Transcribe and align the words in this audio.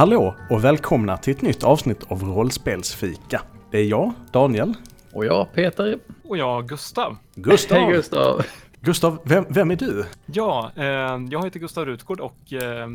Hallå 0.00 0.34
och 0.50 0.64
välkomna 0.64 1.16
till 1.16 1.34
ett 1.34 1.42
nytt 1.42 1.64
avsnitt 1.64 2.04
av 2.08 2.22
Rollspelsfika. 2.22 3.42
Det 3.70 3.78
är 3.78 3.84
jag, 3.84 4.12
Daniel. 4.32 4.74
Och 5.12 5.26
jag, 5.26 5.52
Peter. 5.52 5.98
Och 6.24 6.36
jag, 6.36 6.68
Gustav. 6.68 7.16
Gustav! 7.34 7.78
Hej 7.78 7.92
Gustav! 7.92 8.42
Gustav, 8.80 9.18
vem, 9.24 9.44
vem 9.48 9.70
är 9.70 9.76
du? 9.76 10.04
Ja, 10.26 10.70
eh, 10.76 10.84
jag 11.30 11.44
heter 11.44 11.60
Gustav 11.60 11.84
Rutgård 11.86 12.20
och 12.20 12.52
eh, 12.52 12.88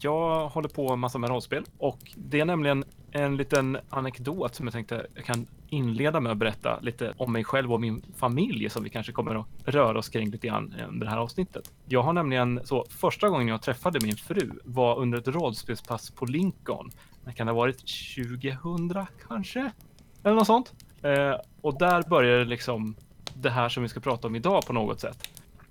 jag 0.00 0.48
håller 0.48 0.68
på 0.68 0.96
massa 0.96 1.18
med 1.18 1.30
rollspel. 1.30 1.64
Och 1.78 1.98
det 2.16 2.40
är 2.40 2.44
nämligen 2.44 2.84
en 3.12 3.36
liten 3.36 3.78
anekdot 3.90 4.54
som 4.54 4.66
jag 4.66 4.72
tänkte 4.72 5.06
jag 5.14 5.24
kan 5.24 5.46
inleda 5.68 6.20
med 6.20 6.32
att 6.32 6.38
berätta 6.38 6.80
lite 6.80 7.14
om 7.16 7.32
mig 7.32 7.44
själv 7.44 7.72
och 7.72 7.80
min 7.80 8.02
familj 8.16 8.70
som 8.70 8.84
vi 8.84 8.90
kanske 8.90 9.12
kommer 9.12 9.34
att 9.34 9.46
röra 9.64 9.98
oss 9.98 10.08
kring 10.08 10.30
lite 10.30 10.46
grann 10.46 10.74
eh, 10.78 10.88
under 10.88 11.06
det 11.06 11.10
här 11.10 11.18
avsnittet. 11.18 11.72
Jag 11.86 12.02
har 12.02 12.12
nämligen 12.12 12.60
så 12.64 12.86
första 12.88 13.28
gången 13.28 13.48
jag 13.48 13.62
träffade 13.62 13.98
min 14.02 14.16
fru 14.16 14.50
var 14.64 14.98
under 14.98 15.18
ett 15.18 15.28
rollspelspass 15.28 16.10
på 16.10 16.24
Lincoln. 16.24 16.90
Det 17.24 17.32
kan 17.32 17.48
ha 17.48 17.54
varit 17.54 17.78
2000 17.78 19.06
kanske? 19.28 19.72
Eller 20.22 20.34
något 20.34 20.46
sånt. 20.46 20.72
Eh, 21.02 21.34
och 21.60 21.78
där 21.78 22.02
började 22.02 22.44
liksom 22.44 22.94
det 23.34 23.50
här 23.50 23.68
som 23.68 23.82
vi 23.82 23.88
ska 23.88 24.00
prata 24.00 24.26
om 24.26 24.36
idag 24.36 24.66
på 24.66 24.72
något 24.72 25.00
sätt. 25.00 25.28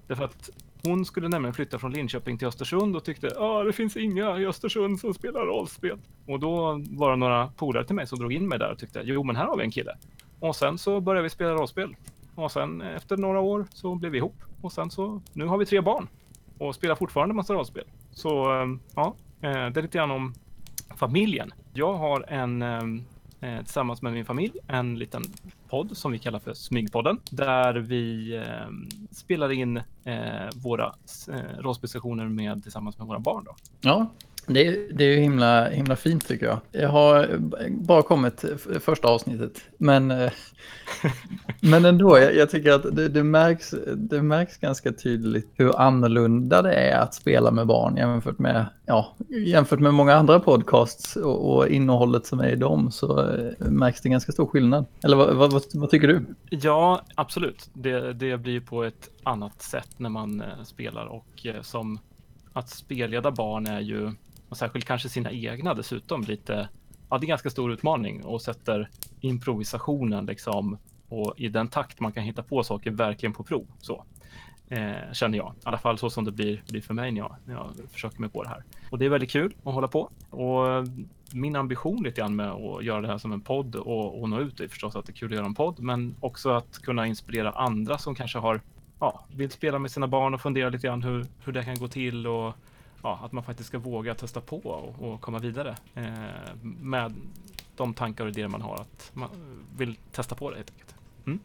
Därför 0.07 0.23
att 0.23 0.49
hon 0.83 1.05
skulle 1.05 1.29
nämligen 1.29 1.53
flytta 1.53 1.79
från 1.79 1.91
Linköping 1.91 2.37
till 2.37 2.47
Östersund 2.47 2.95
och 2.95 3.03
tyckte 3.03 3.27
att 3.27 3.65
det 3.65 3.73
finns 3.73 3.97
inga 3.97 4.39
i 4.39 4.45
Östersund 4.45 4.99
som 4.99 5.13
spelar 5.13 5.45
rollspel. 5.45 5.97
Och 6.27 6.39
då 6.39 6.81
var 6.89 7.09
det 7.09 7.15
några 7.15 7.47
polare 7.47 7.85
till 7.85 7.95
mig 7.95 8.07
som 8.07 8.19
drog 8.19 8.33
in 8.33 8.47
mig 8.47 8.59
där 8.59 8.71
och 8.71 8.79
tyckte 8.79 9.01
jo 9.03 9.23
men 9.23 9.35
här 9.35 9.45
har 9.45 9.57
vi 9.57 9.63
en 9.63 9.71
kille. 9.71 9.97
Och 10.39 10.55
sen 10.55 10.77
så 10.77 11.01
började 11.01 11.23
vi 11.23 11.29
spela 11.29 11.53
rollspel. 11.53 11.95
Och 12.35 12.51
sen 12.51 12.81
efter 12.81 13.17
några 13.17 13.39
år 13.39 13.67
så 13.69 13.95
blev 13.95 14.11
vi 14.11 14.17
ihop. 14.17 14.35
Och 14.61 14.71
sen 14.71 14.91
så 14.91 15.21
nu 15.33 15.45
har 15.45 15.57
vi 15.57 15.65
tre 15.65 15.81
barn. 15.81 16.07
Och 16.57 16.75
spelar 16.75 16.95
fortfarande 16.95 17.35
massa 17.35 17.53
rollspel. 17.53 17.83
Så 18.11 18.51
ehm, 18.51 18.79
ja, 18.95 19.15
eh, 19.41 19.51
det 19.51 19.79
är 19.79 19.81
lite 19.81 19.97
grann 19.97 20.11
om 20.11 20.33
familjen. 20.95 21.53
Jag 21.73 21.93
har 21.93 22.25
en 22.27 22.61
ehm, 22.61 23.03
eh, 23.41 23.57
tillsammans 23.57 24.01
med 24.01 24.13
min 24.13 24.25
familj 24.25 24.53
en 24.67 24.99
liten 24.99 25.23
podd 25.69 25.97
som 25.97 26.11
vi 26.11 26.19
kallar 26.19 26.39
för 26.39 26.53
Smygpodden 26.53 27.19
där 27.31 27.73
vi 27.73 28.35
eh, 28.35 28.43
spelar 29.11 29.51
in 29.51 29.77
eh, 30.03 30.49
våra 30.55 30.95
eh, 31.29 31.59
rollspelsessioner 31.59 32.27
med 32.27 32.63
tillsammans 32.63 32.97
med 32.97 33.07
våra 33.07 33.19
barn. 33.19 33.43
Då. 33.45 33.55
Ja, 33.81 34.07
det 34.53 34.67
är, 34.67 34.93
det 34.93 35.03
är 35.03 35.09
ju 35.09 35.21
himla, 35.21 35.69
himla 35.69 35.95
fint 35.95 36.27
tycker 36.27 36.45
jag. 36.45 36.59
Jag 36.71 36.89
har 36.89 37.37
bara 37.69 38.01
kommit 38.01 38.45
första 38.79 39.07
avsnittet, 39.07 39.61
men, 39.77 40.11
eh, 40.11 40.31
men 41.61 41.85
ändå, 41.85 42.19
jag, 42.19 42.35
jag 42.35 42.49
tycker 42.49 42.71
att 42.71 42.95
det, 42.95 43.09
det, 43.09 43.23
märks, 43.23 43.75
det 43.95 44.21
märks 44.21 44.57
ganska 44.57 44.91
tydligt 44.91 45.51
hur 45.53 45.79
annorlunda 45.79 46.61
det 46.61 46.73
är 46.73 46.99
att 46.99 47.13
spela 47.13 47.51
med 47.51 47.67
barn 47.67 47.97
jämfört 47.97 48.39
med, 48.39 48.65
ja, 48.85 49.15
jämfört 49.45 49.79
med 49.79 49.93
många 49.93 50.13
andra 50.13 50.39
podcasts 50.39 51.15
och, 51.15 51.55
och 51.55 51.67
innehållet 51.67 52.25
som 52.25 52.39
är 52.39 52.49
i 52.49 52.55
dem 52.55 52.91
så 52.91 53.19
eh, 53.19 53.51
märks 53.59 54.01
det 54.01 54.09
ganska 54.09 54.31
stor 54.31 54.45
skillnad. 54.45 54.85
Eller 55.03 55.17
vad, 55.17 55.35
vad, 55.35 55.63
vad 55.73 55.89
tycker 55.89 56.07
du? 56.07 56.25
Ja, 56.49 57.01
absolut. 57.15 57.69
Det, 57.73 58.13
det 58.13 58.37
blir 58.37 58.59
på 58.59 58.83
ett 58.83 59.09
annat 59.23 59.61
sätt 59.61 59.89
när 59.97 60.09
man 60.09 60.41
eh, 60.41 60.63
spelar 60.63 61.05
och 61.05 61.47
som 61.61 61.99
att 62.53 62.69
spelleda 62.69 63.31
barn 63.31 63.67
är 63.67 63.79
ju 63.79 64.11
och 64.49 64.57
särskilt 64.57 64.85
kanske 64.85 65.09
sina 65.09 65.31
egna 65.31 65.73
dessutom 65.73 66.21
lite, 66.21 66.69
ja 67.09 67.17
det 67.17 67.25
är 67.25 67.27
ganska 67.27 67.49
stor 67.49 67.71
utmaning 67.71 68.25
och 68.25 68.41
sätter 68.41 68.89
improvisationen 69.21 70.25
liksom 70.25 70.77
och 71.09 71.33
i 71.37 71.47
den 71.47 71.67
takt 71.67 71.99
man 71.99 72.11
kan 72.11 72.23
hitta 72.23 72.43
på 72.43 72.63
saker 72.63 72.91
verkligen 72.91 73.33
på 73.33 73.43
prov. 73.43 73.67
Så 73.79 74.05
eh, 74.67 75.13
känner 75.13 75.37
jag, 75.37 75.53
i 75.57 75.61
alla 75.63 75.77
fall 75.77 75.97
så 75.97 76.09
som 76.09 76.25
det 76.25 76.31
blir, 76.31 76.63
blir 76.69 76.81
för 76.81 76.93
mig 76.93 77.11
när 77.11 77.21
jag, 77.21 77.35
när 77.45 77.53
jag 77.53 77.71
försöker 77.91 78.21
mig 78.21 78.29
på 78.29 78.43
det 78.43 78.49
här. 78.49 78.63
Och 78.89 78.99
det 78.99 79.05
är 79.05 79.09
väldigt 79.09 79.31
kul 79.31 79.53
att 79.63 79.73
hålla 79.73 79.87
på 79.87 80.09
och 80.29 80.87
min 81.33 81.55
ambition 81.55 82.03
lite 82.03 82.21
grann 82.21 82.35
med 82.35 82.49
att 82.49 82.83
göra 82.83 83.01
det 83.01 83.07
här 83.07 83.17
som 83.17 83.31
en 83.31 83.41
podd 83.41 83.75
och, 83.75 84.21
och 84.21 84.29
nå 84.29 84.39
ut 84.39 84.59
är 84.59 84.67
förstås 84.67 84.95
att 84.95 85.05
det 85.05 85.11
är 85.11 85.15
kul 85.15 85.31
att 85.31 85.35
göra 85.35 85.45
en 85.45 85.55
podd, 85.55 85.79
men 85.79 86.15
också 86.19 86.49
att 86.49 86.79
kunna 86.81 87.07
inspirera 87.07 87.51
andra 87.51 87.97
som 87.97 88.15
kanske 88.15 88.39
har 88.39 88.61
ja, 88.99 89.25
vill 89.35 89.51
spela 89.51 89.79
med 89.79 89.91
sina 89.91 90.07
barn 90.07 90.33
och 90.33 90.41
fundera 90.41 90.69
lite 90.69 90.87
grann 90.87 91.03
hur, 91.03 91.25
hur 91.45 91.53
det 91.53 91.63
kan 91.63 91.75
gå 91.75 91.87
till 91.87 92.27
och 92.27 92.55
ja, 93.03 93.19
att 93.23 93.31
man 93.31 93.43
faktiskt 93.43 93.69
ska 93.69 93.79
våga 93.79 94.15
testa 94.15 94.41
på 94.41 94.57
och, 94.57 95.11
och 95.11 95.21
komma 95.21 95.39
vidare 95.39 95.77
eh, 95.95 96.55
med 96.61 97.13
de 97.75 97.93
tankar 97.93 98.23
och 98.23 98.29
idéer 98.29 98.47
man 98.47 98.61
har 98.61 98.75
att 98.75 99.11
man 99.13 99.29
vill 99.77 99.95
testa 100.11 100.35
på 100.35 100.49
det 100.49 100.55
helt 100.55 100.71
enkelt. 100.71 100.95
Mm. 101.25 101.39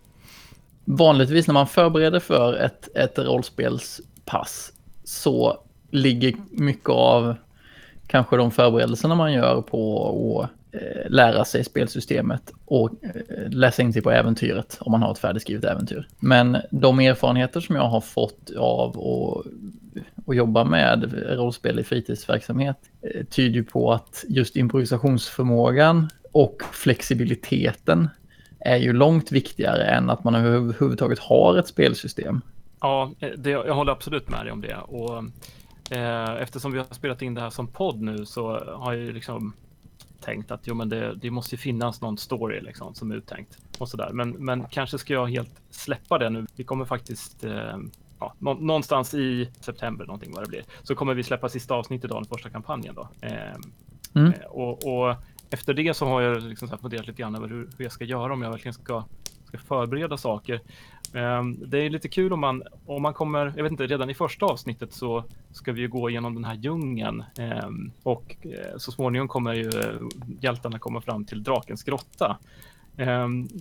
Vanligtvis 0.84 1.46
när 1.46 1.54
man 1.54 1.66
förbereder 1.66 2.20
för 2.20 2.54
ett, 2.54 2.96
ett 2.96 3.18
rollspelspass 3.18 4.72
så 5.04 5.58
ligger 5.90 6.34
mycket 6.50 6.88
av 6.88 7.36
kanske 8.06 8.36
de 8.36 8.50
förberedelserna 8.50 9.14
man 9.14 9.32
gör 9.32 9.62
på 9.62 10.42
att 10.42 10.50
Eh, 10.74 11.10
lära 11.10 11.44
sig 11.44 11.64
spelsystemet 11.64 12.52
och 12.64 12.90
eh, 13.02 13.50
läsa 13.50 13.82
in 13.82 13.92
sig 13.92 14.02
på 14.02 14.10
äventyret 14.10 14.78
om 14.80 14.92
man 14.92 15.02
har 15.02 15.12
ett 15.12 15.18
färdigskrivet 15.18 15.64
äventyr. 15.64 16.08
Men 16.18 16.56
de 16.70 17.00
erfarenheter 17.00 17.60
som 17.60 17.76
jag 17.76 17.88
har 17.88 18.00
fått 18.00 18.50
av 18.58 18.88
att 18.88 19.46
eh, 19.46 20.02
och 20.24 20.34
jobba 20.34 20.64
med 20.64 21.12
rollspel 21.28 21.78
i 21.78 21.84
fritidsverksamhet 21.84 22.76
tyder 23.30 23.54
ju 23.54 23.64
på 23.64 23.92
att 23.92 24.24
just 24.28 24.56
improvisationsförmågan 24.56 26.08
och 26.32 26.62
flexibiliteten 26.72 28.08
är 28.60 28.76
ju 28.76 28.92
långt 28.92 29.32
viktigare 29.32 29.84
än 29.84 30.10
att 30.10 30.24
man 30.24 30.34
överhuvudtaget 30.34 31.18
har 31.18 31.58
ett 31.58 31.68
spelsystem. 31.68 32.40
Ja, 32.80 33.12
det, 33.36 33.50
jag 33.50 33.74
håller 33.74 33.92
absolut 33.92 34.28
med 34.28 34.44
dig 34.46 34.52
om 34.52 34.60
det. 34.60 34.76
Och, 34.76 35.24
eh, 35.96 36.42
eftersom 36.42 36.72
vi 36.72 36.78
har 36.78 36.86
spelat 36.90 37.22
in 37.22 37.34
det 37.34 37.40
här 37.40 37.50
som 37.50 37.66
podd 37.66 38.02
nu 38.02 38.26
så 38.26 38.64
har 38.76 38.92
jag 38.92 39.02
ju 39.02 39.12
liksom 39.12 39.54
tänkt 40.24 40.50
att 40.50 40.60
jo, 40.64 40.74
men 40.74 40.88
det, 40.88 41.14
det 41.14 41.30
måste 41.30 41.56
finnas 41.56 42.00
någon 42.00 42.18
story 42.18 42.60
liksom, 42.60 42.94
som 42.94 43.10
är 43.10 43.16
uttänkt 43.16 43.58
och 43.78 43.88
sådär. 43.88 44.10
Men, 44.12 44.30
men 44.30 44.64
kanske 44.64 44.98
ska 44.98 45.12
jag 45.12 45.26
helt 45.26 45.62
släppa 45.70 46.18
det 46.18 46.30
nu. 46.30 46.46
Vi 46.56 46.64
kommer 46.64 46.84
faktiskt 46.84 47.44
eh, 47.44 47.78
ja, 48.20 48.34
nå 48.38 48.54
någonstans 48.54 49.14
i 49.14 49.50
september 49.60 50.06
någonting 50.06 50.32
vad 50.32 50.44
det 50.44 50.48
blir, 50.48 50.64
så 50.82 50.94
kommer 50.94 51.14
vi 51.14 51.22
släppa 51.22 51.48
sista 51.48 51.74
avsnittet 51.74 52.10
av 52.10 52.22
den 52.22 52.28
första 52.28 52.50
kampanjen 52.50 52.94
då. 52.94 53.08
Eh, 53.20 53.54
mm. 54.14 54.32
Eh, 54.32 54.46
och, 54.46 54.86
och, 54.86 55.16
efter 55.50 55.74
det 55.74 55.94
så 55.94 56.06
har 56.06 56.20
jag 56.20 56.42
liksom 56.42 56.68
så 56.68 56.76
funderat 56.76 57.06
lite 57.06 57.22
grann 57.22 57.34
över 57.34 57.48
hur, 57.48 57.70
hur 57.78 57.84
jag 57.84 57.92
ska 57.92 58.04
göra 58.04 58.32
om 58.32 58.42
jag 58.42 58.50
verkligen 58.50 58.74
ska, 58.74 59.04
ska 59.44 59.58
förbereda 59.58 60.16
saker. 60.16 60.60
Eh, 61.14 61.44
det 61.66 61.78
är 61.78 61.90
lite 61.90 62.08
kul 62.08 62.32
om 62.32 62.40
man, 62.40 62.62
om 62.86 63.02
man 63.02 63.14
kommer, 63.14 63.52
jag 63.56 63.62
vet 63.62 63.72
inte, 63.72 63.86
redan 63.86 64.10
i 64.10 64.14
första 64.14 64.46
avsnittet 64.46 64.92
så 64.92 65.24
ska 65.52 65.72
vi 65.72 65.80
ju 65.80 65.88
gå 65.88 66.10
igenom 66.10 66.34
den 66.34 66.44
här 66.44 66.54
djungeln 66.54 67.24
eh, 67.38 67.68
och 68.02 68.36
eh, 68.42 68.76
så 68.76 68.92
småningom 68.92 69.28
kommer 69.28 69.54
ju 69.54 69.70
hjältarna 70.40 70.78
komma 70.78 71.00
fram 71.00 71.24
till 71.24 71.42
drakens 71.42 71.82
grotta. 71.82 72.38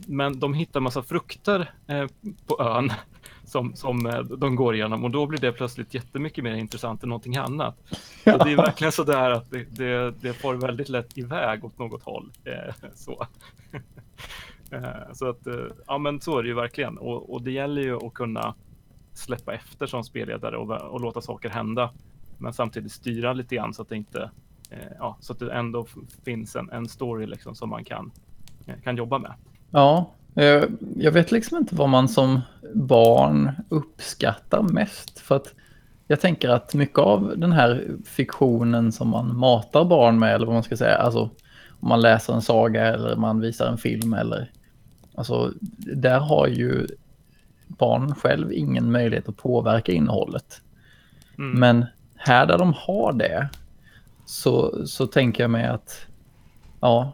Men 0.08 0.40
de 0.40 0.54
hittar 0.54 0.80
massa 0.80 1.04
frukter 1.04 1.72
på 2.48 2.62
ön 2.62 2.92
som, 3.46 3.76
som 3.76 4.06
eh, 4.06 4.20
de 4.20 4.56
går 4.56 4.76
igenom 4.76 5.04
och 5.04 5.12
då 5.12 5.26
blir 5.26 5.40
det 5.40 5.52
plötsligt 5.52 5.94
jättemycket 5.94 6.44
mer 6.44 6.54
intressant 6.54 7.04
än 7.04 7.10
någonting 7.10 7.38
annat. 7.38 7.78
Ja. 8.26 8.38
Så 8.38 8.46
det 8.46 8.52
är 8.52 8.56
verkligen 8.56 8.92
så 8.92 9.04
där 9.04 9.32
att 9.32 9.52
det, 9.52 9.64
det, 9.70 10.14
det 10.22 10.34
får 10.34 10.54
väldigt 10.54 10.90
lätt 10.90 11.18
iväg 11.18 11.66
åt 11.66 11.80
något 11.80 12.04
håll. 12.04 12.32
Eh, 12.44 12.74
så. 12.96 13.28
Eh, 14.74 15.14
så 15.14 15.30
att, 15.30 15.48
eh, 15.48 15.66
ja 15.88 15.98
men 15.98 16.22
så 16.22 16.38
är 16.38 16.44
det 16.44 16.50
ju 16.50 16.56
verkligen 16.56 16.98
och, 16.98 17.34
och, 17.34 17.42
det 17.42 17.52
gäller 17.52 17.82
ju 17.82 17.96
att 17.96 18.14
kunna 18.14 18.56
släppa 19.14 19.54
efter 19.54 19.86
som 19.86 20.04
spelledare 20.04 20.58
och, 20.58 20.72
och 20.72 21.02
låta 21.02 21.22
saker 21.22 21.50
hända. 21.50 21.92
Men 22.38 22.54
samtidigt 22.54 22.92
styra 22.92 23.34
lite 23.34 23.56
grann 23.56 23.74
så 23.74 23.82
att 23.82 23.90
det 23.90 23.96
inte, 23.96 24.32
eh, 24.70 24.78
ja, 25.00 25.18
så 25.20 25.34
att 25.34 25.40
det 25.40 25.54
ändå 25.54 25.86
finns 26.26 26.56
en, 26.56 26.70
en 26.70 26.88
story 26.88 27.26
liksom 27.26 27.56
som 27.56 27.70
man 27.70 27.84
kan, 27.84 28.12
kan 28.84 28.98
jobba 28.98 29.18
med. 29.18 29.34
Ja, 29.72 30.12
jag 30.96 31.12
vet 31.12 31.32
liksom 31.32 31.58
inte 31.58 31.76
vad 31.76 31.90
man 31.90 32.08
som 32.08 32.42
barn 32.74 33.52
uppskattar 33.70 34.62
mest. 34.62 35.20
För 35.20 35.36
att 35.36 35.54
jag 36.08 36.20
tänker 36.20 36.50
att 36.50 36.74
mycket 36.74 37.00
av 37.00 37.34
den 37.38 37.52
här 37.52 37.88
fiktionen 38.06 38.92
som 38.92 39.10
man 39.10 39.38
matar 39.38 39.86
barn 39.86 40.20
med, 40.20 40.36
eller 40.36 40.46
vad 40.46 40.54
man 40.56 40.64
ska 40.64 40.78
säga, 40.78 40.98
alltså 40.98 41.30
om 41.84 41.90
man 41.90 42.02
läser 42.02 42.34
en 42.34 42.42
saga 42.42 42.86
eller 42.86 43.16
man 43.16 43.40
visar 43.40 43.68
en 43.68 43.78
film 43.78 44.14
eller 44.14 44.52
alltså 45.16 45.54
där 45.78 46.20
har 46.20 46.48
ju 46.48 46.88
barn 47.68 48.16
själv 48.16 48.54
ingen 48.54 48.92
möjlighet 48.92 49.30
att 49.30 49.38
påverka 49.38 49.92
innehållet. 49.92 50.62
Mm. 51.38 51.60
Men 51.60 51.86
här 52.16 52.46
där 52.46 52.58
de 52.58 52.74
har 52.74 53.14
det, 53.14 53.50
så, 54.26 54.88
så 54.88 55.08
tänker 55.08 55.44
jag 55.44 55.52
mig 55.52 55.66
att 55.66 56.06
ja, 56.80 57.12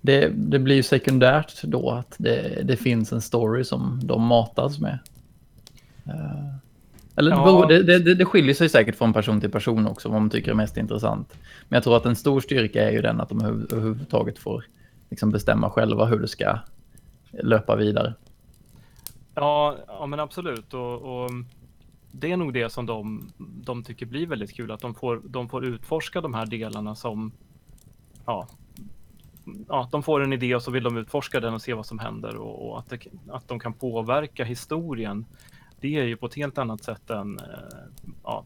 det, 0.00 0.28
det 0.28 0.58
blir 0.58 0.76
ju 0.76 0.82
sekundärt 0.82 1.62
då 1.62 1.90
att 1.90 2.14
det, 2.18 2.62
det 2.64 2.76
finns 2.76 3.12
en 3.12 3.20
story 3.22 3.64
som 3.64 4.00
de 4.04 4.22
matas 4.22 4.78
med. 4.78 4.98
Uh, 6.06 6.56
eller 7.16 7.30
ja. 7.30 7.66
det, 7.68 7.98
det, 7.98 8.14
det 8.14 8.24
skiljer 8.24 8.54
sig 8.54 8.68
säkert 8.68 8.96
från 8.96 9.12
person 9.12 9.40
till 9.40 9.50
person 9.50 9.86
också 9.86 10.08
vad 10.08 10.20
man 10.20 10.30
tycker 10.30 10.50
är 10.50 10.54
mest 10.54 10.76
intressant. 10.76 11.34
Men 11.68 11.76
jag 11.76 11.84
tror 11.84 11.96
att 11.96 12.06
en 12.06 12.16
stor 12.16 12.40
styrka 12.40 12.88
är 12.88 12.92
ju 12.92 13.02
den 13.02 13.20
att 13.20 13.28
de 13.28 13.40
överhuvudtaget 13.40 14.38
får 14.38 14.64
liksom 15.10 15.30
bestämma 15.30 15.70
själva 15.70 16.04
hur 16.04 16.18
det 16.18 16.28
ska 16.28 16.58
löpa 17.42 17.76
vidare. 17.76 18.14
Ja, 19.34 19.76
ja 19.86 20.06
men 20.06 20.20
absolut. 20.20 20.74
Och, 20.74 21.22
och, 21.22 21.30
det 22.12 22.32
är 22.32 22.36
nog 22.36 22.52
det 22.52 22.72
som 22.72 22.86
de, 22.86 23.28
de 23.38 23.82
tycker 23.84 24.06
blir 24.06 24.26
väldigt 24.26 24.56
kul, 24.56 24.70
att 24.70 24.80
de 24.80 24.94
får, 24.94 25.22
de 25.24 25.48
får 25.48 25.64
utforska 25.64 26.20
de 26.20 26.34
här 26.34 26.46
delarna 26.46 26.94
som, 26.94 27.32
ja, 28.26 28.48
ja, 29.68 29.88
de 29.92 30.02
får 30.02 30.22
en 30.22 30.32
idé 30.32 30.54
och 30.54 30.62
så 30.62 30.70
vill 30.70 30.84
de 30.84 30.96
utforska 30.96 31.40
den 31.40 31.54
och 31.54 31.62
se 31.62 31.74
vad 31.74 31.86
som 31.86 31.98
händer 31.98 32.36
och, 32.36 32.68
och 32.68 32.78
att, 32.78 32.90
det, 32.90 32.98
att 33.28 33.48
de 33.48 33.58
kan 33.58 33.72
påverka 33.72 34.44
historien. 34.44 35.24
Det 35.80 35.96
är 35.96 36.04
ju 36.04 36.16
på 36.16 36.26
ett 36.26 36.34
helt 36.34 36.58
annat 36.58 36.84
sätt 36.84 37.10
än 37.10 37.38
eh, 37.38 37.44
ja, 38.24 38.44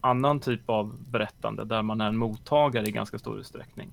annan 0.00 0.40
typ 0.40 0.70
av 0.70 0.96
berättande 1.10 1.64
där 1.64 1.82
man 1.82 2.00
är 2.00 2.08
en 2.08 2.16
mottagare 2.16 2.86
i 2.86 2.92
ganska 2.92 3.18
stor 3.18 3.38
utsträckning. 3.38 3.92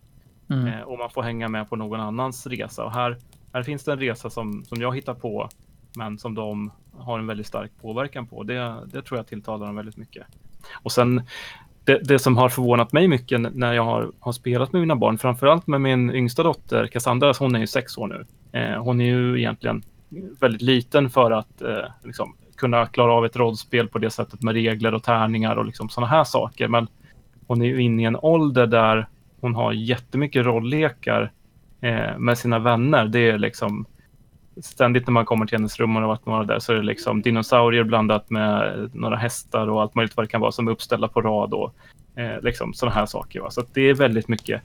Mm. 0.49 0.67
Eh, 0.67 0.81
och 0.81 0.97
man 0.97 1.09
får 1.09 1.23
hänga 1.23 1.47
med 1.47 1.69
på 1.69 1.75
någon 1.75 1.99
annans 1.99 2.47
resa. 2.47 2.85
Och 2.85 2.91
här, 2.91 3.17
här 3.53 3.63
finns 3.63 3.83
det 3.83 3.91
en 3.91 3.99
resa 3.99 4.29
som, 4.29 4.65
som 4.65 4.81
jag 4.81 4.95
hittar 4.95 5.13
på 5.13 5.49
men 5.95 6.17
som 6.17 6.35
de 6.35 6.71
har 6.97 7.19
en 7.19 7.27
väldigt 7.27 7.47
stark 7.47 7.71
påverkan 7.81 8.27
på. 8.27 8.43
Det, 8.43 8.75
det 8.85 9.01
tror 9.01 9.19
jag 9.19 9.27
tilltalar 9.27 9.65
dem 9.65 9.75
väldigt 9.75 9.97
mycket. 9.97 10.27
Och 10.83 10.91
sen 10.91 11.21
det, 11.83 11.99
det, 12.03 12.19
som 12.19 12.37
har 12.37 12.49
förvånat 12.49 12.91
mig 12.91 13.07
mycket 13.07 13.55
när 13.55 13.73
jag 13.73 13.85
har, 13.85 14.11
har 14.19 14.31
spelat 14.31 14.73
med 14.73 14.79
mina 14.79 14.95
barn, 14.95 15.17
framförallt 15.17 15.67
med 15.67 15.81
min 15.81 16.11
yngsta 16.11 16.43
dotter 16.43 16.87
Cassandra, 16.87 17.27
alltså, 17.27 17.43
hon 17.43 17.55
är 17.55 17.59
ju 17.59 17.67
sex 17.67 17.97
år 17.97 18.07
nu. 18.07 18.25
Eh, 18.59 18.83
hon 18.83 19.01
är 19.01 19.05
ju 19.05 19.39
egentligen 19.39 19.83
väldigt 20.39 20.61
liten 20.61 21.09
för 21.09 21.31
att 21.31 21.61
eh, 21.61 21.85
liksom, 22.03 22.35
kunna 22.57 22.85
klara 22.85 23.13
av 23.13 23.25
ett 23.25 23.35
rollspel 23.35 23.87
på 23.87 23.99
det 23.99 24.09
sättet 24.09 24.41
med 24.41 24.53
regler 24.53 24.93
och 24.93 25.03
tärningar 25.03 25.55
och 25.55 25.65
liksom 25.65 25.89
sådana 25.89 26.07
här 26.07 26.23
saker. 26.23 26.67
Men 26.67 26.87
hon 27.47 27.61
är 27.61 27.65
ju 27.65 27.81
inne 27.81 28.01
i 28.01 28.05
en 28.05 28.15
ålder 28.15 28.67
där 28.67 29.07
hon 29.41 29.55
har 29.55 29.73
jättemycket 29.73 30.45
rolllekar 30.45 31.31
eh, 31.81 32.17
med 32.17 32.37
sina 32.37 32.59
vänner. 32.59 33.05
Det 33.05 33.29
är 33.29 33.37
liksom 33.37 33.85
ständigt 34.61 35.07
när 35.07 35.11
man 35.11 35.25
kommer 35.25 35.45
till 35.45 35.57
hennes 35.57 35.79
rum 35.79 35.95
och 35.95 36.01
har 36.01 36.07
varit 36.07 36.25
några 36.25 36.43
där 36.43 36.59
så 36.59 36.73
är 36.73 36.77
det 36.77 36.83
liksom 36.83 37.21
dinosaurier 37.21 37.83
blandat 37.83 38.29
med 38.29 38.89
några 38.93 39.15
hästar 39.15 39.67
och 39.67 39.81
allt 39.81 39.95
möjligt 39.95 40.17
vad 40.17 40.23
det 40.23 40.29
kan 40.29 40.41
vara 40.41 40.51
som 40.51 40.67
är 40.67 40.71
uppställda 40.71 41.07
på 41.07 41.21
rad 41.21 41.53
och 41.53 41.73
eh, 42.15 42.41
liksom 42.41 42.73
sådana 42.73 42.95
här 42.95 43.05
saker. 43.05 43.39
Va? 43.39 43.51
Så 43.51 43.63
det 43.73 43.89
är 43.89 43.93
väldigt 43.93 44.27
mycket. 44.27 44.61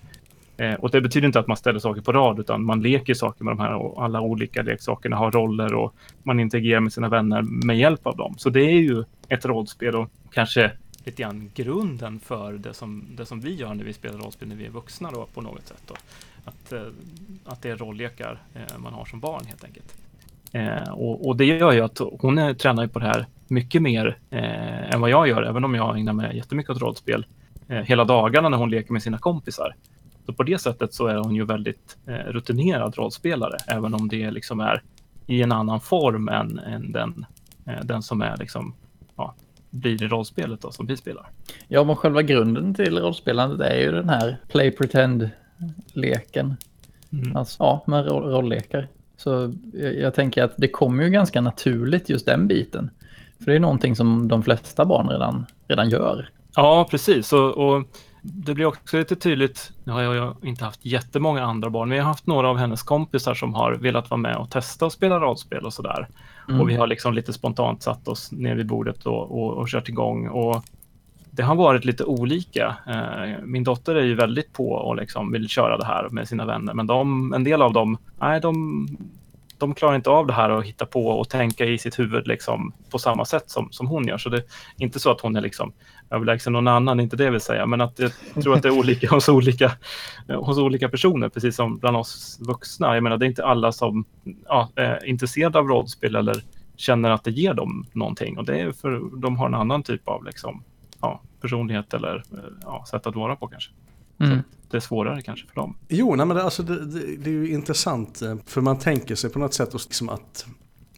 Eh, 0.57 0.75
och 0.75 0.91
det 0.91 1.01
betyder 1.01 1.27
inte 1.27 1.39
att 1.39 1.47
man 1.47 1.57
ställer 1.57 1.79
saker 1.79 2.01
på 2.01 2.13
rad 2.13 2.41
utan 2.41 2.65
man 2.65 2.83
leker 2.83 3.15
saker 3.15 3.45
med 3.45 3.57
de 3.57 3.61
här 3.61 3.75
och 3.75 4.05
alla 4.05 4.21
olika 4.21 4.63
leksakerna 4.63 5.17
har 5.17 5.31
roller 5.31 5.75
och 5.75 5.95
man 6.23 6.41
interagerar 6.41 6.81
med 6.81 6.93
sina 6.93 7.09
vänner 7.09 7.43
med 7.43 7.79
hjälp 7.79 8.07
av 8.07 8.17
dem. 8.17 8.35
Så 8.39 8.51
det 8.51 8.61
är 8.61 8.81
ju 8.81 9.05
ett 9.29 9.45
rollspel 9.45 9.97
och 9.97 10.11
kanske 10.33 10.71
lite 11.05 11.23
grann 11.23 11.51
grunden 11.55 12.21
för 12.21 12.53
det 12.53 12.75
som, 12.75 13.05
det 13.17 13.27
som 13.27 13.41
vi 13.41 13.55
gör 13.55 13.75
när 13.75 13.85
vi 13.85 13.93
spelar 13.93 14.19
rollspel 14.19 14.49
när 14.49 14.57
vi 14.57 14.67
är 14.67 14.71
vuxna 14.71 15.11
då, 15.11 15.27
på 15.35 15.41
något 15.41 15.67
sätt. 15.67 15.83
Då. 15.87 15.95
Att, 16.45 16.73
eh, 16.73 16.83
att 17.45 17.63
det 17.63 17.71
är 17.71 17.77
rolllekar 17.77 18.43
eh, 18.55 18.79
man 18.79 18.95
har 18.95 19.05
som 19.05 19.21
barn 19.21 19.45
helt 19.47 19.65
enkelt. 19.65 19.95
Eh, 20.53 20.93
och, 20.93 21.27
och, 21.29 21.37
det 21.37 21.45
gör 21.45 21.73
ju 21.73 21.81
att 21.81 22.01
hon 22.21 22.39
är, 22.39 22.55
tränar 22.55 22.83
ju 22.83 22.89
på 22.89 22.99
det 22.99 23.07
här 23.07 23.27
mycket 23.49 23.83
mer 23.83 24.19
eh, 24.31 24.95
än 24.95 25.01
vad 25.01 25.11
jag 25.11 25.29
gör, 25.29 25.43
även 25.43 25.65
om 25.65 25.75
jag 25.75 25.99
ägnar 25.99 26.13
mig 26.13 26.37
jättemycket 26.37 26.71
åt 26.71 26.83
rollspel 26.83 27.27
eh, 27.69 27.77
hela 27.79 28.05
dagarna 28.05 28.49
när 28.49 28.59
hon 28.59 28.71
leker 28.71 28.93
med 28.93 29.03
sina 29.03 29.19
kompisar. 29.19 29.75
Så 30.27 30.33
på 30.33 30.43
det 30.43 30.59
sättet 30.59 30.95
så 30.95 31.07
är 31.07 31.17
hon 31.17 31.35
ju 31.35 31.45
väldigt 31.45 31.97
eh, 32.07 32.15
rutinerad 32.15 32.97
rollspelare, 32.97 33.57
även 33.69 33.95
om 33.95 34.09
det 34.09 34.31
liksom 34.31 34.61
är 34.61 34.83
i 35.27 35.43
en 35.43 35.53
annan 35.53 35.81
form 35.81 36.29
än, 36.29 36.59
än 36.59 36.93
den, 36.93 37.27
den 37.83 38.03
som 38.03 38.23
är 38.23 38.37
liksom, 38.37 38.75
ja, 39.17 39.35
blir 39.71 40.03
i 40.03 40.09
rollspelet 40.09 40.61
då, 40.61 40.71
som 40.71 40.87
vi 40.87 40.97
spelar. 40.97 41.27
Ja, 41.69 41.85
men 41.85 41.97
själva 41.97 42.23
grunden 42.23 42.75
till 42.75 42.99
rollspelandet 42.99 43.61
är 43.61 43.81
ju 43.81 43.93
den 43.93 44.09
här 44.09 44.37
play 44.49 44.71
pretend 44.71 45.31
leken. 45.93 46.57
Mm. 47.13 47.37
Alltså, 47.37 47.57
ja, 47.63 47.85
med 47.87 48.07
roll 48.07 48.25
rolllekar. 48.25 48.89
Så 49.17 49.53
jag, 49.73 49.99
jag, 49.99 50.15
tänker 50.15 50.43
att 50.43 50.55
det 50.57 50.69
kommer 50.69 51.05
ju 51.05 51.11
ganska 51.11 51.41
naturligt 51.41 52.09
just 52.09 52.27
den 52.27 52.49
biten. 52.49 52.91
För 53.39 53.51
det 53.51 53.57
är 53.57 53.61
någonting 53.61 53.97
som 53.97 54.29
de 54.29 54.43
flesta 54.43 54.85
barn 54.85 55.09
redan, 55.09 55.47
redan 55.69 55.89
gör. 55.89 56.29
Ja, 56.57 56.89
precis. 56.91 57.33
Och, 57.33 57.51
och 57.51 57.85
det 58.23 58.55
blir 58.55 58.67
också 58.67 58.99
lite 58.99 59.17
tydligt, 59.17 59.73
nu 59.85 59.93
har 59.93 60.03
jag 60.03 60.37
inte 60.43 60.65
haft 60.65 60.85
jättemånga 60.87 61.43
andra 61.43 61.71
barn, 61.71 61.89
men 61.89 61.99
jag 61.99 62.05
har 62.05 62.09
haft 62.09 62.27
några 62.27 62.49
av 62.49 62.57
hennes 62.57 62.83
kompisar 62.83 63.35
som 63.35 63.55
har 63.55 63.73
velat 63.73 64.11
vara 64.11 64.21
med 64.21 64.37
och 64.37 64.51
testa 64.51 64.87
att 64.87 64.93
spela 64.93 65.21
rollspel 65.21 65.65
och 65.65 65.75
sådär. 65.75 66.09
Mm. 66.49 66.61
Och 66.61 66.69
vi 66.69 66.75
har 66.75 66.87
liksom 66.87 67.15
lite 67.15 67.33
spontant 67.33 67.83
satt 67.83 68.09
oss 68.09 68.33
ner 68.33 68.55
vid 68.55 68.67
bordet 68.67 69.07
och, 69.07 69.39
och, 69.39 69.55
och 69.55 69.69
kört 69.69 69.89
igång. 69.89 70.29
Och 70.29 70.65
det 71.37 71.43
har 71.43 71.55
varit 71.55 71.85
lite 71.85 72.05
olika. 72.05 72.77
Eh, 72.87 73.43
min 73.43 73.65
dotter 73.65 73.95
är 73.95 74.03
ju 74.05 74.15
väldigt 74.15 74.53
på 74.53 74.71
och 74.71 74.97
liksom 74.97 75.33
vill 75.33 75.49
köra 75.49 75.79
det 75.79 75.85
här 75.85 76.09
med 76.09 76.29
sina 76.29 76.47
vänner, 76.47 76.75
men 76.75 76.87
de, 76.87 77.33
en 77.33 77.45
del 77.45 77.63
av 77.63 77.73
dem, 77.73 77.99
nej, 78.21 78.41
de, 78.41 78.87
de 79.59 79.75
klarar 79.75 79.95
inte 79.95 80.11
av 80.11 80.27
det 80.27 80.33
här 80.33 80.51
och 80.51 80.65
hitta 80.65 80.87
på 80.87 81.07
och 81.07 81.29
tänka 81.29 81.65
i 81.65 81.79
sitt 81.79 81.99
huvud 81.99 82.27
liksom 82.27 82.73
på 82.91 82.99
samma 82.99 83.25
sätt 83.25 83.51
som, 83.51 83.69
som 83.71 83.87
hon 83.87 84.07
gör. 84.07 84.19
Så 84.19 84.29
det 84.29 84.37
är 84.37 84.45
inte 84.77 85.01
så 85.01 85.11
att 85.11 85.21
hon 85.21 85.37
är 85.37 85.41
liksom 85.41 85.73
överlägsen 86.11 86.53
någon 86.53 86.69
annan, 86.69 87.01
inte 87.01 87.17
det 87.17 87.25
jag 87.25 87.33
vill 87.33 87.41
säga, 87.41 87.67
men 87.67 87.81
att 87.81 87.99
jag 87.99 88.13
tror 88.43 88.55
att 88.55 88.63
det 88.63 88.69
är 88.69 88.79
olika 88.79 89.11
hos 89.11 89.29
olika, 89.29 89.73
hos 90.29 90.59
olika 90.59 90.89
personer, 90.89 91.29
precis 91.29 91.57
som 91.57 91.79
bland 91.79 91.97
oss 91.97 92.39
vuxna. 92.41 92.95
Jag 92.95 93.03
menar, 93.03 93.17
det 93.17 93.25
är 93.27 93.29
inte 93.29 93.45
alla 93.45 93.73
som 93.73 94.05
ja, 94.49 94.69
är 94.75 95.07
intresserade 95.07 95.59
av 95.59 95.69
rollspel 95.69 96.17
eller 96.17 96.43
känner 96.77 97.11
att 97.11 97.25
det 97.25 97.31
ger 97.31 97.55
dem 97.55 97.87
någonting 97.93 98.39
och 98.39 98.45
det 98.45 98.61
är 98.61 98.73
för 98.73 99.21
de 99.21 99.37
har 99.37 99.47
en 99.47 99.55
annan 99.55 99.83
typ 99.83 100.09
av 100.09 100.25
liksom, 100.25 100.63
ja, 101.05 101.21
personlighet 101.41 101.95
eller 101.95 102.23
ja, 102.63 102.85
sätt 102.91 103.07
att 103.07 103.15
vara 103.15 103.37
på 103.37 103.47
kanske. 103.47 103.71
Mm. 104.21 104.39
det 104.71 104.77
är 104.77 104.81
svårare 104.81 105.23
kanske 105.23 105.47
för 105.47 105.55
dem. 105.55 105.77
Jo, 105.89 106.15
nej, 106.15 106.27
men 106.27 106.37
det, 106.37 106.43
alltså, 106.43 106.63
det, 106.63 106.87
det, 106.87 107.17
det, 107.17 107.31
är 107.31 107.35
ju 107.35 107.51
intressant 107.51 108.23
eh, 108.23 108.37
för 108.47 108.61
man 108.61 108.79
tänker 108.79 109.15
sig 109.15 109.31
på 109.31 109.39
något 109.39 109.55
sätt 109.55 109.73
liksom 109.73 110.09
att 110.09 110.47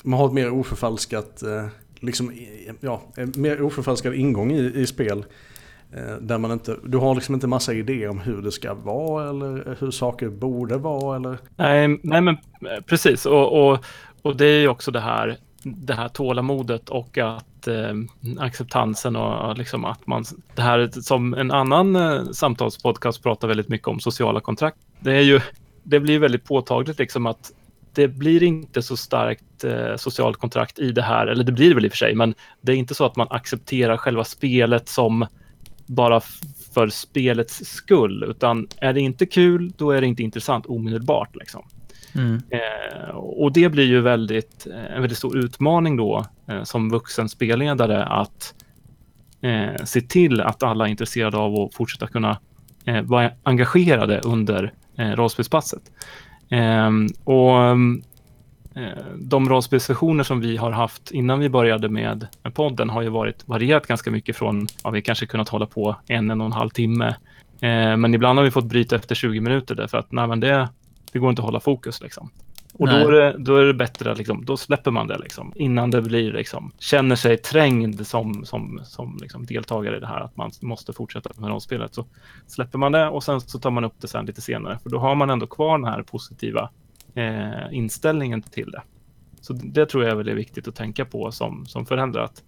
man 0.03 0.19
har 0.19 0.27
ett 0.27 0.33
mer 0.33 0.51
oförfalskat, 0.51 1.43
eh, 1.43 1.67
liksom, 2.01 2.33
ja, 2.81 3.03
mer 3.37 3.63
oförfalskad 3.63 4.15
ingång 4.15 4.53
i, 4.53 4.73
i 4.75 4.87
spel. 4.87 5.25
Eh, 5.93 6.17
där 6.21 6.39
man 6.39 6.51
inte, 6.53 6.77
du 6.85 6.99
har 6.99 7.15
liksom 7.15 7.35
inte 7.35 7.47
massa 7.47 7.75
idéer 7.75 8.09
om 8.09 8.21
hur 8.21 8.43
det 8.43 8.53
ska 8.53 8.75
vara 8.75 9.31
eller 9.31 9.77
hur 9.81 9.91
saker 9.91 10.29
borde 10.29 10.77
vara 10.77 11.17
eller? 11.17 11.39
Nej, 11.57 12.01
nej 12.03 12.21
men 12.21 12.37
precis 12.87 13.27
och, 13.27 13.71
och, 13.71 13.85
och 14.23 14.37
det 14.37 14.47
är 14.47 14.61
ju 14.61 14.69
också 14.69 14.91
det 14.91 15.01
här 15.01 15.39
det 15.75 15.95
här 15.95 16.09
tålamodet 16.09 16.89
och 16.89 17.19
att 17.19 17.67
eh, 17.67 17.95
acceptansen 18.39 19.17
och 19.17 19.59
liksom 19.59 19.85
att 19.85 20.07
man, 20.07 20.25
det 20.55 20.63
här 20.63 20.91
som 21.01 21.35
en 21.35 21.51
annan 21.51 21.97
eh, 21.97 22.25
samtalspodcast 22.25 23.23
pratar 23.23 23.49
väldigt 23.49 23.69
mycket 23.69 23.89
om 23.89 24.01
sociala 24.01 24.41
kontrakt. 24.41 24.79
Det 25.01 25.13
är 25.13 25.23
ju, 25.23 25.41
det 25.83 26.01
blir 26.01 26.19
väldigt 26.19 26.45
påtagligt 26.45 26.99
liksom 26.99 27.27
att 27.27 27.53
det 27.95 28.09
blir 28.09 28.43
inte 28.43 28.83
så 28.83 28.97
starkt 28.97 29.65
eh, 29.65 29.97
socialt 29.97 30.37
kontrakt 30.37 30.79
i 30.79 30.93
det 30.93 31.03
här, 31.03 31.27
eller 31.27 31.45
det 31.45 31.53
blir 31.53 31.69
det 31.69 31.75
väl 31.75 31.85
i 31.85 31.89
och 31.89 31.93
för 31.93 31.97
sig, 31.97 32.15
men 32.15 32.35
det 32.61 32.73
är 32.73 32.77
inte 32.77 32.95
så 32.95 33.05
att 33.05 33.17
man 33.17 33.27
accepterar 33.31 33.97
själva 33.97 34.25
spelet 34.25 34.89
som 34.89 35.27
bara 35.87 36.21
för 36.75 36.89
spelets 36.89 37.65
skull, 37.65 38.25
utan 38.29 38.69
är 38.77 38.93
det 38.93 39.01
inte 39.01 39.27
kul, 39.27 39.73
då 39.77 39.91
är 39.91 40.01
det 40.01 40.07
inte 40.07 40.23
intressant 40.23 40.67
omedelbart. 40.67 41.37
Liksom. 41.37 41.65
Mm. 42.15 42.43
Eh, 42.51 43.09
och 43.17 43.53
det 43.53 43.69
blir 43.69 43.85
ju 43.85 44.01
väldigt, 44.01 44.67
eh, 44.67 44.97
en 44.97 45.01
väldigt 45.01 45.19
stor 45.19 45.39
utmaning 45.39 45.97
då 45.97 46.25
eh, 46.49 46.63
som 46.63 46.91
vuxen 46.91 47.29
spelledare 47.29 48.05
att 48.05 48.55
eh, 49.41 49.85
se 49.85 50.01
till 50.01 50.41
att 50.41 50.63
alla 50.63 50.87
är 50.87 50.91
intresserade 50.91 51.37
av 51.37 51.55
att 51.55 51.75
fortsätta 51.75 52.07
kunna 52.07 52.39
eh, 52.85 53.03
vara 53.03 53.31
engagerade 53.43 54.21
under 54.21 54.73
eh, 54.99 55.11
rollspelspasset. 55.11 55.83
Ehm, 56.51 57.09
och 57.25 57.61
eh, 57.61 57.77
de 59.17 59.49
rollspelsversioner 59.49 60.25
som 60.25 60.41
vi 60.41 60.57
har 60.57 60.71
haft 60.71 61.11
innan 61.11 61.39
vi 61.39 61.49
började 61.49 61.89
med 61.89 62.27
podden 62.55 62.91
har 62.91 63.03
ju 63.03 63.09
varit 63.09 63.49
varierat 63.49 63.87
ganska 63.87 64.11
mycket 64.11 64.37
från, 64.37 64.67
ja, 64.85 64.91
vi 64.91 65.03
kanske 65.03 65.27
kunnat 65.27 65.49
hålla 65.49 65.67
på 65.67 65.97
en, 66.07 66.31
en 66.31 66.41
och 66.41 66.47
en 66.47 66.53
halv 66.53 66.71
timme. 66.71 67.07
Eh, 67.61 67.97
men 67.97 68.15
ibland 68.15 68.39
har 68.39 68.45
vi 68.45 68.51
fått 68.51 68.65
bryta 68.65 68.97
efter 68.97 69.15
20 69.15 69.41
minuter 69.41 69.75
därför 69.75 69.99
att 69.99 70.13
nej, 70.13 70.27
men 70.27 70.41
det, 70.41 70.69
det 71.13 71.19
går 71.19 71.31
inte 71.31 71.43
att 71.43 71.47
hålla 71.47 71.61
fokus 71.61 72.01
liksom. 72.01 72.31
Och 72.79 72.89
då 72.89 72.95
är, 72.95 73.13
det, 73.13 73.37
då 73.39 73.57
är 73.57 73.65
det 73.65 73.75
bättre, 73.75 74.15
liksom, 74.15 74.45
då 74.45 74.57
släpper 74.57 74.91
man 74.91 75.07
det 75.07 75.19
liksom, 75.19 75.53
innan 75.57 75.91
det 75.91 76.03
blir, 76.03 76.33
liksom, 76.33 76.73
känner 76.79 77.17
sig 77.17 77.37
trängd 77.37 78.07
som, 78.07 78.45
som, 78.45 78.81
som 78.85 79.19
liksom, 79.21 79.47
deltagare 79.47 79.97
i 79.97 80.01
det 80.01 80.07
här, 80.07 80.21
att 80.21 80.37
man 80.37 80.51
måste 80.61 80.93
fortsätta 80.93 81.31
med 81.37 81.51
rollspelet. 81.51 81.95
Så 81.95 82.07
släpper 82.47 82.79
man 82.79 82.93
det 82.93 83.09
och 83.09 83.25
sen 83.25 83.41
så 83.41 83.59
tar 83.59 83.71
man 83.71 83.85
upp 83.85 83.95
det 84.01 84.09
sen 84.09 84.27
lite 84.27 84.41
senare, 84.41 84.79
för 84.83 84.91
då 84.91 84.99
har 84.99 85.15
man 85.15 85.31
ändå 85.31 85.47
kvar 85.47 85.79
den 85.79 85.89
här 85.89 86.03
positiva 86.03 86.71
eh, 87.15 87.77
inställningen 87.77 88.43
till 88.43 88.71
det. 88.71 88.83
Så 89.41 89.53
det 89.53 89.87
tror 89.87 90.05
jag 90.05 90.13
är 90.13 90.17
väldigt 90.17 90.37
viktigt 90.37 90.69
att 90.69 90.75
tänka 90.75 91.05
på 91.05 91.33
som, 91.33 91.67
som 91.67 91.87
förälder, 91.87 92.21
att 92.21 92.43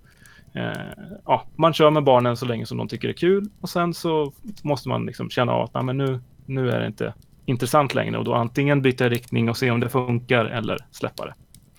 Eh, 0.52 1.04
ja, 1.24 1.44
man 1.56 1.72
kör 1.72 1.90
med 1.90 2.04
barnen 2.04 2.36
så 2.36 2.46
länge 2.46 2.66
som 2.66 2.78
de 2.78 2.88
tycker 2.88 3.08
det 3.08 3.12
är 3.12 3.16
kul 3.16 3.48
och 3.60 3.68
sen 3.68 3.94
så 3.94 4.32
måste 4.62 4.88
man 4.88 5.06
liksom 5.06 5.30
känna 5.30 5.52
av 5.52 5.62
att 5.62 5.74
nej, 5.74 5.82
men 5.82 5.98
nu, 5.98 6.20
nu 6.46 6.70
är 6.70 6.80
det 6.80 6.86
inte 6.86 7.14
intressant 7.48 7.94
längre 7.94 8.18
och 8.18 8.24
då 8.24 8.34
antingen 8.34 8.82
byta 8.82 9.08
riktning 9.08 9.48
och 9.48 9.56
se 9.56 9.70
om 9.70 9.80
det 9.80 9.88
funkar 9.88 10.44
eller 10.44 10.78
släppa 10.90 11.24
det. 11.26 11.34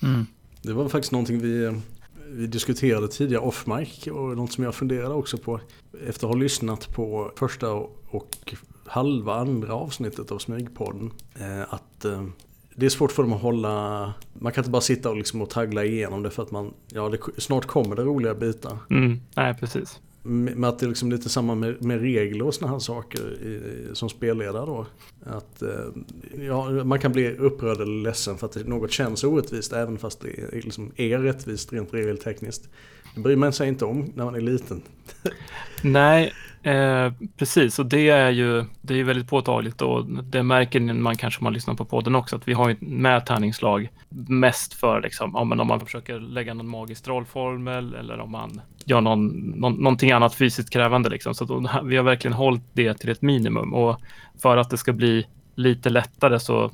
Mm. 0.07 0.25
Det 0.61 0.73
var 0.73 0.89
faktiskt 0.89 1.11
någonting 1.11 1.39
vi, 1.39 1.81
vi 2.27 2.47
diskuterade 2.47 3.07
tidigare 3.07 3.43
off 3.43 3.67
mic 3.67 4.07
och 4.07 4.37
något 4.37 4.51
som 4.51 4.63
jag 4.63 4.75
funderade 4.75 5.13
också 5.13 5.37
på 5.37 5.59
efter 6.07 6.27
att 6.27 6.33
ha 6.33 6.39
lyssnat 6.39 6.93
på 6.93 7.31
första 7.35 7.71
och 8.09 8.55
halva 8.87 9.35
andra 9.35 9.73
avsnittet 9.73 10.31
av 10.31 10.37
Smygpodden. 10.37 11.11
Eh, 11.39 11.73
att 11.73 12.05
eh, 12.05 12.23
det 12.75 12.85
är 12.85 12.89
svårt 12.89 13.11
för 13.11 13.23
dem 13.23 13.33
att 13.33 13.41
hålla, 13.41 14.13
man 14.33 14.51
kan 14.51 14.61
inte 14.61 14.71
bara 14.71 14.81
sitta 14.81 15.09
och, 15.09 15.17
liksom 15.17 15.41
och 15.41 15.49
taggla 15.49 15.85
igenom 15.85 16.23
det 16.23 16.31
för 16.31 16.43
att 16.43 16.51
man, 16.51 16.73
ja 16.87 17.09
det, 17.09 17.19
snart 17.37 17.65
kommer 17.65 17.95
det 17.95 18.01
roliga 18.01 18.35
bitar. 18.35 18.77
Mm, 18.89 19.19
nej, 19.35 19.53
precis. 19.59 19.99
Med 20.23 20.69
att 20.69 20.79
det 20.79 20.85
är 20.85 20.87
liksom 20.87 21.11
lite 21.11 21.29
samma 21.29 21.55
med, 21.55 21.83
med 21.83 22.01
regler 22.01 22.45
och 22.45 22.53
sådana 22.53 22.73
här 22.73 22.79
saker 22.79 23.33
i, 23.33 23.61
som 23.95 24.09
spelledare 24.09 24.65
då. 24.65 24.85
Att 25.23 25.61
eh, 25.61 25.85
ja, 26.45 26.69
man 26.83 26.99
kan 26.99 27.11
bli 27.11 27.35
upprörd 27.37 27.81
eller 27.81 28.03
ledsen 28.03 28.37
för 28.37 28.45
att 28.47 28.67
något 28.67 28.91
känns 28.91 29.23
orättvist 29.23 29.73
även 29.73 29.97
fast 29.97 30.21
det 30.21 30.29
är, 30.29 30.61
liksom 30.61 30.91
är 30.95 31.19
rättvist 31.19 31.73
rent 31.73 31.93
regeltekniskt. 31.93 32.69
Det 33.15 33.21
bryr 33.21 33.35
man 33.35 33.53
sig 33.53 33.67
inte 33.67 33.85
om 33.85 34.11
när 34.15 34.25
man 34.25 34.35
är 34.35 34.41
liten. 34.41 34.81
Nej, 35.81 36.33
Eh, 36.63 37.13
precis, 37.37 37.79
och 37.79 37.85
det 37.85 38.09
är 38.09 38.29
ju 38.29 38.65
det 38.81 38.99
är 38.99 39.03
väldigt 39.03 39.27
påtagligt 39.27 39.81
och 39.81 40.05
det 40.05 40.43
märker 40.43 40.79
man 40.79 41.17
kanske 41.17 41.39
om 41.39 41.43
man 41.43 41.53
lyssnar 41.53 41.73
på 41.73 41.85
podden 41.85 42.15
också, 42.15 42.35
att 42.35 42.47
vi 42.47 42.53
har 42.53 42.75
med 42.79 43.25
tärningslag 43.25 43.89
mest 44.27 44.73
för 44.73 45.01
liksom, 45.01 45.31
ja, 45.33 45.43
men 45.43 45.59
om 45.59 45.67
man 45.67 45.79
försöker 45.79 46.19
lägga 46.19 46.53
någon 46.53 46.69
magisk 46.69 47.03
trollformel 47.03 47.93
eller 47.93 48.19
om 48.19 48.31
man 48.31 48.61
gör 48.85 49.01
någon, 49.01 49.27
någon, 49.55 49.73
någonting 49.73 50.11
annat 50.11 50.35
fysiskt 50.35 50.69
krävande. 50.69 51.09
Liksom. 51.09 51.35
Så 51.35 51.45
då, 51.45 51.81
vi 51.83 51.97
har 51.97 52.03
verkligen 52.03 52.33
hållit 52.33 52.63
det 52.73 52.93
till 52.93 53.09
ett 53.09 53.21
minimum 53.21 53.73
och 53.73 54.01
för 54.41 54.57
att 54.57 54.69
det 54.69 54.77
ska 54.77 54.93
bli 54.93 55.27
lite 55.55 55.89
lättare 55.89 56.39
så 56.39 56.71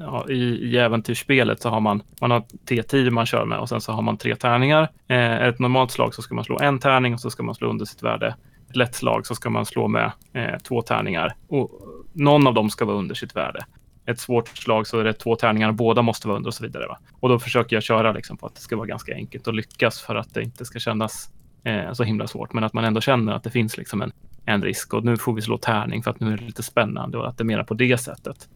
ja, 0.00 0.26
i, 0.28 0.42
i 0.42 0.78
äventyrsspelet 0.78 1.62
så 1.62 1.68
har 1.68 1.80
man, 1.80 2.02
man 2.20 2.30
har 2.30 2.40
T10 2.40 3.10
man 3.10 3.26
kör 3.26 3.44
med 3.44 3.58
och 3.58 3.68
sen 3.68 3.80
så 3.80 3.92
har 3.92 4.02
man 4.02 4.16
tre 4.16 4.36
tärningar. 4.36 4.88
Eh, 5.08 5.42
ett 5.42 5.58
normalt 5.58 5.90
slag 5.90 6.14
så 6.14 6.22
ska 6.22 6.34
man 6.34 6.44
slå 6.44 6.58
en 6.58 6.78
tärning 6.78 7.14
och 7.14 7.20
så 7.20 7.30
ska 7.30 7.42
man 7.42 7.54
slå 7.54 7.68
under 7.68 7.84
sitt 7.84 8.02
värde 8.02 8.34
ett 8.70 8.76
lätt 8.76 8.94
slag 8.94 9.26
så 9.26 9.34
ska 9.34 9.50
man 9.50 9.66
slå 9.66 9.88
med 9.88 10.12
eh, 10.32 10.58
två 10.58 10.82
tärningar 10.82 11.34
och 11.48 11.70
någon 12.12 12.46
av 12.46 12.54
dem 12.54 12.70
ska 12.70 12.84
vara 12.84 12.96
under 12.96 13.14
sitt 13.14 13.36
värde. 13.36 13.64
Ett 14.06 14.20
svårt 14.20 14.48
slag 14.48 14.86
så 14.86 14.98
är 14.98 15.04
det 15.04 15.12
två 15.12 15.36
tärningar 15.36 15.68
och 15.68 15.74
båda 15.74 16.02
måste 16.02 16.28
vara 16.28 16.36
under 16.36 16.48
och 16.48 16.54
så 16.54 16.62
vidare. 16.62 16.86
Va? 16.86 16.98
Och 17.20 17.28
då 17.28 17.38
försöker 17.38 17.76
jag 17.76 17.82
köra 17.82 18.12
liksom 18.12 18.36
på 18.36 18.46
att 18.46 18.54
det 18.54 18.60
ska 18.60 18.76
vara 18.76 18.86
ganska 18.86 19.14
enkelt 19.14 19.48
att 19.48 19.54
lyckas 19.54 20.00
för 20.00 20.14
att 20.14 20.34
det 20.34 20.42
inte 20.42 20.64
ska 20.64 20.78
kännas 20.78 21.30
eh, 21.64 21.92
så 21.92 22.04
himla 22.04 22.26
svårt, 22.26 22.52
men 22.52 22.64
att 22.64 22.72
man 22.72 22.84
ändå 22.84 23.00
känner 23.00 23.32
att 23.32 23.42
det 23.42 23.50
finns 23.50 23.76
liksom 23.76 24.02
en, 24.02 24.12
en 24.44 24.62
risk 24.62 24.94
och 24.94 25.04
nu 25.04 25.16
får 25.16 25.32
vi 25.32 25.42
slå 25.42 25.58
tärning 25.58 26.02
för 26.02 26.10
att 26.10 26.20
nu 26.20 26.32
är 26.32 26.36
det 26.36 26.44
lite 26.44 26.62
spännande 26.62 27.18
och 27.18 27.28
att 27.28 27.38
det 27.38 27.42
är 27.42 27.46
mera 27.46 27.64
på 27.64 27.74
det 27.74 27.98
sättet. 27.98 28.48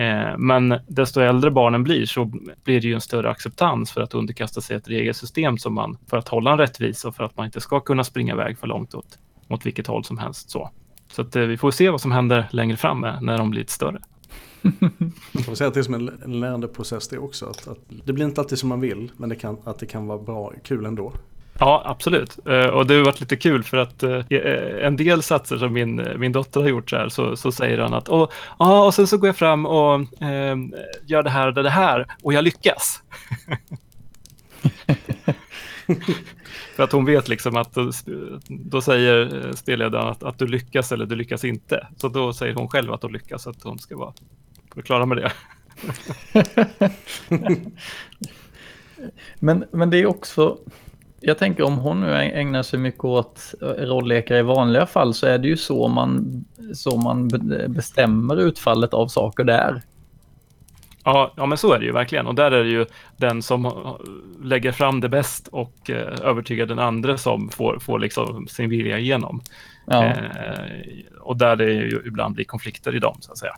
Eh, 0.00 0.38
men 0.38 0.74
desto 0.88 1.20
äldre 1.20 1.50
barnen 1.50 1.82
blir 1.84 2.06
så 2.06 2.24
blir 2.64 2.80
det 2.80 2.88
ju 2.88 2.94
en 2.94 3.00
större 3.00 3.30
acceptans 3.30 3.92
för 3.92 4.00
att 4.00 4.14
underkasta 4.14 4.60
sig 4.60 4.76
ett 4.76 4.88
regelsystem 4.88 5.58
som 5.58 5.74
man, 5.74 5.98
för 6.06 6.16
att 6.16 6.28
hålla 6.28 6.52
en 6.52 6.58
rättvisa 6.58 7.08
och 7.08 7.16
för 7.16 7.24
att 7.24 7.36
man 7.36 7.46
inte 7.46 7.60
ska 7.60 7.80
kunna 7.80 8.04
springa 8.04 8.34
iväg 8.34 8.58
för 8.58 8.66
långt 8.66 8.94
åt 8.94 9.18
åt 9.50 9.66
vilket 9.66 9.86
håll 9.86 10.04
som 10.04 10.18
helst. 10.18 10.50
Så, 10.50 10.70
så 11.12 11.22
att, 11.22 11.36
eh, 11.36 11.42
vi 11.42 11.56
får 11.56 11.70
se 11.70 11.90
vad 11.90 12.00
som 12.00 12.12
händer 12.12 12.48
längre 12.52 12.76
fram 12.76 13.00
när 13.00 13.38
de 13.38 13.50
blir 13.50 13.60
lite 13.60 13.72
större. 13.72 14.02
Man 15.32 15.44
får 15.44 15.54
säga 15.54 15.68
att 15.68 15.74
det 15.74 15.80
är 15.80 15.84
som 15.84 15.94
en 15.94 16.40
lärandeprocess 16.40 17.08
det 17.08 17.18
också. 17.18 17.46
Att, 17.46 17.68
att, 17.68 17.78
det 18.04 18.12
blir 18.12 18.24
inte 18.24 18.40
alltid 18.40 18.58
som 18.58 18.68
man 18.68 18.80
vill, 18.80 19.12
men 19.16 19.28
det 19.28 19.36
kan, 19.36 19.56
att 19.64 19.78
det 19.78 19.86
kan 19.86 20.06
vara 20.06 20.18
bra, 20.18 20.52
kul 20.64 20.86
ändå. 20.86 21.12
Ja, 21.60 21.82
absolut. 21.84 22.38
Uh, 22.48 22.66
och 22.66 22.86
det 22.86 22.94
har 22.94 23.04
varit 23.04 23.20
lite 23.20 23.36
kul 23.36 23.64
för 23.64 23.76
att 23.76 24.02
uh, 24.02 24.24
en 24.82 24.96
del 24.96 25.22
satser 25.22 25.58
som 25.58 25.72
min, 25.72 26.08
min 26.16 26.32
dotter 26.32 26.60
har 26.60 26.68
gjort 26.68 26.90
så 26.90 26.96
här, 26.96 27.08
så, 27.08 27.36
så 27.36 27.52
säger 27.52 27.78
han 27.78 27.94
att 27.94 28.08
och, 28.08 28.32
ah, 28.56 28.84
och 28.86 28.94
sen 28.94 29.06
så 29.06 29.18
går 29.18 29.28
jag 29.28 29.36
fram 29.36 29.66
och 29.66 30.00
uh, 30.00 30.06
gör 31.06 31.22
det 31.22 31.30
här 31.30 31.46
och 31.46 31.54
det 31.54 31.70
här 31.70 32.06
och 32.22 32.32
jag 32.32 32.44
lyckas. 32.44 33.02
För 36.76 36.82
att 36.82 36.92
hon 36.92 37.04
vet 37.04 37.28
liksom 37.28 37.56
att 37.56 37.76
då 38.48 38.80
säger 38.80 39.52
spelledaren 39.56 40.08
att, 40.08 40.22
att, 40.22 40.38
du 40.38 40.46
lyckas 40.46 40.92
eller 40.92 41.06
du 41.06 41.16
lyckas 41.16 41.44
inte. 41.44 41.86
Så 41.96 42.08
då 42.08 42.32
säger 42.32 42.54
hon 42.54 42.68
själv 42.68 42.92
att 42.92 43.02
hon 43.02 43.12
lyckas, 43.12 43.46
att 43.46 43.62
hon 43.62 43.78
ska 43.78 43.96
vara 43.96 44.12
klara 44.84 45.06
med 45.06 45.16
det. 45.16 45.32
men, 49.38 49.64
men 49.72 49.90
det 49.90 49.98
är 49.98 50.06
också, 50.06 50.58
jag 51.20 51.38
tänker 51.38 51.62
om 51.62 51.78
hon 51.78 52.00
nu 52.00 52.14
ägnar 52.14 52.62
sig 52.62 52.78
mycket 52.78 53.04
åt 53.04 53.54
rolllekar 53.60 54.36
i 54.36 54.42
vanliga 54.42 54.86
fall 54.86 55.14
så 55.14 55.26
är 55.26 55.38
det 55.38 55.48
ju 55.48 55.56
så 55.56 55.88
man, 55.88 56.44
så 56.74 56.96
man 56.96 57.28
bestämmer 57.68 58.36
utfallet 58.36 58.94
av 58.94 59.08
saker 59.08 59.44
där. 59.44 59.82
Ja, 61.04 61.32
ja, 61.36 61.46
men 61.46 61.58
så 61.58 61.72
är 61.72 61.78
det 61.78 61.84
ju 61.84 61.92
verkligen. 61.92 62.26
Och 62.26 62.34
där 62.34 62.50
är 62.50 62.64
det 62.64 62.70
ju 62.70 62.86
den 63.16 63.42
som 63.42 63.72
lägger 64.42 64.72
fram 64.72 65.00
det 65.00 65.08
bäst 65.08 65.48
och 65.48 65.90
eh, 65.90 66.20
övertygar 66.22 66.66
den 66.66 66.78
andra 66.78 67.18
som 67.18 67.48
får, 67.48 67.78
får 67.78 67.98
liksom 67.98 68.46
sin 68.48 68.70
vilja 68.70 68.98
igenom. 68.98 69.40
Ja. 69.86 70.04
Eh, 70.04 70.14
och 71.20 71.36
där 71.36 71.56
det 71.56 71.72
ju 71.72 72.02
ibland 72.06 72.34
blir 72.34 72.44
konflikter 72.44 72.96
i 72.96 72.98
dem, 72.98 73.16
så 73.20 73.32
att 73.32 73.38
säga. 73.38 73.54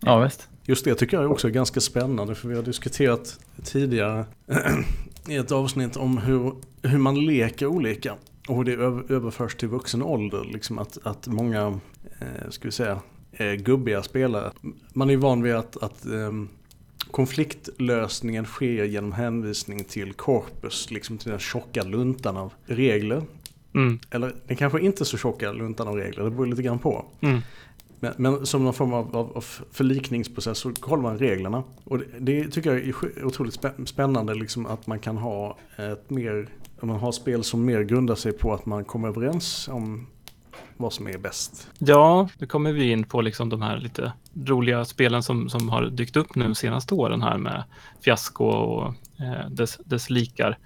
Ja, 0.00 0.18
visst. 0.18 0.48
Just 0.66 0.84
det 0.84 0.94
tycker 0.94 1.20
jag 1.20 1.30
också 1.30 1.48
är 1.48 1.52
ganska 1.52 1.80
spännande, 1.80 2.34
för 2.34 2.48
vi 2.48 2.54
har 2.54 2.62
diskuterat 2.62 3.40
tidigare 3.64 4.24
i 5.28 5.36
ett 5.36 5.52
avsnitt 5.52 5.96
om 5.96 6.18
hur, 6.18 6.54
hur 6.82 6.98
man 6.98 7.26
leker 7.26 7.66
olika. 7.66 8.14
Och 8.48 8.56
hur 8.56 8.64
det 8.64 8.72
överförs 9.14 9.54
till 9.54 9.68
vuxen 9.68 10.02
ålder. 10.02 10.44
Liksom 10.52 10.78
att, 10.78 10.98
att 11.02 11.26
många, 11.26 11.80
eh, 12.20 12.50
ska 12.50 12.68
vi 12.68 12.72
säga, 12.72 13.00
eh, 13.32 13.52
gubbiga 13.52 14.02
spelare. 14.02 14.52
Man 14.92 15.08
är 15.08 15.14
ju 15.14 15.20
van 15.20 15.42
vid 15.42 15.54
att, 15.54 15.82
att 15.82 16.06
eh, 16.06 16.32
konfliktlösningen 17.10 18.44
sker 18.44 18.84
genom 18.84 19.12
hänvisning 19.12 19.84
till 19.84 20.12
korpus, 20.12 20.90
liksom 20.90 21.18
till 21.18 21.30
den 21.30 21.38
tjocka 21.38 21.82
luntan 21.82 22.36
av 22.36 22.52
regler. 22.66 23.22
Mm. 23.74 23.98
Eller 24.10 24.34
den 24.46 24.56
kanske 24.56 24.80
inte 24.80 25.04
så 25.04 25.18
tjocka 25.18 25.52
luntan 25.52 25.88
av 25.88 25.96
regler, 25.96 26.24
det 26.24 26.30
beror 26.30 26.46
lite 26.46 26.62
grann 26.62 26.78
på. 26.78 27.04
Mm. 27.20 27.40
Men, 28.00 28.12
men, 28.16 28.46
som 28.46 28.64
någon 28.64 28.74
form 28.74 28.92
av, 28.92 29.16
av, 29.16 29.36
av 29.36 29.44
förlikningsprocess 29.70 30.58
så 30.58 30.72
kollar 30.72 31.02
man 31.02 31.18
reglerna. 31.18 31.62
Och 31.84 31.98
det, 31.98 32.04
det 32.18 32.48
tycker 32.50 32.72
jag 32.72 32.88
är 32.88 33.24
otroligt 33.24 33.60
spännande 33.86 34.34
liksom 34.34 34.66
att 34.66 34.86
man 34.86 34.98
kan 34.98 35.16
ha 35.16 35.58
ett 35.76 36.10
mer, 36.10 36.48
om 36.80 36.88
man 36.88 36.98
har 36.98 37.12
spel 37.12 37.44
som 37.44 37.64
mer 37.64 37.82
grundar 37.82 38.14
sig 38.14 38.32
på 38.32 38.54
att 38.54 38.66
man 38.66 38.84
kommer 38.84 39.08
överens 39.08 39.68
om 39.68 40.06
vad 40.76 40.92
som 40.92 41.08
är 41.08 41.18
bäst. 41.18 41.68
Ja, 41.78 42.28
nu 42.38 42.46
kommer 42.46 42.72
vi 42.72 42.90
in 42.90 43.04
på 43.04 43.20
liksom 43.20 43.48
de 43.48 43.62
här 43.62 43.78
lite 43.78 44.12
roliga 44.46 44.84
spelen 44.84 45.22
som, 45.22 45.48
som 45.48 45.68
har 45.68 45.86
dykt 45.86 46.16
upp 46.16 46.34
nu 46.34 46.44
de 46.44 46.54
senaste 46.54 46.94
åren 46.94 47.22
här 47.22 47.38
med 47.38 47.64
fiasko 48.00 48.44
och 48.44 48.94
eh, 49.20 49.50
dess, 49.50 49.78
dess 49.84 50.10
likar. 50.10 50.58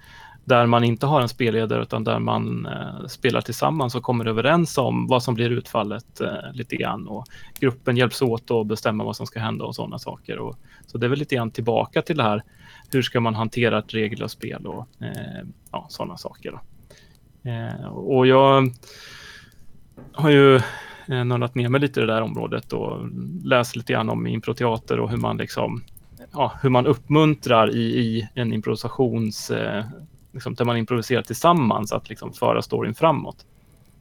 Där 0.43 0.65
man 0.65 0.83
inte 0.83 1.05
har 1.05 1.21
en 1.21 1.29
spelledare 1.29 1.81
utan 1.81 2.03
där 2.03 2.19
man 2.19 2.65
eh, 2.65 3.07
spelar 3.07 3.41
tillsammans 3.41 3.95
och 3.95 4.03
kommer 4.03 4.25
överens 4.25 4.77
om 4.77 5.07
vad 5.07 5.23
som 5.23 5.35
blir 5.35 5.49
utfallet 5.49 6.21
eh, 6.21 6.53
lite 6.53 6.75
grann. 6.75 7.07
Och 7.07 7.25
gruppen 7.59 7.97
hjälps 7.97 8.21
åt 8.21 8.51
att 8.51 8.67
bestämma 8.67 9.03
vad 9.03 9.15
som 9.15 9.25
ska 9.25 9.39
hända 9.39 9.65
och 9.65 9.75
sådana 9.75 9.99
saker. 9.99 10.39
Och, 10.39 10.55
så 10.85 10.97
det 10.97 11.07
är 11.07 11.09
väl 11.09 11.19
lite 11.19 11.35
grann 11.35 11.51
tillbaka 11.51 12.01
till 12.01 12.17
det 12.17 12.23
här. 12.23 12.43
Hur 12.91 13.01
ska 13.01 13.19
man 13.19 13.35
hantera 13.35 13.79
ett 13.79 13.93
regellöst 13.93 14.33
spel 14.33 14.67
och 14.67 14.87
eh, 15.01 15.47
ja, 15.71 15.85
sådana 15.89 16.17
saker. 16.17 16.59
Eh, 17.43 17.85
och 17.87 18.27
jag 18.27 18.73
har 20.13 20.29
ju 20.29 20.55
eh, 21.07 21.23
nördat 21.25 21.55
ner 21.55 21.69
mig 21.69 21.81
lite 21.81 21.99
i 21.99 22.05
det 22.05 22.13
där 22.13 22.21
området 22.21 22.73
och 22.73 23.09
läst 23.43 23.75
lite 23.75 23.93
grann 23.93 24.09
om 24.09 24.27
improteater 24.27 24.99
och 24.99 25.09
hur 25.09 25.17
man 25.17 25.37
liksom 25.37 25.83
ja, 26.31 26.53
hur 26.61 26.69
man 26.69 26.85
uppmuntrar 26.85 27.75
i, 27.75 27.81
i 27.81 28.29
en 28.33 28.53
improvisations, 28.53 29.51
eh, 29.51 29.85
liksom, 30.31 30.53
där 30.53 30.65
man 30.65 30.77
improviserar 30.77 31.21
tillsammans 31.21 31.91
att 31.91 32.09
liksom 32.09 32.33
föra 32.33 32.61
storyn 32.61 32.95
framåt. 32.95 33.45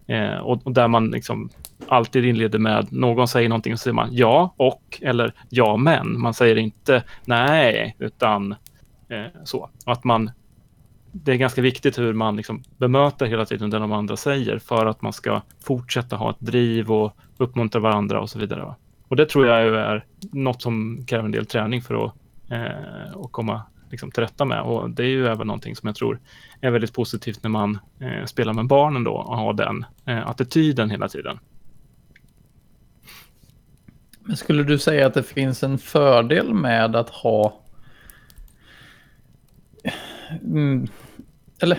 Eh, 0.07 0.39
och, 0.39 0.67
och, 0.67 0.73
där 0.73 0.89
man 0.89 1.11
liksom 1.11 1.51
alltid 1.89 2.25
inleder 2.25 2.59
med 2.59 2.93
någon 2.93 3.29
säger 3.29 3.49
någonting 3.49 3.73
och 3.73 3.79
så 3.79 3.83
säger 3.83 3.95
man 3.95 4.09
ja 4.13 4.55
och 4.57 4.99
eller 5.03 5.33
ja 5.49 5.77
men. 5.77 6.21
Man 6.21 6.35
säger 6.35 6.57
inte 6.57 7.03
nej 7.25 7.97
utan 7.99 8.53
eh, 9.09 9.43
så. 9.45 9.71
Att 9.85 10.05
man 10.05 10.31
det 11.13 11.33
är 11.33 11.37
ganska 11.37 11.63
viktigt 11.63 11.99
hur 11.99 12.13
man 12.13 12.37
liksom 12.37 12.63
bemöter 12.77 13.27
hela 13.27 13.45
tiden 13.45 13.71
det 13.71 13.79
de 13.79 13.93
andra 13.93 14.17
säger 14.17 14.59
för 14.59 14.87
att 14.87 15.03
man 15.03 15.13
ska 15.13 15.43
fortsätta 15.65 16.17
ha 16.17 16.31
ett 16.31 16.41
driv 16.41 16.93
och 16.93 17.17
uppmuntra 17.37 17.81
varandra 17.81 18.21
och 18.21 18.31
så 18.31 18.39
vidare. 18.39 18.75
Och 19.09 19.17
det 19.17 19.27
tror 19.27 19.47
jag 19.47 19.67
är 19.67 20.05
något 20.33 20.63
som 20.63 21.05
kräver 21.07 21.25
en 21.25 21.33
del 21.33 21.47
träning 21.47 21.83
för 21.83 22.05
att, 22.05 22.15
eh, 22.51 23.21
att 23.21 23.33
komma 23.33 23.63
liksom, 23.91 24.11
till 24.11 24.23
rätta 24.23 24.45
med. 24.45 24.63
Och 24.63 24.91
det 24.91 25.03
är 25.03 25.09
ju 25.09 25.27
även 25.27 25.47
någonting 25.47 25.77
som 25.77 25.87
jag 25.87 25.97
tror 25.97 26.21
är 26.61 26.71
väldigt 26.71 26.95
positivt 26.95 27.43
när 27.43 27.51
man 27.51 27.79
eh, 28.01 28.25
spelar 28.25 28.53
med 28.53 28.67
barnen 28.67 29.05
då 29.05 29.13
och 29.13 29.37
har 29.37 29.53
den 29.53 29.85
eh, 30.05 30.29
attityden 30.29 30.91
hela 30.91 31.09
tiden. 31.09 31.39
Men 34.21 34.37
skulle 34.37 34.63
du 34.63 34.79
säga 34.79 35.07
att 35.07 35.15
det 35.15 35.23
finns 35.23 35.63
en 35.63 35.79
fördel 35.79 36.55
med 36.55 36.97
att 36.97 37.11
ha 37.11 37.63
Mm, 40.43 40.87
eller 41.59 41.79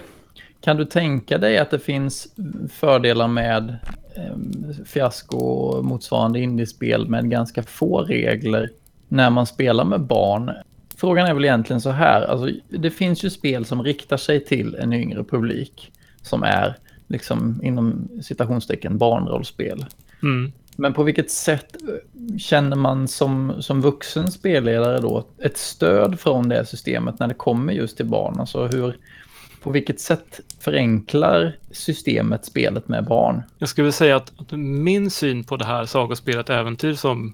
kan 0.61 0.77
du 0.77 0.85
tänka 0.85 1.37
dig 1.37 1.57
att 1.57 1.71
det 1.71 1.79
finns 1.79 2.35
fördelar 2.71 3.27
med 3.27 3.77
eh, 4.15 4.37
fiasko 4.85 5.81
motsvarande 5.81 6.39
indiespel 6.39 7.09
med 7.09 7.29
ganska 7.29 7.63
få 7.63 8.01
regler 8.01 8.69
när 9.07 9.29
man 9.29 9.45
spelar 9.45 9.85
med 9.85 10.01
barn? 10.01 10.51
Frågan 10.99 11.27
är 11.27 11.33
väl 11.33 11.45
egentligen 11.45 11.81
så 11.81 11.89
här, 11.89 12.21
alltså, 12.21 12.49
det 12.69 12.91
finns 12.91 13.23
ju 13.23 13.29
spel 13.29 13.65
som 13.65 13.83
riktar 13.83 14.17
sig 14.17 14.45
till 14.45 14.75
en 14.75 14.93
yngre 14.93 15.23
publik 15.23 15.91
som 16.21 16.43
är 16.43 16.77
liksom 17.07 17.59
inom 17.63 18.09
citationstecken 18.21 18.97
barnrollspel. 18.97 19.85
Mm. 20.23 20.51
Men 20.75 20.93
på 20.93 21.03
vilket 21.03 21.31
sätt 21.31 21.75
känner 22.39 22.75
man 22.75 23.07
som, 23.07 23.53
som 23.59 23.81
vuxen 23.81 24.31
spelledare 24.31 24.99
då 24.99 25.25
ett 25.43 25.57
stöd 25.57 26.19
från 26.19 26.49
det 26.49 26.65
systemet 26.65 27.19
när 27.19 27.27
det 27.27 27.33
kommer 27.33 27.73
just 27.73 27.97
till 27.97 28.05
barn? 28.05 28.39
Alltså 28.39 28.67
hur, 28.67 28.97
på 29.63 29.71
vilket 29.71 29.99
sätt 29.99 30.39
förenklar 30.59 31.57
systemet 31.71 32.45
spelet 32.45 32.87
med 32.87 33.05
barn? 33.05 33.41
Jag 33.57 33.69
skulle 33.69 33.91
säga 33.91 34.15
att, 34.15 34.33
att 34.37 34.51
min 34.51 35.11
syn 35.11 35.43
på 35.43 35.57
det 35.57 35.65
här 35.65 35.85
sagospelet 35.85 36.49
Äventyr 36.49 36.93
som 36.93 37.27
eh, 37.27 37.33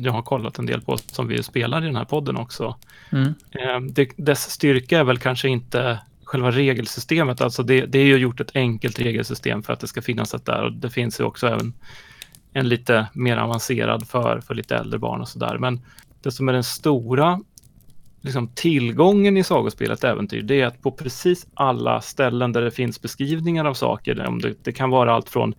jag 0.00 0.12
har 0.12 0.22
kollat 0.22 0.58
en 0.58 0.66
del 0.66 0.80
på, 0.80 0.98
som 0.98 1.28
vi 1.28 1.42
spelar 1.42 1.82
i 1.82 1.86
den 1.86 1.96
här 1.96 2.04
podden 2.04 2.36
också. 2.36 2.76
Mm. 3.12 3.34
Eh, 3.50 3.80
det, 3.80 4.10
dess 4.16 4.50
styrka 4.50 4.98
är 4.98 5.04
väl 5.04 5.18
kanske 5.18 5.48
inte 5.48 5.98
själva 6.24 6.50
regelsystemet, 6.50 7.40
alltså 7.40 7.62
det, 7.62 7.86
det 7.86 7.98
är 7.98 8.04
ju 8.04 8.16
gjort 8.16 8.40
ett 8.40 8.56
enkelt 8.56 8.98
regelsystem 8.98 9.62
för 9.62 9.72
att 9.72 9.80
det 9.80 9.86
ska 9.86 10.02
finnas 10.02 10.34
ett 10.34 10.46
där 10.46 10.62
och 10.62 10.72
det 10.72 10.90
finns 10.90 11.20
ju 11.20 11.24
också 11.24 11.46
även 11.46 11.72
en 12.52 12.68
lite 12.68 13.06
mer 13.12 13.36
avancerad 13.36 14.08
för, 14.08 14.40
för 14.40 14.54
lite 14.54 14.76
äldre 14.76 14.98
barn 14.98 15.20
och 15.20 15.28
sådär. 15.28 15.58
Men 15.58 15.80
det 16.22 16.30
som 16.30 16.48
är 16.48 16.52
den 16.52 16.64
stora 16.64 17.40
liksom, 18.20 18.48
tillgången 18.48 19.36
i 19.36 19.44
sagospelet 19.44 20.04
Äventyr, 20.04 20.42
det 20.42 20.60
är 20.60 20.66
att 20.66 20.82
på 20.82 20.92
precis 20.92 21.46
alla 21.54 22.00
ställen 22.00 22.52
där 22.52 22.62
det 22.62 22.70
finns 22.70 23.02
beskrivningar 23.02 23.64
av 23.64 23.74
saker, 23.74 24.26
om 24.26 24.40
det, 24.40 24.54
det 24.62 24.72
kan 24.72 24.90
vara 24.90 25.14
allt 25.14 25.28
från 25.28 25.54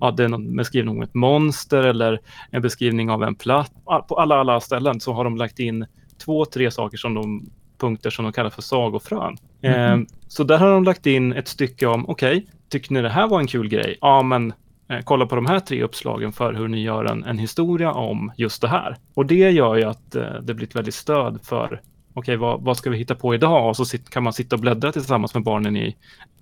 ja, 0.00 0.10
det 0.10 0.24
är 0.24 0.28
någon 0.28 0.56
beskrivning 0.56 0.96
om 0.96 1.02
ett 1.02 1.14
monster 1.14 1.82
eller 1.82 2.20
en 2.50 2.62
beskrivning 2.62 3.10
av 3.10 3.22
en 3.22 3.34
plats. 3.34 3.70
På 4.08 4.14
alla, 4.14 4.36
alla 4.36 4.60
ställen 4.60 5.00
så 5.00 5.12
har 5.12 5.24
de 5.24 5.36
lagt 5.36 5.58
in 5.58 5.86
två, 6.24 6.44
tre 6.44 6.70
saker 6.70 6.98
som 6.98 7.14
de 7.14 7.50
punkter 7.78 8.10
som 8.10 8.24
de 8.24 8.32
kallar 8.32 8.50
för 8.50 8.62
sagofrön. 8.62 9.36
Mm 9.62 10.00
eh, 10.00 10.06
så 10.28 10.44
där 10.44 10.58
har 10.58 10.70
de 10.70 10.84
lagt 10.84 11.06
in 11.06 11.32
ett 11.32 11.48
stycke 11.48 11.86
om, 11.86 12.08
okej, 12.08 12.36
okay, 12.36 12.50
tycker 12.68 12.92
ni 12.92 13.02
det 13.02 13.08
här 13.08 13.28
var 13.28 13.40
en 13.40 13.46
kul 13.46 13.68
grej? 13.68 13.98
Ja, 14.00 14.22
men 14.22 14.52
eh, 14.88 15.00
kolla 15.04 15.26
på 15.26 15.34
de 15.34 15.46
här 15.46 15.60
tre 15.60 15.82
uppslagen 15.82 16.32
för 16.32 16.54
hur 16.54 16.68
ni 16.68 16.82
gör 16.82 17.04
en, 17.04 17.24
en 17.24 17.38
historia 17.38 17.92
om 17.92 18.32
just 18.36 18.62
det 18.62 18.68
här. 18.68 18.96
Och 19.14 19.26
det 19.26 19.50
gör 19.50 19.76
ju 19.76 19.84
att 19.84 20.14
eh, 20.14 20.34
det 20.42 20.54
blir 20.54 20.66
ett 20.66 20.76
väldigt 20.76 20.94
stöd 20.94 21.40
för 21.42 21.80
okej, 22.14 22.36
vad, 22.36 22.62
vad, 22.62 22.76
ska 22.76 22.90
vi 22.90 22.98
hitta 22.98 23.14
på 23.14 23.34
idag? 23.34 23.68
Och 23.68 23.76
så 23.76 23.84
sit, 23.84 24.10
kan 24.10 24.22
man 24.22 24.32
sitta 24.32 24.56
och 24.56 24.60
bläddra 24.60 24.92
tillsammans 24.92 25.34
med 25.34 25.42
barnen 25.42 25.76
i 25.76 25.96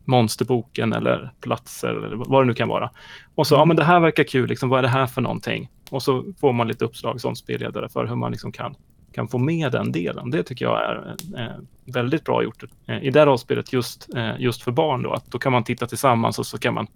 monsterboken 0.07 0.93
eller 0.93 1.33
platser 1.41 1.89
eller 1.89 2.17
vad 2.17 2.43
det 2.43 2.47
nu 2.47 2.55
kan 2.55 2.69
vara. 2.69 2.91
Och 3.35 3.47
så, 3.47 3.55
mm. 3.55 3.61
ja 3.61 3.65
men 3.65 3.77
det 3.77 3.85
här 3.85 4.01
verkar 4.01 4.25
kul, 4.25 4.49
liksom, 4.49 4.69
vad 4.69 4.79
är 4.79 4.83
det 4.83 4.89
här 4.89 5.07
för 5.07 5.23
någonting? 5.23 5.71
Och 5.91 6.03
så 6.03 6.25
får 6.41 6.53
man 6.53 6.69
lite 6.69 6.85
uppslag 6.85 7.21
som 7.21 7.37
spelledare 7.37 7.89
för 7.89 8.07
hur 8.07 8.17
man 8.17 8.33
liksom 8.33 8.53
kan, 8.53 8.75
kan 9.13 9.29
få 9.29 9.39
med 9.39 9.73
den 9.73 9.93
delen. 9.93 10.31
Det 10.31 10.43
tycker 10.43 10.65
jag 10.65 10.83
är 10.83 11.17
eh, 11.37 11.93
väldigt 11.93 12.25
bra 12.25 12.43
gjort 12.43 12.65
eh, 12.87 13.03
i 13.03 13.11
det 13.11 13.19
här 13.19 13.27
rollspelet 13.27 13.73
just, 13.73 14.15
eh, 14.15 14.35
just 14.39 14.63
för 14.63 14.73
barn. 14.73 15.03
Då, 15.03 15.13
att 15.13 15.31
då 15.31 15.39
kan 15.39 15.53
man 15.53 15.65
titta 15.65 15.87
tillsammans 15.87 16.39
och 16.39 16.47
så 16.47 16.59
kan 16.59 16.75
man, 16.75 16.87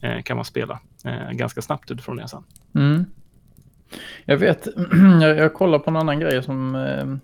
eh, 0.00 0.22
kan 0.22 0.36
man 0.36 0.44
spela 0.44 0.80
eh, 1.04 1.30
ganska 1.30 1.62
snabbt 1.62 1.90
utifrån 1.90 2.16
det 2.16 2.28
sen. 2.28 2.42
Mm. 2.74 3.04
Jag 4.24 4.36
vet, 4.36 4.68
jag, 5.20 5.36
jag 5.38 5.54
kollar 5.54 5.78
på 5.78 5.90
en 5.90 5.96
annan 5.96 6.20
grej 6.20 6.42
som 6.42 6.74
eh, 6.74 7.16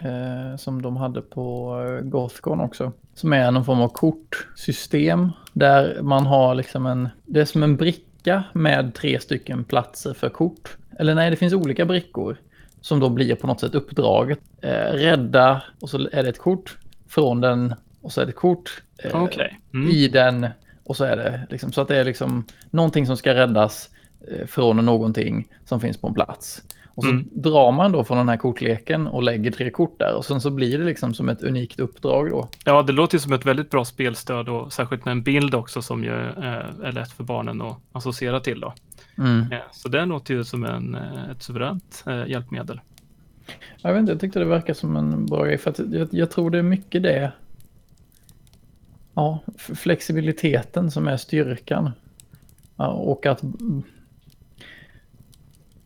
eh, 0.00 0.56
som 0.56 0.82
de 0.82 0.96
hade 0.96 1.22
på 1.22 1.76
eh, 1.80 2.04
Gothcon 2.04 2.60
också. 2.60 2.92
Som 3.14 3.32
är 3.32 3.50
någon 3.50 3.64
form 3.64 3.80
av 3.80 3.88
kortsystem 3.88 5.30
där 5.52 6.02
man 6.02 6.26
har 6.26 6.54
liksom 6.54 6.86
en, 6.86 7.08
det 7.24 7.40
är 7.40 7.44
som 7.44 7.62
en 7.62 7.76
bricka 7.76 8.44
med 8.52 8.94
tre 8.94 9.20
stycken 9.20 9.64
platser 9.64 10.14
för 10.14 10.28
kort. 10.28 10.76
Eller 10.98 11.14
nej, 11.14 11.30
det 11.30 11.36
finns 11.36 11.54
olika 11.54 11.84
brickor 11.84 12.36
som 12.80 13.00
då 13.00 13.08
blir 13.08 13.34
på 13.34 13.46
något 13.46 13.60
sätt 13.60 13.74
uppdraget. 13.74 14.40
Eh, 14.60 14.92
rädda 14.92 15.62
och 15.80 15.90
så 15.90 16.08
är 16.12 16.22
det 16.22 16.28
ett 16.28 16.38
kort 16.38 16.78
från 17.08 17.40
den 17.40 17.74
och 18.00 18.12
så 18.12 18.20
är 18.20 18.24
det 18.24 18.30
ett 18.30 18.36
kort 18.36 18.82
eh, 18.98 19.22
okay. 19.22 19.50
mm. 19.74 19.90
i 19.90 20.08
den 20.08 20.46
och 20.84 20.96
så 20.96 21.04
är 21.04 21.16
det 21.16 21.46
liksom 21.50 21.72
så 21.72 21.80
att 21.80 21.88
det 21.88 21.96
är 21.96 22.04
liksom 22.04 22.44
någonting 22.70 23.06
som 23.06 23.16
ska 23.16 23.34
räddas 23.34 23.90
eh, 24.28 24.46
från 24.46 24.76
någonting 24.76 25.48
som 25.64 25.80
finns 25.80 25.96
på 25.96 26.08
en 26.08 26.14
plats. 26.14 26.62
Och 26.96 27.04
så 27.04 27.10
mm. 27.10 27.28
drar 27.32 27.72
man 27.72 27.92
då 27.92 28.04
från 28.04 28.18
den 28.18 28.28
här 28.28 28.36
kortleken 28.36 29.06
och 29.06 29.22
lägger 29.22 29.50
tre 29.50 29.70
kort 29.70 29.98
där 29.98 30.14
och 30.14 30.24
sen 30.24 30.40
så 30.40 30.50
blir 30.50 30.78
det 30.78 30.84
liksom 30.84 31.14
som 31.14 31.28
ett 31.28 31.42
unikt 31.42 31.80
uppdrag 31.80 32.30
då. 32.30 32.48
Ja, 32.64 32.82
det 32.82 32.92
låter 32.92 33.14
ju 33.14 33.20
som 33.20 33.32
ett 33.32 33.46
väldigt 33.46 33.70
bra 33.70 33.84
spelstöd 33.84 34.48
och 34.48 34.72
särskilt 34.72 35.04
med 35.04 35.12
en 35.12 35.22
bild 35.22 35.54
också 35.54 35.82
som 35.82 36.04
ju 36.04 36.26
eh, 36.26 36.82
är 36.82 36.92
lätt 36.92 37.12
för 37.12 37.24
barnen 37.24 37.62
att 37.62 37.78
associera 37.92 38.40
till 38.40 38.60
då. 38.60 38.74
Mm. 39.18 39.52
Eh, 39.52 39.58
så 39.72 39.88
det 39.88 40.04
låter 40.04 40.34
ju 40.34 40.44
som 40.44 40.64
en, 40.64 40.94
eh, 40.94 41.30
ett 41.30 41.42
suveränt 41.42 42.04
hjälpmedel. 42.26 42.80
Jag 43.82 43.92
vet 43.92 44.00
inte, 44.00 44.12
jag 44.12 44.20
tyckte 44.20 44.38
det 44.38 44.44
verkar 44.44 44.74
som 44.74 44.96
en 44.96 45.26
bra 45.26 45.44
grej 45.44 45.58
för 45.58 45.70
att 45.70 45.78
jag, 45.78 46.08
jag 46.10 46.30
tror 46.30 46.50
det 46.50 46.58
är 46.58 46.62
mycket 46.62 47.02
det. 47.02 47.32
Ja, 49.14 49.38
flexibiliteten 49.58 50.90
som 50.90 51.08
är 51.08 51.16
styrkan. 51.16 51.90
Ja, 52.76 52.86
och 52.86 53.26
att 53.26 53.42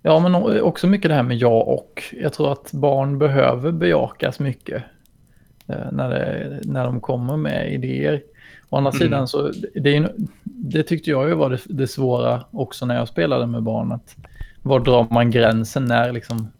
Ja, 0.02 0.20
men 0.20 0.60
också 0.60 0.86
mycket 0.86 1.08
det 1.08 1.14
här 1.14 1.22
med 1.22 1.36
ja 1.36 1.62
och. 1.62 2.02
Jag 2.12 2.32
tror 2.32 2.52
att 2.52 2.72
barn 2.72 3.18
behöver 3.18 3.72
bejakas 3.72 4.38
mycket 4.38 4.82
eh, 5.66 5.92
när, 5.92 6.10
det, 6.10 6.60
när 6.62 6.84
de 6.84 7.00
kommer 7.00 7.36
med 7.36 7.72
idéer. 7.72 8.22
Å 8.68 8.76
andra 8.76 8.90
mm. 8.90 9.00
sidan 9.00 9.28
så, 9.28 9.52
det, 9.74 10.08
det, 10.44 10.82
tyckte 10.82 11.10
jag 11.10 11.28
ju 11.28 11.34
var 11.34 11.50
det, 11.50 11.60
det, 11.64 11.86
svåra 11.86 12.44
också 12.50 12.86
när 12.86 12.96
jag 12.96 13.08
spelade 13.08 13.46
med 13.46 13.62
barn. 13.62 13.92
Att 13.92 14.16
var 14.62 14.80
drar 14.80 15.06
man 15.10 15.30
gränsen? 15.30 15.84
När, 15.84 16.12
liksom, 16.12 16.52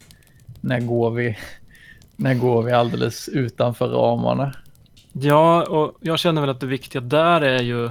när, 0.61 0.81
går 0.81 1.11
vi, 1.11 1.39
när 2.17 2.35
går 2.35 2.63
vi 2.63 2.73
alldeles 2.73 3.29
utanför 3.29 3.89
ramarna? 3.89 4.55
Ja, 5.13 5.63
och 5.63 5.99
jag 6.01 6.19
känner 6.19 6.41
väl 6.41 6.51
att 6.51 6.61
det 6.61 6.67
viktiga 6.67 7.01
där 7.01 7.41
är 7.41 7.63
ju 7.63 7.91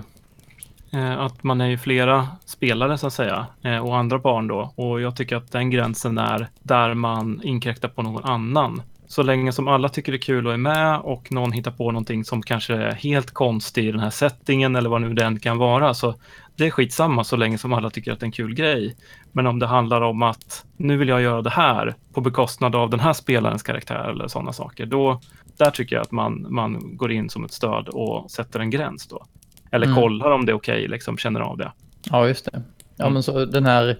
Eh, 0.91 1.19
att 1.19 1.43
man 1.43 1.61
är 1.61 1.67
ju 1.67 1.77
flera 1.77 2.27
spelare 2.45 2.97
så 2.97 3.07
att 3.07 3.13
säga 3.13 3.47
eh, 3.61 3.77
och 3.77 3.97
andra 3.97 4.19
barn 4.19 4.47
då. 4.47 4.73
Och 4.75 5.01
jag 5.01 5.15
tycker 5.15 5.35
att 5.35 5.51
den 5.51 5.69
gränsen 5.69 6.17
är 6.17 6.47
där 6.59 6.93
man 6.93 7.41
inkräktar 7.43 7.89
på 7.89 8.01
någon 8.01 8.25
annan. 8.25 8.81
Så 9.07 9.23
länge 9.23 9.51
som 9.51 9.67
alla 9.67 9.89
tycker 9.89 10.11
det 10.11 10.15
är 10.15 10.21
kul 10.21 10.47
och 10.47 10.53
är 10.53 10.57
med 10.57 10.99
och 10.99 11.31
någon 11.31 11.51
hittar 11.51 11.71
på 11.71 11.91
någonting 11.91 12.25
som 12.25 12.41
kanske 12.41 12.75
är 12.75 12.91
helt 12.91 13.31
konstigt 13.31 13.83
i 13.83 13.91
den 13.91 13.99
här 13.99 14.09
settingen 14.09 14.75
eller 14.75 14.89
vad 14.89 15.01
nu 15.01 15.13
den 15.13 15.39
kan 15.39 15.57
vara. 15.57 15.93
Så 15.93 16.15
det 16.55 16.67
är 16.67 16.71
skitsamma 16.71 17.23
så 17.23 17.35
länge 17.35 17.57
som 17.57 17.73
alla 17.73 17.89
tycker 17.89 18.11
att 18.11 18.19
det 18.19 18.23
är 18.23 18.27
en 18.27 18.31
kul 18.31 18.53
grej. 18.55 18.95
Men 19.31 19.47
om 19.47 19.59
det 19.59 19.67
handlar 19.67 20.01
om 20.01 20.23
att 20.23 20.65
nu 20.77 20.97
vill 20.97 21.07
jag 21.07 21.21
göra 21.21 21.41
det 21.41 21.49
här 21.49 21.95
på 22.13 22.21
bekostnad 22.21 22.75
av 22.75 22.89
den 22.89 22.99
här 22.99 23.13
spelarens 23.13 23.63
karaktär 23.63 24.09
eller 24.09 24.27
sådana 24.27 24.53
saker. 24.53 24.85
Då, 24.85 25.21
där 25.57 25.71
tycker 25.71 25.95
jag 25.95 26.03
att 26.03 26.11
man, 26.11 26.45
man 26.49 26.97
går 26.97 27.11
in 27.11 27.29
som 27.29 27.45
ett 27.45 27.53
stöd 27.53 27.87
och 27.87 28.31
sätter 28.31 28.59
en 28.59 28.69
gräns 28.69 29.07
då. 29.07 29.25
Eller 29.71 29.85
mm. 29.85 29.95
kollar 29.95 30.31
om 30.31 30.45
det 30.45 30.51
är 30.51 30.53
okej, 30.55 30.77
okay, 30.77 30.87
liksom 30.87 31.17
känner 31.17 31.39
av 31.39 31.57
det. 31.57 31.71
Ja, 32.09 32.27
just 32.27 32.45
det. 32.45 32.61
Ja, 32.95 33.05
mm. 33.05 33.13
men 33.13 33.23
så 33.23 33.45
den 33.45 33.65
här, 33.65 33.97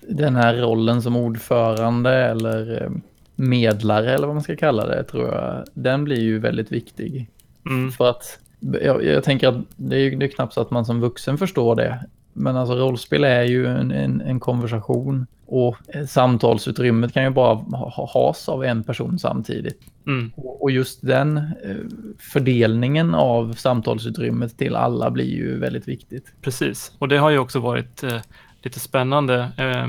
den 0.00 0.36
här 0.36 0.54
rollen 0.56 1.02
som 1.02 1.16
ordförande 1.16 2.14
eller 2.14 2.82
eh, 2.82 2.90
medlare 3.34 4.14
eller 4.14 4.26
vad 4.26 4.36
man 4.36 4.42
ska 4.42 4.56
kalla 4.56 4.86
det, 4.86 5.04
tror 5.04 5.28
jag, 5.28 5.64
den 5.74 6.04
blir 6.04 6.20
ju 6.20 6.38
väldigt 6.38 6.72
viktig. 6.72 7.30
Mm. 7.66 7.92
För 7.92 8.10
att 8.10 8.38
jag, 8.60 9.04
jag, 9.04 9.24
tänker 9.24 9.48
att 9.48 9.56
det 9.76 9.96
är, 9.96 10.16
det 10.16 10.26
är 10.26 10.30
knappt 10.30 10.54
så 10.54 10.60
att 10.60 10.70
man 10.70 10.84
som 10.84 11.00
vuxen 11.00 11.38
förstår 11.38 11.76
det. 11.76 12.04
Men 12.32 12.56
alltså 12.56 12.74
rollspel 12.74 13.24
är 13.24 13.42
ju 13.42 13.66
en, 13.66 13.90
en, 13.90 14.20
en 14.20 14.40
konversation 14.40 15.26
och 15.46 15.76
samtalsutrymmet 16.08 17.12
kan 17.12 17.24
ju 17.24 17.30
bara 17.30 17.54
ha, 17.54 18.10
has 18.14 18.48
av 18.48 18.64
en 18.64 18.84
person 18.84 19.18
samtidigt. 19.18 19.80
Mm. 20.06 20.32
Och, 20.36 20.70
just 20.70 21.06
den 21.06 21.36
eh, 21.36 21.76
fördelningen 22.18 23.14
av 23.14 23.52
samtalsutrymmet 23.52 24.58
till 24.58 24.76
alla 24.76 25.10
blir 25.10 25.30
ju 25.30 25.58
väldigt 25.58 25.88
viktigt. 25.88 26.32
Precis, 26.42 26.92
och 26.98 27.08
det 27.08 27.18
har 27.18 27.30
ju 27.30 27.38
också 27.38 27.60
varit 27.60 28.02
eh, 28.02 28.20
lite 28.62 28.80
spännande. 28.80 29.48
Eh, 29.56 29.86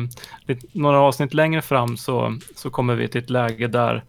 några 0.71 0.99
avsnitt 0.99 1.33
längre 1.33 1.61
fram 1.61 1.97
så, 1.97 2.37
så 2.55 2.69
kommer 2.69 2.95
vi 2.95 3.07
till 3.07 3.21
ett 3.21 3.29
läge 3.29 3.67
där 3.67 4.03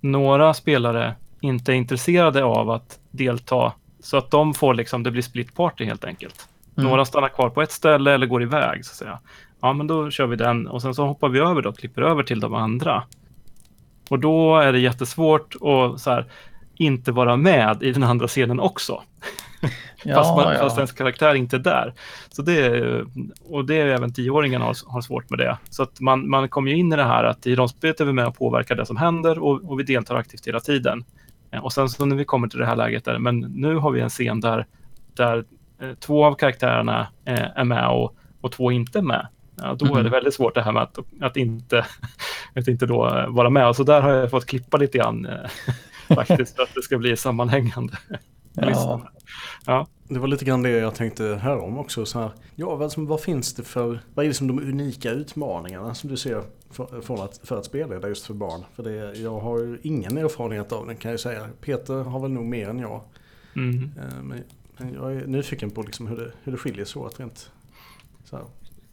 några 0.00 0.54
spelare 0.54 1.14
inte 1.40 1.72
är 1.72 1.76
intresserade 1.76 2.44
av 2.44 2.70
att 2.70 2.98
delta 3.10 3.72
så 4.00 4.16
att 4.16 4.30
de 4.30 4.54
får 4.54 4.74
liksom, 4.74 5.02
det 5.02 5.10
blir 5.10 5.22
split 5.22 5.54
party 5.54 5.84
helt 5.84 6.04
enkelt. 6.04 6.48
Mm. 6.78 6.90
Några 6.90 7.04
stannar 7.04 7.28
kvar 7.28 7.50
på 7.50 7.62
ett 7.62 7.72
ställe 7.72 8.12
eller 8.12 8.26
går 8.26 8.42
iväg 8.42 8.84
så 8.84 8.90
att 8.90 8.96
säga. 8.96 9.18
Ja, 9.60 9.72
men 9.72 9.86
då 9.86 10.10
kör 10.10 10.26
vi 10.26 10.36
den 10.36 10.66
och 10.66 10.82
sen 10.82 10.94
så 10.94 11.06
hoppar 11.06 11.28
vi 11.28 11.38
över 11.38 11.62
då, 11.62 11.72
klipper 11.72 12.02
över 12.02 12.22
till 12.22 12.40
de 12.40 12.54
andra. 12.54 13.02
Och 14.10 14.18
då 14.18 14.56
är 14.56 14.72
det 14.72 14.78
jättesvårt 14.78 15.54
att 15.54 16.00
så 16.00 16.10
här, 16.10 16.26
inte 16.74 17.12
vara 17.12 17.36
med 17.36 17.82
i 17.82 17.92
den 17.92 18.02
andra 18.02 18.26
scenen 18.26 18.60
också. 18.60 19.02
Ja, 20.04 20.14
fast, 20.14 20.36
man, 20.36 20.52
ja. 20.52 20.58
fast 20.58 20.76
ens 20.76 20.92
karaktär 20.92 21.34
inte 21.34 21.56
är 21.56 21.60
där. 21.60 21.94
Så 22.28 22.42
det 22.42 22.82
och 23.44 23.64
det 23.64 23.80
är 23.80 23.86
även 23.86 24.12
tioåringarna 24.12 24.64
har, 24.64 24.76
har 24.86 25.00
svårt 25.00 25.30
med 25.30 25.38
det. 25.38 25.58
Så 25.70 25.82
att 25.82 26.00
man, 26.00 26.30
man 26.30 26.48
kommer 26.48 26.70
ju 26.70 26.76
in 26.76 26.92
i 26.92 26.96
det 26.96 27.04
här 27.04 27.24
att 27.24 27.46
i 27.46 27.54
rollspelet 27.54 28.00
är 28.00 28.04
vi 28.04 28.12
med 28.12 28.26
och 28.26 28.38
påverkar 28.38 28.74
det 28.74 28.86
som 28.86 28.96
händer 28.96 29.38
och, 29.38 29.70
och 29.70 29.78
vi 29.78 29.82
deltar 29.82 30.14
aktivt 30.14 30.46
hela 30.46 30.60
tiden. 30.60 31.04
Och 31.62 31.72
sen 31.72 31.88
så 31.88 32.06
när 32.06 32.16
vi 32.16 32.24
kommer 32.24 32.48
till 32.48 32.58
det 32.58 32.66
här 32.66 32.76
läget 32.76 33.04
där, 33.04 33.18
men 33.18 33.38
nu 33.38 33.76
har 33.76 33.90
vi 33.90 34.00
en 34.00 34.08
scen 34.08 34.40
där 34.40 34.66
där 35.14 35.36
eh, 35.36 35.42
två 36.00 36.24
av 36.24 36.34
karaktärerna 36.34 37.08
eh, 37.24 37.58
är 37.58 37.64
med 37.64 37.88
och, 37.88 38.16
och 38.40 38.52
två 38.52 38.72
inte 38.72 38.98
är 38.98 39.02
med. 39.02 39.28
Ja, 39.56 39.74
då 39.74 39.86
är 39.86 39.94
det 39.94 40.00
Mhm. 40.02 40.10
väldigt 40.10 40.34
svårt 40.34 40.54
det 40.54 40.62
här 40.62 40.72
med 40.72 40.82
att, 40.82 40.98
att, 41.20 41.36
inte, 41.36 41.86
att 42.54 42.68
inte 42.68 42.86
då 42.86 43.06
eh, 43.06 43.28
vara 43.28 43.50
med. 43.50 43.68
Och 43.68 43.76
så 43.76 43.82
där 43.82 44.00
har 44.00 44.10
jag 44.10 44.30
fått 44.30 44.46
klippa 44.46 44.76
lite 44.76 44.98
grann 44.98 45.26
eh, 45.26 45.34
faktiskt 46.16 46.56
för 46.56 46.62
att 46.62 46.74
det 46.74 46.82
ska 46.82 46.98
bli 46.98 47.16
sammanhängande. 47.16 47.92
Ja. 48.52 49.00
Ja. 49.66 49.86
Det 50.10 50.18
var 50.18 50.28
lite 50.28 50.44
grann 50.44 50.62
det 50.62 50.70
jag 50.70 50.94
tänkte 50.94 51.38
här 51.42 51.58
om 51.58 51.78
också. 51.78 52.06
Så 52.06 52.18
här, 52.20 52.30
ja, 52.54 52.76
vad, 52.76 52.92
som, 52.92 53.06
vad 53.06 53.20
finns 53.20 53.54
det 53.54 53.62
för, 53.62 54.00
vad 54.14 54.24
är 54.24 54.28
det 54.28 54.34
som 54.34 54.46
de 54.46 54.58
unika 54.58 55.10
utmaningarna 55.10 55.94
som 55.94 56.10
du 56.10 56.16
ser 56.16 56.42
för, 56.70 57.00
för, 57.00 57.24
att, 57.24 57.40
för 57.44 57.58
att 57.58 57.64
spela 57.64 57.98
det 57.98 58.08
just 58.08 58.26
för 58.26 58.34
barn? 58.34 58.64
För 58.76 58.82
det, 58.82 59.18
jag 59.18 59.40
har 59.40 59.78
ingen 59.82 60.18
erfarenhet 60.18 60.72
av 60.72 60.86
den 60.86 60.96
kan 60.96 61.10
jag 61.10 61.20
säga. 61.20 61.48
Peter 61.60 61.94
har 62.04 62.20
väl 62.20 62.30
nog 62.30 62.44
mer 62.44 62.68
än 62.68 62.78
jag. 62.78 63.00
Mm. 63.56 63.90
Eh, 63.98 64.22
men 64.22 64.42
jag 64.94 65.12
är 65.12 65.26
nyfiken 65.26 65.70
på 65.70 65.82
liksom 65.82 66.06
hur, 66.06 66.16
det, 66.16 66.32
hur 66.44 66.52
det 66.52 66.58
skiljer 66.58 66.84
sig 66.84 67.02
åt 67.02 67.20
rent 67.20 67.52
så 68.24 68.36
här, 68.36 68.44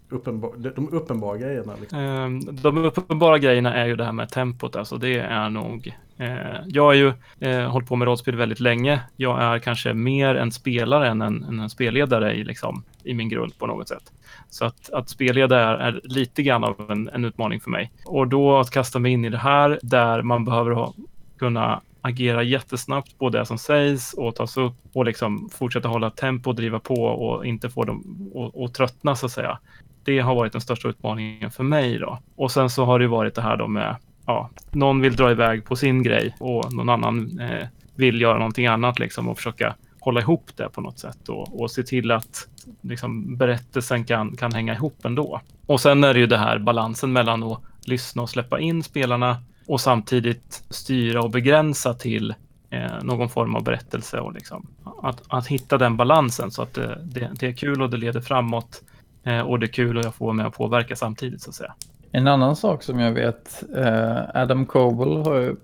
uppenbar, 0.09 0.53
de, 0.75 0.93
uppenbara 0.93 1.37
grejerna. 1.37 1.75
Liksom. 1.79 1.99
Ehm, 1.99 2.39
de 2.39 2.77
uppenbara 2.77 3.37
grejerna 3.37 3.73
är 3.73 3.85
ju 3.85 3.95
det 3.95 4.05
här 4.05 4.11
med 4.11 4.29
tempot. 4.29 4.75
Alltså 4.75 4.97
det 4.97 5.19
är 5.19 5.49
nog... 5.49 5.97
Eh, 6.17 6.61
jag 6.65 6.83
har 6.83 6.93
ju 6.93 7.13
eh, 7.39 7.69
hållit 7.69 7.87
på 7.87 7.95
med 7.95 8.05
rollspel 8.05 8.35
väldigt 8.35 8.59
länge. 8.59 9.01
Jag 9.15 9.41
är 9.41 9.59
kanske 9.59 9.93
mer 9.93 10.35
en 10.35 10.51
spelare 10.51 11.07
än 11.07 11.21
en, 11.21 11.59
en 11.59 11.69
spelledare 11.69 12.33
i, 12.33 12.43
liksom, 12.43 12.83
i 13.03 13.13
min 13.13 13.29
grund 13.29 13.57
på 13.57 13.67
något 13.67 13.87
sätt. 13.87 14.11
Så 14.49 14.65
att, 14.65 14.89
att 14.89 15.09
spelleda 15.09 15.59
är, 15.59 15.73
är 15.77 16.01
lite 16.03 16.43
grann 16.43 16.63
av 16.63 16.91
en, 16.91 17.09
en 17.09 17.25
utmaning 17.25 17.59
för 17.59 17.69
mig. 17.69 17.91
Och 18.05 18.27
då 18.27 18.57
att 18.57 18.71
kasta 18.71 18.99
mig 18.99 19.11
in 19.11 19.25
i 19.25 19.29
det 19.29 19.37
här 19.37 19.79
där 19.81 20.21
man 20.21 20.45
behöver 20.45 20.71
ha, 20.71 20.93
kunna 21.37 21.81
agera 22.05 22.43
jättesnabbt 22.43 23.17
på 23.19 23.29
det 23.29 23.45
som 23.45 23.57
sägs 23.57 24.13
och 24.13 24.35
tas 24.35 24.57
upp 24.57 24.73
och 24.93 25.05
liksom 25.05 25.49
fortsätta 25.49 25.87
hålla 25.87 26.09
tempo, 26.09 26.49
och 26.49 26.55
driva 26.55 26.79
på 26.79 26.93
och 27.03 27.45
inte 27.45 27.69
få 27.69 27.83
dem 27.83 28.29
att- 28.35 28.61
att 28.63 28.73
tröttna 28.73 29.15
så 29.15 29.25
att 29.25 29.31
säga 29.31 29.59
det 30.03 30.19
har 30.19 30.35
varit 30.35 30.51
den 30.51 30.61
största 30.61 30.87
utmaningen 30.87 31.51
för 31.51 31.63
mig 31.63 31.99
då. 31.99 32.19
Och 32.35 32.51
sen 32.51 32.69
så 32.69 32.85
har 32.85 32.99
det 32.99 33.03
ju 33.03 33.09
varit 33.09 33.35
det 33.35 33.41
här 33.41 33.57
då 33.57 33.67
med, 33.67 33.95
ja, 34.25 34.49
någon 34.71 35.01
vill 35.01 35.15
dra 35.15 35.31
iväg 35.31 35.65
på 35.65 35.75
sin 35.75 36.03
grej 36.03 36.35
och 36.39 36.73
någon 36.73 36.89
annan 36.89 37.39
eh, 37.39 37.67
vill 37.95 38.21
göra 38.21 38.37
någonting 38.37 38.67
annat 38.67 38.99
liksom 38.99 39.29
och 39.29 39.37
försöka 39.37 39.75
hålla 39.99 40.21
ihop 40.21 40.49
det 40.55 40.69
på 40.69 40.81
något 40.81 40.99
sätt 40.99 41.29
och, 41.29 41.61
och 41.61 41.71
se 41.71 41.83
till 41.83 42.11
att 42.11 42.47
liksom, 42.81 43.37
berättelsen 43.37 44.05
kan, 44.05 44.35
kan 44.37 44.53
hänga 44.53 44.73
ihop 44.73 45.05
ändå. 45.05 45.41
Och 45.65 45.81
sen 45.81 46.03
är 46.03 46.13
det 46.13 46.19
ju 46.19 46.27
det 46.27 46.37
här 46.37 46.59
balansen 46.59 47.13
mellan 47.13 47.43
att 47.43 47.61
lyssna 47.85 48.21
och 48.21 48.29
släppa 48.29 48.59
in 48.59 48.83
spelarna 48.83 49.37
och 49.67 49.81
samtidigt 49.81 50.63
styra 50.69 51.23
och 51.23 51.29
begränsa 51.29 51.93
till 51.93 52.33
eh, 52.69 53.03
någon 53.03 53.29
form 53.29 53.55
av 53.55 53.63
berättelse 53.63 54.19
och 54.19 54.33
liksom 54.33 54.67
att, 55.03 55.21
att 55.27 55.47
hitta 55.47 55.77
den 55.77 55.97
balansen 55.97 56.51
så 56.51 56.61
att 56.61 56.73
det, 56.73 57.01
det, 57.03 57.31
det 57.39 57.47
är 57.47 57.53
kul 57.53 57.81
och 57.81 57.89
det 57.89 57.97
leder 57.97 58.21
framåt 58.21 58.81
Eh, 59.25 59.39
och 59.39 59.59
det 59.59 59.65
är 59.65 59.71
kul 59.71 59.97
och 59.97 60.05
jag 60.05 60.15
får 60.15 60.25
vara 60.25 60.35
med 60.35 60.45
och 60.45 60.53
påverka 60.53 60.95
samtidigt 60.95 61.41
så 61.41 61.49
att 61.49 61.55
säga. 61.55 61.73
En 62.11 62.27
annan 62.27 62.55
sak 62.55 62.83
som 62.83 62.99
jag 62.99 63.11
vet, 63.11 63.63
eh, 63.75 64.17
Adam 64.33 64.65
Coble 64.65 65.23
har 65.29 65.35
ju 65.35 65.55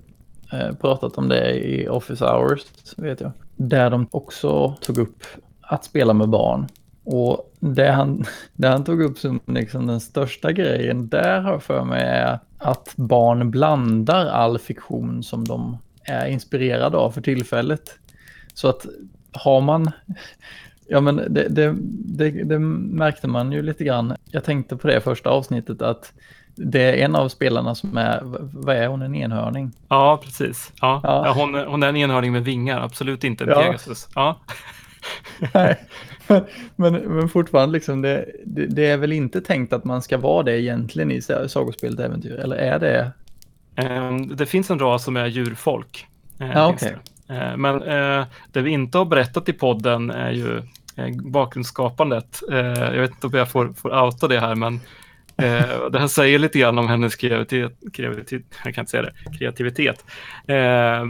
eh, 0.53 0.75
pratat 0.75 1.17
om 1.17 1.29
det 1.29 1.51
i 1.53 1.87
Office 1.87 2.25
Hours, 2.25 2.61
vet 2.97 3.21
jag. 3.21 3.31
Där 3.55 3.89
de 3.89 4.07
också 4.11 4.75
tog 4.81 4.97
upp 4.97 5.23
att 5.61 5.83
spela 5.83 6.13
med 6.13 6.29
barn. 6.29 6.67
Och 7.03 7.53
det 7.59 7.91
han, 7.91 8.25
det 8.53 8.67
han 8.67 8.83
tog 8.83 9.01
upp 9.01 9.17
som 9.17 9.39
liksom 9.45 9.87
den 9.87 9.99
största 9.99 10.51
grejen 10.51 11.09
där 11.09 11.41
har 11.41 11.51
jag 11.51 11.63
för 11.63 11.83
mig 11.83 12.03
är 12.03 12.39
att 12.61 12.93
barn 12.95 13.51
blandar 13.51 14.25
all 14.25 14.59
fiktion 14.59 15.23
som 15.23 15.47
de 15.47 15.77
är 16.03 16.27
inspirerade 16.27 16.97
av 16.97 17.11
för 17.11 17.21
tillfället. 17.21 17.99
Så 18.53 18.67
att 18.69 18.85
har 19.33 19.61
man, 19.61 19.91
ja 20.87 21.01
men 21.01 21.15
det, 21.15 21.47
det, 21.49 21.75
det, 22.05 22.29
det 22.31 22.59
märkte 22.59 23.27
man 23.27 23.51
ju 23.51 23.61
lite 23.61 23.83
grann. 23.83 24.15
Jag 24.25 24.43
tänkte 24.43 24.77
på 24.77 24.87
det 24.87 25.01
första 25.01 25.29
avsnittet 25.29 25.81
att 25.81 26.13
det 26.55 26.81
är 26.81 27.05
en 27.05 27.15
av 27.15 27.29
spelarna 27.29 27.75
som 27.75 27.97
är, 27.97 28.19
vad 28.53 28.75
är 28.75 28.87
hon, 28.87 29.01
en 29.01 29.15
enhörning? 29.15 29.71
Ja, 29.87 30.19
precis. 30.23 30.71
Ja, 30.81 30.99
Ja. 31.03 31.33
hon, 31.35 31.55
hon 31.55 31.83
är 31.83 31.89
en 31.89 31.95
enhörning 31.95 32.31
med 32.31 32.43
vingar, 32.43 32.81
absolut 32.81 33.23
inte 33.23 33.43
en 33.43 33.49
Ja. 33.49 33.61
Pegasus. 33.63 34.07
Ja. 34.15 34.39
Nej, 35.53 35.79
men, 36.75 36.93
men 36.93 37.29
fortfarande 37.29 37.73
liksom 37.73 38.01
det, 38.01 38.25
det, 38.45 38.65
det 38.65 38.87
är 38.87 38.97
väl 38.97 39.11
inte 39.11 39.41
tänkt 39.41 39.73
att 39.73 39.83
man 39.83 40.01
ska 40.01 40.17
vara 40.17 40.43
det 40.43 40.61
egentligen 40.61 41.11
i 41.11 41.21
sagospelet 41.47 41.99
äventyr, 41.99 42.35
eller 42.35 42.55
är 42.55 42.79
det? 42.79 43.11
Ehm, 43.75 44.35
Det 44.35 44.45
finns 44.45 44.69
en 44.71 44.79
ras 44.79 45.03
som 45.03 45.17
är 45.17 45.25
djurfolk. 45.27 46.05
finns 46.37 46.51
okej. 46.55 46.95
det. 47.27 47.33
Eh, 47.35 47.57
Men 47.57 47.81
eh, 47.83 48.25
det 48.51 48.61
vi 48.61 48.71
inte 48.71 48.97
har 48.97 49.05
berättat 49.05 49.49
i 49.49 49.53
podden 49.53 50.09
är 50.11 50.31
ju 50.31 50.57
eh, 50.95 51.15
bakgrundsskapandet. 51.23 52.39
Eh, 52.51 52.57
Jag 52.57 53.01
vet 53.01 53.11
inte 53.11 53.27
om 53.27 53.33
jag 53.33 53.49
får, 53.51 53.73
får 53.73 54.03
outa 54.03 54.27
det 54.27 54.39
här, 54.39 54.55
men 54.55 54.79
eh, 55.41 55.89
det 55.91 55.99
här 55.99 56.07
säger 56.07 56.39
lite 56.39 56.59
grann 56.59 56.77
om 56.77 56.87
hennes 56.87 57.15
kreativitet. 57.15 57.79
kreativitet 57.93 58.43
jag 58.65 58.75
kan 58.75 58.81
inte 58.81 58.91
säga 58.91 59.03
det. 59.03 59.37
Kreativitet. 59.37 60.05
Eh, 60.47 61.05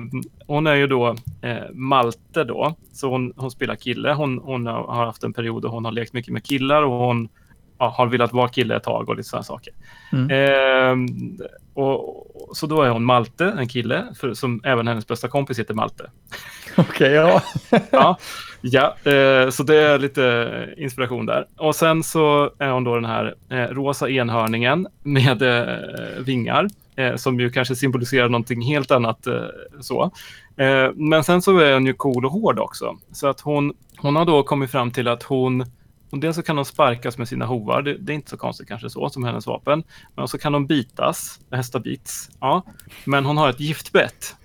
Hon 0.47 0.67
är 0.67 0.75
ju 0.75 0.87
då 0.87 1.15
eh, 1.41 1.69
Malte 1.73 2.43
då, 2.43 2.75
så 2.91 3.09
hon, 3.09 3.33
hon 3.35 3.51
spelar 3.51 3.75
kille. 3.75 4.13
Hon, 4.13 4.39
hon 4.39 4.65
har 4.65 5.05
haft 5.05 5.23
en 5.23 5.33
period 5.33 5.61
då 5.61 5.67
hon 5.67 5.85
har 5.85 5.91
lekt 5.91 6.13
mycket 6.13 6.33
med 6.33 6.43
killar 6.43 6.83
och 6.83 6.91
hon 6.91 7.29
ja, 7.77 7.89
har 7.97 8.07
velat 8.07 8.33
vara 8.33 8.47
kille 8.47 8.75
ett 8.75 8.83
tag 8.83 9.09
och 9.09 9.15
lite 9.15 9.29
sådana 9.29 9.43
saker. 9.43 9.73
Mm. 10.11 11.37
Och, 11.73 12.49
och, 12.49 12.57
så 12.57 12.67
då 12.67 12.81
är 12.81 12.89
hon 12.89 13.03
Malte, 13.03 13.45
en 13.57 13.67
kille, 13.67 14.05
för, 14.19 14.33
som 14.33 14.61
även 14.63 14.87
hennes 14.87 15.07
bästa 15.07 15.27
kompis 15.27 15.59
heter 15.59 15.73
Malte. 15.73 16.09
Okej, 16.77 17.11
ja. 17.11 17.41
Ja, 17.91 18.17
ja 18.61 19.11
eh, 19.11 19.49
så 19.49 19.63
det 19.63 19.75
är 19.75 19.99
lite 19.99 20.73
inspiration 20.77 21.25
där. 21.25 21.45
Och 21.57 21.75
sen 21.75 22.03
så 22.03 22.51
är 22.57 22.69
hon 22.69 22.83
då 22.83 22.95
den 22.95 23.05
här 23.05 23.35
eh, 23.49 23.55
rosa 23.57 24.09
enhörningen 24.09 24.87
med 25.03 25.41
eh, 25.41 26.23
vingar, 26.25 26.67
eh, 26.95 27.15
som 27.15 27.39
ju 27.39 27.49
kanske 27.49 27.75
symboliserar 27.75 28.29
någonting 28.29 28.61
helt 28.61 28.91
annat 28.91 29.27
eh, 29.27 29.43
så. 29.79 30.11
Eh, 30.57 30.91
men 30.95 31.23
sen 31.23 31.41
så 31.41 31.57
är 31.57 31.73
hon 31.73 31.85
ju 31.85 31.93
cool 31.93 32.25
och 32.25 32.31
hård 32.31 32.59
också. 32.59 32.97
Så 33.11 33.27
att 33.27 33.41
hon, 33.41 33.73
hon 33.97 34.15
har 34.15 34.25
då 34.25 34.43
kommit 34.43 34.71
fram 34.71 34.91
till 34.91 35.07
att 35.07 35.23
hon 35.23 35.65
och 36.11 36.19
dels 36.19 36.35
så 36.35 36.43
kan 36.43 36.55
de 36.55 36.65
sparkas 36.65 37.17
med 37.17 37.27
sina 37.27 37.45
hovar, 37.45 37.81
det, 37.81 37.97
det 37.97 38.13
är 38.13 38.15
inte 38.15 38.29
så 38.29 38.37
konstigt 38.37 38.67
kanske 38.67 38.89
så, 38.89 39.09
som 39.09 39.23
hennes 39.23 39.47
vapen. 39.47 39.83
Men 40.15 40.27
så 40.27 40.37
kan 40.37 40.51
de 40.51 40.67
bitas, 40.67 41.39
hästar 41.51 41.79
bits. 41.79 42.29
Ja. 42.39 42.63
Men 43.05 43.25
hon 43.25 43.37
har 43.37 43.49
ett 43.49 43.59
giftbett. 43.59 44.35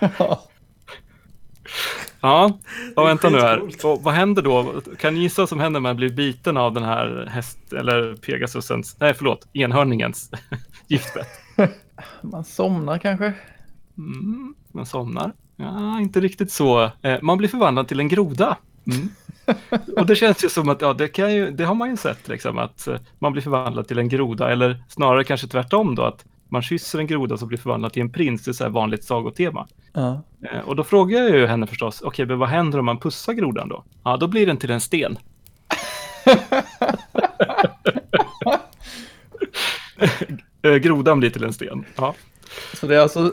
Ja, 2.20 2.58
och 2.96 3.06
vänta 3.06 3.30
nu 3.30 3.40
här. 3.40 3.86
Och 3.86 4.02
vad 4.02 4.14
händer 4.14 4.42
då? 4.42 4.80
Kan 4.98 5.14
ni 5.14 5.20
gissa 5.20 5.42
vad 5.42 5.48
som 5.48 5.60
händer 5.60 5.80
när 5.80 5.88
man 5.88 5.96
blir 5.96 6.10
biten 6.10 6.56
av 6.56 6.74
den 6.74 6.82
här 6.82 7.28
häst, 7.30 7.72
eller 7.72 8.14
Pegasusens, 8.14 8.96
nej 9.00 9.14
förlåt, 9.14 9.48
enhörningens 9.52 10.30
giftbett? 10.86 11.28
Man 12.22 12.44
somnar 12.44 12.98
kanske? 12.98 13.32
Mm, 13.98 14.54
man 14.72 14.86
somnar. 14.86 15.32
Ja, 15.56 16.00
inte 16.00 16.20
riktigt 16.20 16.52
så. 16.52 16.90
Eh, 17.02 17.18
man 17.22 17.38
blir 17.38 17.48
förvandlad 17.48 17.88
till 17.88 18.00
en 18.00 18.08
groda. 18.08 18.56
Mm. 18.86 19.08
Och 19.96 20.06
det 20.06 20.16
känns 20.16 20.44
ju 20.44 20.48
som 20.48 20.68
att, 20.68 20.80
ja, 20.80 20.92
det, 20.92 21.08
kan 21.08 21.34
ju, 21.34 21.50
det 21.50 21.64
har 21.64 21.74
man 21.74 21.90
ju 21.90 21.96
sett, 21.96 22.28
liksom, 22.28 22.58
att 22.58 22.86
eh, 22.86 22.96
man 23.18 23.32
blir 23.32 23.42
förvandlad 23.42 23.88
till 23.88 23.98
en 23.98 24.08
groda, 24.08 24.50
eller 24.52 24.82
snarare 24.88 25.24
kanske 25.24 25.46
tvärtom 25.46 25.94
då, 25.94 26.02
att 26.02 26.24
man 26.50 26.62
kysser 26.62 26.98
en 26.98 27.06
groda 27.06 27.36
som 27.36 27.48
blir 27.48 27.58
förvandlad 27.58 27.92
till 27.92 28.02
en 28.02 28.12
prins, 28.12 28.44
det 28.44 28.50
är 28.50 28.52
så 28.52 28.64
här 28.64 28.70
vanligt 28.70 29.04
sagotema. 29.04 29.66
Ja. 29.92 30.22
Eh, 30.52 30.60
Och 30.60 30.76
då 30.76 30.84
frågar 30.84 31.18
jag 31.20 31.30
ju 31.36 31.46
henne 31.46 31.66
förstås, 31.66 32.00
okej, 32.02 32.26
men 32.26 32.38
vad 32.38 32.48
händer 32.48 32.78
om 32.78 32.84
man 32.84 32.98
pussar 32.98 33.32
grodan 33.32 33.68
då? 33.68 33.84
Ja, 34.04 34.16
då 34.16 34.26
blir 34.26 34.46
den 34.46 34.56
till 34.56 34.70
en 34.70 34.80
sten. 34.80 35.18
Eh, 40.62 40.74
Grodan 40.74 41.20
blir 41.20 41.30
till 41.30 41.44
en 41.44 41.52
sten. 41.52 41.84
Ja. 41.96 42.14
Så 42.74 42.86
det 42.86 42.96
är 42.96 43.00
alltså... 43.00 43.30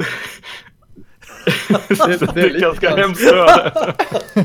Det, 1.87 2.19
det 2.19 2.31
det 2.33 2.41
är 2.41 2.59
ganska 2.59 2.89
grann- 2.89 2.99
hemskt 2.99 3.31
öde. 3.31 3.93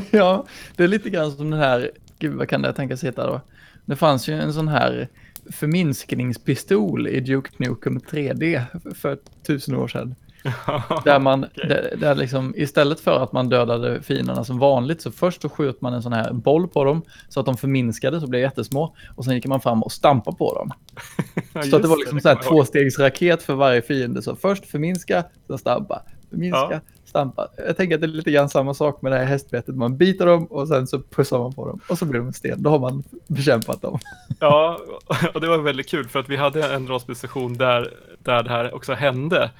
ja, 0.11 0.45
det 0.75 0.83
är 0.83 0.87
lite 0.87 1.09
grann 1.09 1.31
som 1.31 1.51
den 1.51 1.59
här, 1.59 1.91
gud 2.19 2.33
vad 2.33 2.49
kan 2.49 2.61
det 2.61 2.73
tänkas 2.73 3.03
heta 3.03 3.27
då? 3.27 3.41
Det 3.85 3.95
fanns 3.95 4.27
ju 4.27 4.33
en 4.33 4.53
sån 4.53 4.67
här 4.67 5.07
förminskningspistol 5.51 7.07
i 7.07 7.19
Duke 7.19 7.49
Nukem 7.57 7.99
3D 7.99 8.63
för 8.95 9.17
tusen 9.47 9.75
år 9.75 9.87
sedan. 9.87 10.15
Där 11.05 11.19
man, 11.19 11.41
där, 11.55 11.93
där 11.97 12.15
liksom, 12.15 12.53
istället 12.57 12.99
för 12.99 13.23
att 13.23 13.31
man 13.31 13.49
dödade 13.49 14.01
fienderna 14.01 14.43
som 14.43 14.59
vanligt 14.59 15.01
så 15.01 15.11
först 15.11 15.41
så 15.41 15.49
sköt 15.49 15.81
man 15.81 15.93
en 15.93 16.03
sån 16.03 16.13
här 16.13 16.33
boll 16.33 16.67
på 16.67 16.83
dem 16.83 17.01
så 17.29 17.39
att 17.39 17.45
de 17.45 17.57
förminskade 17.57 18.19
så 18.21 18.27
blev 18.27 18.41
jättesmå 18.41 18.95
och 19.15 19.25
sen 19.25 19.35
gick 19.35 19.47
man 19.47 19.61
fram 19.61 19.83
och 19.83 19.91
stampade 19.91 20.37
på 20.37 20.55
dem. 20.55 20.71
Så 21.69 21.75
att 21.75 21.81
det 21.81 21.87
var 21.87 21.97
liksom 21.97 22.17
det 22.17 22.21
så 22.21 22.29
här 22.29 22.35
tvåstegsraket 22.35 23.43
för 23.43 23.53
varje 23.53 23.81
fiende. 23.81 24.21
Så 24.21 24.35
först 24.35 24.65
förminska, 24.65 25.23
sen 25.47 25.57
stampa, 25.57 26.01
förminska, 26.31 26.67
Ja. 26.71 26.79
stampa. 27.05 27.47
Jag 27.67 27.77
tänker 27.77 27.95
att 27.95 28.01
det 28.01 28.05
är 28.05 28.09
lite 28.09 28.31
grann 28.31 28.49
samma 28.49 28.73
sak 28.73 29.01
med 29.01 29.11
det 29.11 29.17
här 29.17 29.25
hästbettet. 29.25 29.75
Man 29.75 29.97
biter 29.97 30.25
dem 30.25 30.45
och 30.45 30.67
sen 30.67 30.87
så 30.87 30.99
pussar 30.99 31.39
man 31.39 31.53
på 31.53 31.67
dem 31.67 31.79
och 31.87 31.97
så 31.97 32.05
blir 32.05 32.19
de 32.19 32.27
en 32.27 32.33
sten. 32.33 32.63
Då 32.63 32.69
har 32.69 32.79
man 32.79 33.03
bekämpat 33.27 33.81
dem. 33.81 33.99
Ja, 34.39 34.79
och 35.33 35.41
det 35.41 35.47
var 35.47 35.57
väldigt 35.57 35.89
kul 35.89 36.07
för 36.07 36.19
att 36.19 36.29
vi 36.29 36.35
hade 36.35 36.73
en 36.73 36.87
rollspelssession 36.87 37.57
där, 37.57 37.93
där 38.19 38.43
det 38.43 38.49
här 38.49 38.75
också 38.75 38.93
hände. 38.93 39.51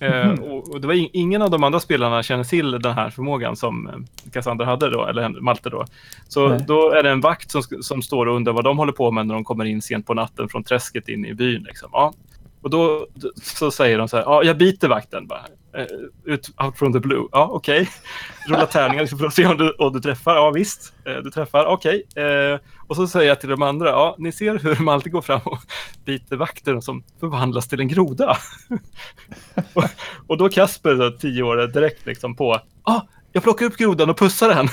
Eh, 0.00 0.30
och, 0.30 0.68
och 0.74 0.80
det 0.80 0.86
var 0.86 0.94
in, 0.94 1.08
ingen 1.12 1.42
av 1.42 1.50
de 1.50 1.64
andra 1.64 1.80
spelarna 1.80 2.22
känner 2.22 2.44
till 2.44 2.70
den 2.70 2.92
här 2.92 3.10
förmågan 3.10 3.56
som 3.56 3.86
eh, 3.88 4.30
Cassandra 4.32 4.64
hade 4.64 4.90
då, 4.90 5.06
eller 5.06 5.28
Malte 5.28 5.70
då. 5.70 5.84
Så 6.28 6.48
Nej. 6.48 6.64
då 6.68 6.90
är 6.90 7.02
det 7.02 7.10
en 7.10 7.20
vakt 7.20 7.50
som, 7.50 7.62
som 7.80 8.02
står 8.02 8.26
och 8.26 8.36
undrar 8.36 8.52
vad 8.52 8.64
de 8.64 8.78
håller 8.78 8.92
på 8.92 9.10
med 9.10 9.26
när 9.26 9.34
de 9.34 9.44
kommer 9.44 9.64
in 9.64 9.82
sent 9.82 10.06
på 10.06 10.14
natten 10.14 10.48
från 10.48 10.64
träsket 10.64 11.08
in 11.08 11.24
i 11.26 11.34
byn. 11.34 11.62
Liksom. 11.62 11.88
Ja. 11.92 12.12
Och 12.66 12.70
då 12.70 13.06
så 13.42 13.70
säger 13.70 13.98
de 13.98 14.08
så 14.08 14.16
här, 14.16 14.24
ja, 14.24 14.42
jag 14.42 14.58
biter 14.58 14.88
vakten 14.88 15.26
bara. 15.26 15.40
Eh, 15.76 15.86
ut, 16.24 16.50
out 16.64 16.78
from 16.78 16.92
the 16.92 17.00
blue. 17.00 17.28
Ja, 17.32 17.48
okej. 17.52 17.90
Rulla 18.48 18.66
tärningar 18.66 19.02
liksom 19.02 19.18
för 19.18 19.26
att 19.26 19.34
se 19.34 19.46
om 19.46 19.56
du, 19.56 19.70
om 19.70 19.92
du 19.92 20.00
träffar. 20.00 20.34
Ja, 20.34 20.50
visst. 20.50 20.92
Eh, 21.04 21.14
du 21.16 21.30
träffar. 21.30 21.64
Okej. 21.66 22.06
Eh, 22.16 22.58
Och 22.86 22.96
så 22.96 23.06
säger 23.06 23.28
jag 23.28 23.40
till 23.40 23.48
de 23.48 23.62
andra, 23.62 23.88
ja, 23.88 24.16
ni 24.18 24.32
ser 24.32 24.58
hur 24.58 24.74
de 24.74 24.88
alltid 24.88 25.12
går 25.12 25.22
fram 25.22 25.40
och 25.44 25.58
biter 26.04 26.36
vakten 26.36 26.82
som 26.82 27.04
förvandlas 27.20 27.68
till 27.68 27.80
en 27.80 27.88
groda. 27.88 28.36
och, 29.74 29.84
och 30.26 30.38
då 30.38 30.48
Kasper, 30.48 30.94
då, 30.94 31.10
tio 31.10 31.42
år, 31.42 31.66
direkt 31.66 32.06
liksom 32.06 32.36
på, 32.36 32.60
ah, 32.82 33.00
jag 33.32 33.42
plockar 33.42 33.66
upp 33.66 33.76
grodan 33.76 34.10
och 34.10 34.18
pussar 34.18 34.48
den. 34.48 34.68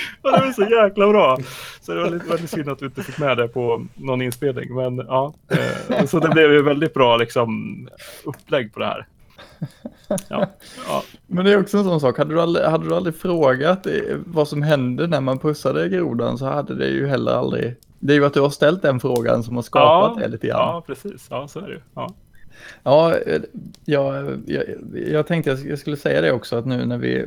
det 0.22 0.30
var 0.30 0.52
så 0.52 0.62
jäkla 0.62 1.08
bra. 1.08 1.38
Så 1.80 1.94
det 1.94 2.02
var 2.02 2.10
lite, 2.10 2.26
väldigt 2.26 2.50
synd 2.50 2.68
att 2.68 2.82
vi 2.82 2.86
inte 2.86 3.02
fick 3.02 3.18
med 3.18 3.36
det 3.36 3.48
på 3.48 3.86
någon 3.94 4.22
inspelning. 4.22 4.74
Men 4.74 4.96
ja, 4.96 5.34
eh, 5.88 6.06
så 6.06 6.18
det 6.18 6.28
blev 6.28 6.52
ju 6.52 6.62
väldigt 6.62 6.94
bra 6.94 7.16
liksom, 7.16 7.88
upplägg 8.24 8.74
på 8.74 8.80
det 8.80 8.86
här. 8.86 9.06
Ja, 10.28 10.46
ja. 10.88 11.02
Men 11.26 11.44
det 11.44 11.52
är 11.52 11.60
också 11.60 11.78
en 11.78 11.84
sån 11.84 12.00
sak, 12.00 12.18
hade 12.18 12.34
du 12.34 12.40
aldrig, 12.40 12.66
hade 12.66 12.88
du 12.88 12.94
aldrig 12.94 13.16
frågat 13.16 13.86
vad 14.26 14.48
som 14.48 14.62
hände 14.62 15.06
när 15.06 15.20
man 15.20 15.38
pussade 15.38 15.88
grodan 15.88 16.38
så 16.38 16.46
hade 16.46 16.74
det 16.74 16.88
ju 16.88 17.06
heller 17.06 17.32
aldrig... 17.32 17.76
Det 17.98 18.12
är 18.12 18.16
ju 18.16 18.24
att 18.24 18.34
du 18.34 18.40
har 18.40 18.50
ställt 18.50 18.82
den 18.82 19.00
frågan 19.00 19.42
som 19.42 19.56
har 19.56 19.62
skapat 19.62 20.18
det 20.18 20.28
lite 20.28 20.46
grann. 20.46 20.58
Ja, 20.58 20.84
precis. 20.86 21.26
Ja, 21.30 21.48
så 21.48 21.58
är 21.58 21.68
det 21.68 21.72
ju. 21.72 21.80
Ja. 21.94 22.14
Ja, 22.82 23.14
eh, 23.16 23.40
jag, 23.84 24.38
jag, 24.46 24.64
jag 24.92 25.26
tänkte 25.26 25.50
jag 25.50 25.78
skulle 25.78 25.96
säga 25.96 26.20
det 26.20 26.32
också 26.32 26.56
att 26.56 26.66
nu 26.66 26.86
när 26.86 26.98
vi 26.98 27.26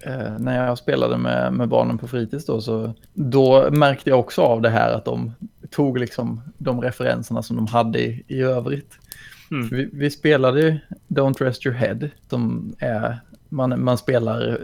eh, 0.00 0.38
när 0.38 0.66
jag 0.66 0.78
spelade 0.78 1.18
med, 1.18 1.52
med 1.52 1.68
barnen 1.68 1.98
på 1.98 2.08
fritids 2.08 2.46
då 2.46 2.60
så 2.60 2.94
då 3.14 3.70
märkte 3.70 4.10
jag 4.10 4.20
också 4.20 4.42
av 4.42 4.62
det 4.62 4.70
här 4.70 4.92
att 4.92 5.04
de 5.04 5.34
tog 5.70 5.98
liksom 5.98 6.40
de 6.58 6.80
referenserna 6.80 7.42
som 7.42 7.56
de 7.56 7.66
hade 7.66 7.98
i, 7.98 8.24
i 8.28 8.40
övrigt. 8.40 8.92
Mm. 9.50 9.68
Vi, 9.68 9.90
vi 9.92 10.10
spelade 10.10 10.60
ju 10.60 10.78
Don't 11.08 11.38
Rest 11.42 11.66
Your 11.66 11.76
Head 11.76 11.98
som 12.30 12.74
är 12.78 13.20
man, 13.48 13.84
man 13.84 13.98
spelar 13.98 14.60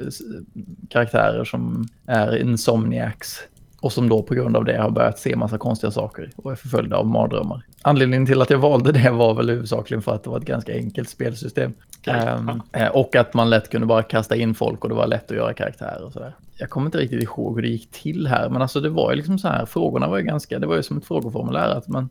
karaktärer 0.88 1.44
som 1.44 1.88
är 2.07 2.37
insomniacs 2.37 3.40
och 3.81 3.92
som 3.92 4.09
då 4.09 4.23
på 4.23 4.35
grund 4.35 4.57
av 4.57 4.64
det 4.64 4.77
har 4.77 4.90
börjat 4.90 5.18
se 5.18 5.37
massa 5.37 5.59
konstiga 5.59 5.90
saker 5.90 6.31
och 6.37 6.53
är 6.53 6.57
förföljda 6.57 6.97
av 6.97 7.07
mardrömmar. 7.07 7.66
Anledningen 7.87 8.27
till 8.27 8.42
att 8.42 8.51
jag 8.51 8.59
valde 8.59 8.92
det 8.92 9.11
var 9.11 9.35
väl 9.35 9.51
huvudsakligen 9.51 10.03
för 10.03 10.14
att 10.14 10.25
det 10.25 10.31
var 10.31 10.38
ett 10.38 10.44
ganska 10.44 10.73
enkelt 10.73 11.09
spelsystem. 11.09 11.75
Okej, 11.99 12.14
Ehm, 12.14 12.62
eh, 12.73 12.88
och 12.88 13.16
att 13.16 13.35
man 13.35 13.51
lätt 13.51 13.70
kunde 13.70 13.87
bara 13.87 14.03
kasta 14.03 14.37
in 14.37 14.55
folk 14.55 14.85
och 14.85 14.88
det 14.88 14.94
var 14.94 15.07
lätt 15.07 15.31
att 15.31 15.37
göra 15.37 15.55
karaktärer 15.55 16.05
och 16.05 16.12
sådär. 16.12 16.35
Jag 16.59 16.70
kommer 16.70 16.87
inte 16.87 16.99
riktigt 16.99 17.23
ihåg 17.23 17.55
hur 17.55 17.62
det 17.62 17.68
gick 17.68 17.90
till 17.90 18.27
här, 18.27 18.49
men 18.49 18.62
alltså 18.62 18.81
det 18.81 18.88
var 18.88 19.11
ju 19.11 19.16
liksom 19.16 19.38
så 19.38 19.49
här, 19.49 19.66
frågorna 19.66 20.09
var 20.09 20.18
ju 20.18 20.25
ganska, 20.25 20.59
det 20.59 20.66
var 20.66 20.77
ju 20.77 20.83
som 20.83 20.99
ett 20.99 21.05
frågeformulär 21.05 21.68
att 21.68 21.88
man 21.88 22.09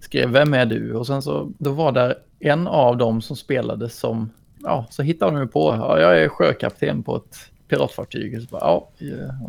skrev 0.00 0.30
vem 0.30 0.54
är 0.54 0.66
du? 0.66 0.92
Och 0.94 1.06
sen 1.06 1.22
så, 1.22 1.52
då 1.58 1.70
var 1.70 1.92
där 1.92 2.14
en 2.40 2.66
av 2.66 2.96
dem 2.96 3.22
som 3.22 3.36
spelade 3.36 3.88
som, 3.88 4.30
ja, 4.62 4.86
så 4.90 5.02
hittade 5.02 5.38
de 5.38 5.48
på, 5.48 5.74
ja, 5.74 6.00
jag 6.00 6.18
är 6.20 6.28
sjökapten 6.28 7.02
på 7.02 7.16
ett 7.16 7.36
piratfartyg. 7.68 8.42
Så 8.42 8.48
bara, 8.48 8.60
ja, 8.60 8.90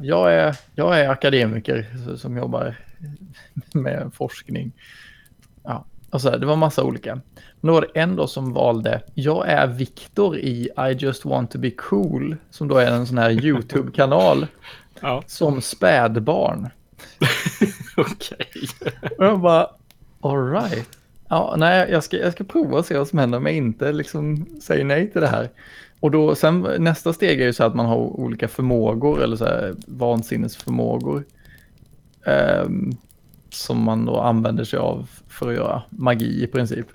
jag 0.02 0.34
är, 0.34 0.56
jag 0.76 1.00
är 1.00 1.10
akademiker 1.10 1.86
som 2.18 2.38
jobbar 2.38 2.76
med 3.74 4.12
forskning. 4.13 4.72
Ja, 5.67 5.86
och 6.10 6.21
så 6.21 6.30
här, 6.30 6.38
det 6.38 6.45
var 6.45 6.56
massa 6.56 6.84
olika. 6.84 7.15
Men 7.62 7.67
då 7.67 7.73
var 7.73 7.82
det 7.82 7.99
en 7.99 8.15
då 8.15 8.27
som 8.27 8.53
valde, 8.53 9.01
jag 9.13 9.47
är 9.47 9.67
Viktor 9.67 10.38
i 10.38 10.69
I 10.77 10.93
just 10.97 11.25
want 11.25 11.51
to 11.51 11.58
be 11.58 11.71
cool, 11.71 12.36
som 12.49 12.67
då 12.67 12.77
är 12.77 12.91
en 12.91 13.08
sån 13.08 13.17
här 13.17 13.45
YouTube-kanal 13.45 14.47
Ja, 15.01 15.23
som 15.27 15.62
spädbarn. 15.62 16.69
okej. 17.97 18.47
Och 19.17 19.25
jag 19.25 19.39
bara, 19.39 19.67
all 20.21 20.51
right. 20.51 20.88
Ja, 21.30 21.56
nej, 21.58 21.88
jag 21.91 22.03
ska, 22.03 22.17
jag 22.17 22.34
ska 22.34 22.43
prova 22.43 22.77
och 22.77 22.86
se 22.86 22.97
vad 22.97 23.08
som 23.08 23.19
händer 23.19 23.38
om 23.38 23.45
jag 23.45 23.56
inte 23.56 23.91
liksom 23.91 24.45
säger 24.62 24.86
nej 24.86 25.12
till 25.12 25.21
det 25.21 25.27
här. 25.27 25.49
Och 25.99 26.12
då, 26.12 26.36
sen 26.36 26.67
nästa 26.80 27.13
steg 27.13 27.41
är 27.41 27.45
ju 27.45 27.53
så 27.53 27.63
att 27.63 27.75
man 27.75 27.86
har 27.86 27.95
olika 27.97 28.47
förmågor 28.47 29.23
eller 29.23 29.36
så 29.38 29.45
här 29.45 29.75
vansinnesförmågor. 29.88 31.23
ehm, 32.25 32.91
som 33.58 33.84
man 33.84 34.06
då 34.06 34.20
använder 34.20 34.63
sig 34.63 34.80
av 34.80 35.10
för 35.28 35.50
att 35.50 35.56
göra 35.56 35.84
magi 35.89 36.43
i 36.43 36.48
princip. 36.48 36.88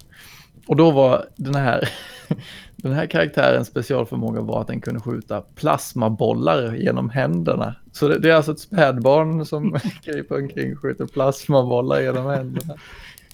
Och 0.67 0.77
då 0.77 0.91
var 0.91 1.27
den 1.37 1.55
här, 1.55 1.89
den 2.77 2.93
här 2.93 3.07
karaktärens 3.07 3.69
specialförmåga 3.69 4.41
var 4.41 4.61
att 4.61 4.67
den 4.67 4.81
kunde 4.81 5.01
skjuta 5.01 5.41
plasmabollar 5.41 6.75
genom 6.75 7.11
händerna. 7.11 7.75
Så 7.93 8.09
det, 8.09 8.19
det 8.19 8.31
är 8.31 8.35
alltså 8.35 8.53
ett 8.53 8.61
spädbarn 8.61 9.47
som 9.47 9.79
kryper 10.05 10.43
omkring 10.43 10.73
och 10.73 10.83
skjuter 10.83 11.07
plasmabollar 11.07 12.01
genom 12.01 12.27
händerna. 12.27 12.75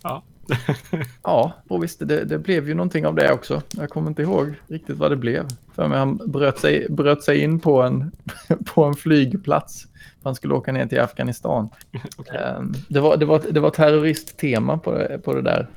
Ja. 0.02 0.22
Ja, 1.22 1.52
och 1.68 1.84
visst, 1.84 2.08
det, 2.08 2.24
det 2.24 2.38
blev 2.38 2.68
ju 2.68 2.74
någonting 2.74 3.06
av 3.06 3.14
det 3.14 3.32
också. 3.32 3.62
Jag 3.76 3.90
kommer 3.90 4.08
inte 4.08 4.22
ihåg 4.22 4.54
riktigt 4.68 4.96
vad 4.96 5.10
det 5.10 5.16
blev. 5.16 5.46
För 5.74 5.88
mig 5.88 5.98
han 5.98 6.16
bröt 6.26 6.58
sig, 6.58 6.86
bröt 6.90 7.22
sig 7.22 7.38
in 7.40 7.60
på 7.60 7.82
en, 7.82 8.10
på 8.74 8.84
en 8.84 8.94
flygplats. 8.94 9.86
Han 10.22 10.34
skulle 10.34 10.54
åka 10.54 10.72
ner 10.72 10.86
till 10.86 11.00
Afghanistan. 11.00 11.68
Okej. 12.16 12.36
Ehm, 12.36 12.74
Det 12.88 13.00
var, 13.00 13.16
det 13.16 13.24
var, 13.24 13.42
det 13.50 13.60
var 13.60 13.70
terroristtema 13.70 14.78
på 14.78 14.92
det, 14.92 15.18
på 15.24 15.34
det 15.34 15.42
där 15.42 15.68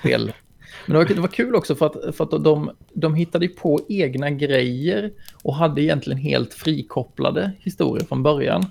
spelet. 0.00 0.34
Men 0.86 0.92
det 0.92 0.98
var, 0.98 1.14
det 1.14 1.20
var 1.20 1.28
kul 1.28 1.54
också 1.54 1.74
för 1.74 1.86
att, 1.86 2.16
för 2.16 2.24
att 2.24 2.44
de, 2.44 2.70
de 2.92 3.14
hittade 3.14 3.48
på 3.48 3.80
egna 3.88 4.30
grejer 4.30 5.12
och 5.42 5.54
hade 5.54 5.82
egentligen 5.82 6.18
helt 6.18 6.54
frikopplade 6.54 7.52
historier 7.58 8.06
från 8.06 8.22
början. 8.22 8.66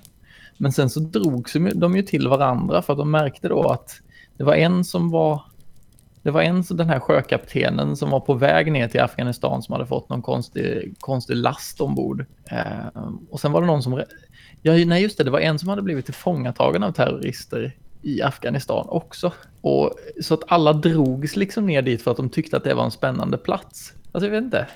Men 0.56 0.72
sen 0.72 0.90
så 0.90 1.00
drogs 1.00 1.52
de 1.74 1.96
ju 1.96 2.02
till 2.02 2.28
varandra 2.28 2.82
för 2.82 2.92
att 2.92 2.98
de 2.98 3.10
märkte 3.10 3.48
då 3.48 3.62
att 3.70 4.00
det 4.40 4.44
var 4.44 4.54
en 4.54 4.84
som 4.84 5.10
var 5.10 5.42
det 6.22 6.30
var 6.30 6.42
en, 6.42 6.64
som- 6.64 6.76
den 6.76 6.88
här 6.88 7.00
sjökaptenen 7.00 7.96
som 7.96 8.10
var 8.10 8.20
på 8.20 8.34
väg 8.34 8.72
ner 8.72 8.88
till 8.88 9.00
Afghanistan 9.00 9.62
som 9.62 9.72
hade 9.72 9.86
fått 9.86 10.08
någon 10.08 10.22
konstig, 10.22 10.94
konstig 11.00 11.36
last 11.36 11.80
ombord. 11.80 12.24
Eh, 12.50 13.08
och 13.30 13.40
sen 13.40 13.52
var 13.52 13.60
det 13.60 13.66
någon 13.66 13.82
som... 13.82 14.02
Ja, 14.62 14.72
nej 14.72 15.02
just 15.02 15.18
det, 15.18 15.24
det 15.24 15.30
var 15.30 15.40
en 15.40 15.58
som 15.58 15.68
hade 15.68 15.82
blivit 15.82 16.04
tillfångatagen 16.04 16.82
av 16.82 16.92
terrorister 16.92 17.76
i 18.02 18.22
Afghanistan 18.22 18.86
också. 18.88 19.32
Och, 19.60 19.90
så 20.22 20.34
att 20.34 20.40
alla 20.48 20.72
drogs 20.72 21.36
liksom 21.36 21.66
ner 21.66 21.82
dit 21.82 22.02
för 22.02 22.10
att 22.10 22.16
de 22.16 22.28
tyckte 22.28 22.56
att 22.56 22.64
det 22.64 22.74
var 22.74 22.84
en 22.84 22.90
spännande 22.90 23.38
plats. 23.38 23.92
Alltså 24.12 24.26
jag 24.26 24.32
vet 24.32 24.44
inte, 24.44 24.66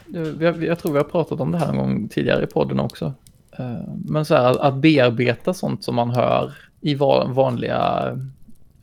jag, 0.41 0.65
jag 0.65 0.79
tror 0.79 0.93
vi 0.93 0.99
har 0.99 1.05
pratat 1.05 1.41
om 1.41 1.53
det 1.53 1.59
här 1.59 1.69
en 1.69 1.77
gång 1.79 2.09
tidigare 2.09 2.45
i 2.45 2.47
podden 2.47 2.81
också. 2.81 3.13
Eh, 3.59 3.81
men 4.05 4.25
så 4.25 4.35
här, 4.35 4.63
att- 4.67 4.75
bearbeta 4.75 5.55
sånt 5.55 5.85
som 5.85 5.95
man 5.95 6.11
hör 6.11 6.53
i 6.81 6.95
vanliga, 6.95 8.05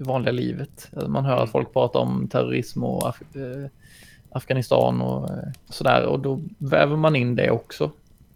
vanliga 0.02 0.32
livet. 0.32 0.90
Alltså 0.94 1.12
Man 1.12 1.26
hör 1.26 1.44
att 1.44 1.52
folk 1.52 1.74
pratar 1.74 2.00
om 2.00 2.28
terrorism 2.28 2.84
och 2.84 3.08
Af 3.08 3.22
eh, 3.36 3.70
Afghanistan 4.30 5.02
och 5.02 5.30
eh, 5.30 5.44
sådär. 5.70 6.06
Och 6.06 6.20
då 6.20 6.42
väver 6.58 6.96
man 6.96 7.16
in 7.16 7.36
det 7.36 7.52
också. 7.52 7.92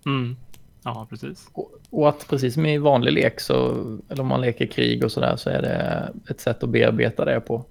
Mm. 0.05 0.35
Ja, 0.83 1.07
precis. 1.09 1.49
Och, 1.53 1.71
och 1.89 2.09
att 2.09 2.27
precis 2.29 2.53
som 2.53 2.65
i 2.65 2.77
vanlig 2.77 3.13
lek 3.13 3.39
så, 3.39 3.71
eller 4.09 4.21
om 4.21 4.27
man 4.27 4.41
leker 4.41 4.65
krig 4.65 5.03
och 5.03 5.11
sådär, 5.11 5.35
så 5.35 5.49
är 5.49 5.61
det 5.61 6.09
ett 6.29 6.41
sätt 6.41 6.63
att 6.63 6.69
bearbeta 6.69 7.25
det 7.25 7.39
på. 7.39 7.65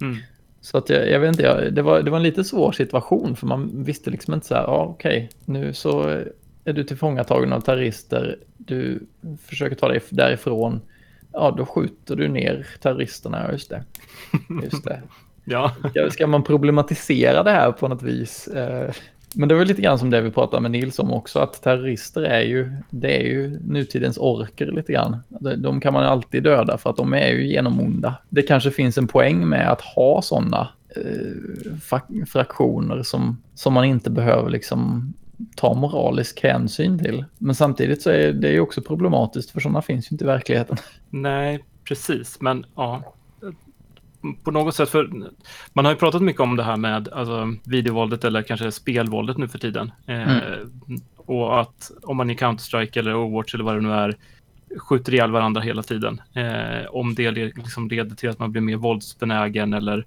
Mm. 0.00 0.16
Så 0.60 0.78
att 0.78 0.88
jag, 0.88 1.10
jag 1.10 1.20
vet 1.20 1.28
inte, 1.28 1.42
jag, 1.42 1.74
det, 1.74 1.82
var, 1.82 2.02
det 2.02 2.10
var 2.10 2.16
en 2.16 2.22
lite 2.22 2.44
svår 2.44 2.72
situation 2.72 3.36
för 3.36 3.46
man 3.46 3.84
visste 3.84 4.10
liksom 4.10 4.34
inte 4.34 4.46
så 4.46 4.54
här, 4.54 4.62
ja 4.62 4.84
okej, 4.84 5.30
nu 5.44 5.72
så 5.72 6.02
är 6.64 6.72
du 6.72 6.84
tillfångatagen 6.84 7.52
av 7.52 7.60
terrorister, 7.60 8.38
du 8.56 9.06
försöker 9.42 9.76
ta 9.76 9.88
dig 9.88 10.00
därifrån, 10.10 10.80
ja 11.32 11.54
då 11.56 11.66
skjuter 11.66 12.16
du 12.16 12.28
ner 12.28 12.66
terroristerna, 12.82 13.52
just 13.52 13.70
det. 13.70 13.84
Just 14.62 14.84
det. 14.84 15.02
Ja, 15.44 15.72
Ska, 15.90 16.10
ska 16.10 16.26
man 16.26 16.42
problematisera 16.42 17.42
det 17.42 17.50
här 17.50 17.72
på 17.72 17.88
något 17.88 18.02
vis? 18.02 18.48
Eh, 18.48 18.90
Men 19.34 19.48
det 19.48 19.54
var 19.54 19.64
lite 19.64 19.82
grann 19.82 19.98
som 19.98 20.10
det 20.10 20.20
vi 20.20 20.30
pratade 20.30 20.62
med 20.62 20.70
Nils 20.70 20.98
om 20.98 21.12
också, 21.12 21.38
att 21.38 21.62
terrorister 21.62 22.22
är 22.22 22.40
ju, 22.40 22.72
det 22.90 23.16
är 23.20 23.22
ju 23.22 23.58
nutidens 23.64 24.18
orker 24.18 24.66
lite 24.72 24.92
grann. 24.92 25.16
De- 25.58 25.80
kan 25.80 25.92
man 25.92 26.04
alltid 26.04 26.42
döda 26.42 26.78
för 26.78 26.90
att 26.90 26.96
de 26.96 27.14
är 27.14 27.28
ju 27.28 27.46
genomonda. 27.52 28.14
Det 28.28 28.42
kanske 28.42 28.70
finns 28.70 28.98
en 28.98 29.06
poäng 29.06 29.48
med 29.48 29.70
att 29.72 29.80
ha 29.80 30.22
sådana 30.22 30.68
eh, 30.96 32.24
fraktioner 32.26 33.02
som, 33.02 33.42
som 33.54 33.72
man 33.72 33.84
inte 33.84 34.10
behöver 34.10 34.50
liksom 34.50 35.12
ta 35.56 35.74
moralisk 35.74 36.42
hänsyn 36.42 36.98
till. 36.98 37.24
Men 37.38 37.54
samtidigt 37.54 38.02
så 38.02 38.10
är 38.10 38.32
det 38.32 38.50
ju 38.50 38.60
också 38.60 38.82
problematiskt 38.82 39.50
för 39.50 39.60
sådana 39.60 39.82
finns 39.82 40.12
ju 40.12 40.14
inte 40.14 40.24
i 40.24 40.26
verkligheten. 40.26 40.76
nej, 41.10 41.64
precis. 41.84 42.40
Men 42.40 42.66
ja, 42.74 43.14
på 44.44 44.50
något 44.50 44.74
sätt, 44.74 44.88
för 44.88 45.10
man 45.72 45.84
har 45.84 45.92
ju 45.92 45.98
pratat 45.98 46.22
mycket 46.22 46.40
om 46.40 46.56
det 46.56 46.62
här 46.62 46.76
med 46.76 47.08
alltså, 47.08 47.54
videovåldet 47.64 48.24
eller 48.24 48.42
kanske 48.42 48.72
spelvåldet 48.72 49.38
nu 49.38 49.48
för 49.48 49.58
tiden. 49.58 49.92
Eh, 50.06 50.36
Och 51.16 51.60
att 51.60 51.90
om 52.02 52.16
man 52.16 52.30
i 52.30 52.34
Counter-Strike 52.34 52.98
eller 52.98 53.14
Overwatch 53.14 53.54
eller 53.54 53.64
vad 53.64 53.76
det 53.76 53.80
nu 53.80 53.92
är 53.92 54.16
skjuter 54.78 55.14
ihjäl 55.14 55.30
varandra 55.30 55.60
hela 55.60 55.82
tiden. 55.82 56.20
Eh, 56.34 56.86
om 56.90 57.14
det 57.14 57.30
liksom 57.30 57.88
leder 57.88 58.16
till 58.16 58.28
att 58.28 58.38
man 58.38 58.52
blir 58.52 58.62
mer 58.62 58.76
våldsbenägen 58.76 59.74
eller 59.74 60.06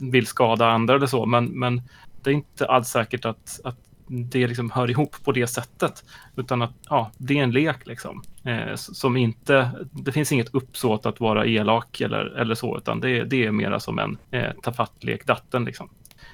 vill 0.00 0.26
skada 0.26 0.66
andra 0.66 0.94
eller 0.94 1.06
så, 1.06 1.26
men, 1.26 1.44
men 1.44 1.82
det 2.22 2.30
är 2.30 2.34
inte 2.34 2.66
alls 2.66 2.88
säkert 2.88 3.24
att, 3.24 3.60
att 3.64 3.76
det 4.10 4.46
liksom 4.46 4.70
hör 4.70 4.90
ihop 4.90 5.16
på 5.24 5.32
det 5.32 5.46
sättet. 5.46 6.04
Utan 6.36 6.62
att 6.62 6.72
ja, 6.88 7.10
det 7.18 7.38
är 7.38 7.42
en 7.42 7.50
lek 7.50 7.86
liksom. 7.86 8.22
Eh, 8.44 8.74
som 8.74 9.16
inte, 9.16 9.70
det 9.90 10.12
finns 10.12 10.32
inget 10.32 10.54
uppsåt 10.54 11.06
att 11.06 11.20
vara 11.20 11.46
elak 11.46 12.00
eller, 12.00 12.38
eller 12.38 12.54
så, 12.54 12.78
utan 12.78 13.00
det, 13.00 13.24
det 13.24 13.46
är 13.46 13.50
mera 13.50 13.80
som 13.80 13.98
en 13.98 14.18
eh, 14.30 14.52
tafattlek 14.62 15.26
datten 15.26 15.64
liksom. 15.64 15.88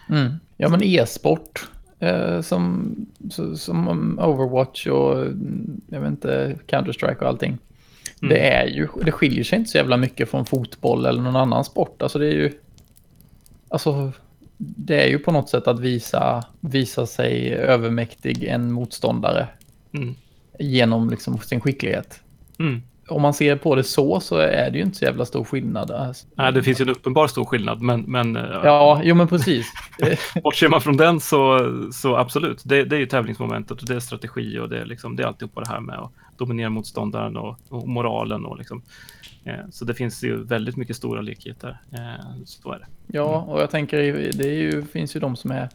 Mm. 0.09 0.33
Ja, 0.57 0.69
men 0.69 0.83
e-sport 0.83 1.69
eh, 1.99 2.41
som, 2.41 2.95
som 3.57 4.19
Overwatch 4.19 4.87
och 4.87 5.27
jag 5.89 6.01
vet 6.01 6.11
inte, 6.11 6.59
Counter-Strike 6.67 7.19
och 7.19 7.29
allting. 7.29 7.59
Mm. 8.23 8.35
Det, 8.35 8.49
är 8.49 8.67
ju, 8.67 8.89
det 9.05 9.13
skiljer 9.13 9.45
sig 9.45 9.59
inte 9.59 9.71
så 9.71 9.79
jävla 9.79 9.97
mycket 9.97 10.31
från 10.31 10.47
fotboll 10.47 11.07
eller 11.07 11.23
någon 11.23 11.37
annan 11.37 11.65
sport. 11.65 12.03
Alltså 12.03 12.19
det 12.19 12.27
är 12.27 12.33
ju... 12.33 12.53
Alltså, 13.69 14.13
det 14.57 15.05
är 15.05 15.09
ju 15.09 15.19
på 15.19 15.33
något 15.33 15.49
sätt 15.49 15.69
att 15.69 15.81
visa, 15.81 16.45
visa 16.61 17.07
sig 17.07 17.55
övermäktig 17.55 18.45
en 18.45 18.73
motståndare. 18.73 19.49
Mm. 19.93 20.15
Genom 20.59 21.11
liksom 21.11 21.39
sin 21.39 21.61
skicklighet. 21.61 22.21
Mm 22.59 22.83
om 23.09 23.23
man 23.23 23.35
ser 23.35 23.57
på 23.57 23.75
det 23.75 23.85
så 23.85 24.21
så 24.21 24.37
är 24.37 24.71
det 24.71 24.79
ju 24.79 24.85
inte 24.85 24.99
så 24.99 25.05
jävla 25.05 25.25
stor 25.25 25.45
skillnad. 25.45 25.91
Alltså. 25.91 26.27
Nej, 26.35 26.53
det 26.53 26.63
finns 26.63 26.81
ju 26.81 26.83
en 26.83 26.89
uppenbar 26.89 27.27
stor 27.27 27.45
skillnad, 27.45 27.81
men... 27.83 28.01
men 28.01 28.37
eh, 28.37 28.43
ja, 28.65 29.01
jo 29.05 29.15
men 29.15 29.29
precis. 29.29 29.73
Bortser 30.43 30.69
man 30.69 30.81
från 30.81 30.97
den 30.97 31.21
så, 31.21 31.71
så 31.93 32.17
absolut, 32.17 32.63
det, 32.65 32.85
det 32.85 32.97
är 32.97 33.01
ju 33.01 33.07
tävlingsmomentet 33.07 33.81
och 33.83 33.87
det 33.87 33.95
är 33.95 34.01
strategi 34.01 34.59
och 34.59 34.69
det 34.69 34.79
är, 34.79 34.85
liksom, 34.85 35.17
det 35.17 35.23
är 35.23 35.27
alltihop 35.27 35.55
det 35.55 35.69
här 35.69 35.81
med 35.81 35.99
att 35.99 36.13
dominera 36.39 36.71
motståndaren 36.71 37.37
och, 37.37 37.59
och 37.69 37.89
moralen 37.89 38.45
och 38.45 38.59
liksom. 38.59 38.83
Eh, 39.45 39.69
så 39.71 39.85
det 39.85 39.95
finns 39.95 40.25
ju 40.25 40.45
väldigt 40.45 40.77
mycket 40.77 40.97
stora 40.97 41.21
likheter. 41.21 41.81
Eh, 41.93 42.45
så 42.45 42.73
är 42.73 42.79
det. 42.79 42.87
Ja, 43.07 43.41
och 43.49 43.61
jag 43.61 43.71
tänker 43.71 43.99
det 44.33 44.49
är 44.49 44.55
ju, 44.55 44.83
finns 44.85 45.17
ju 45.17 45.21
de 45.21 45.37
som 45.37 45.51
är 45.51 45.69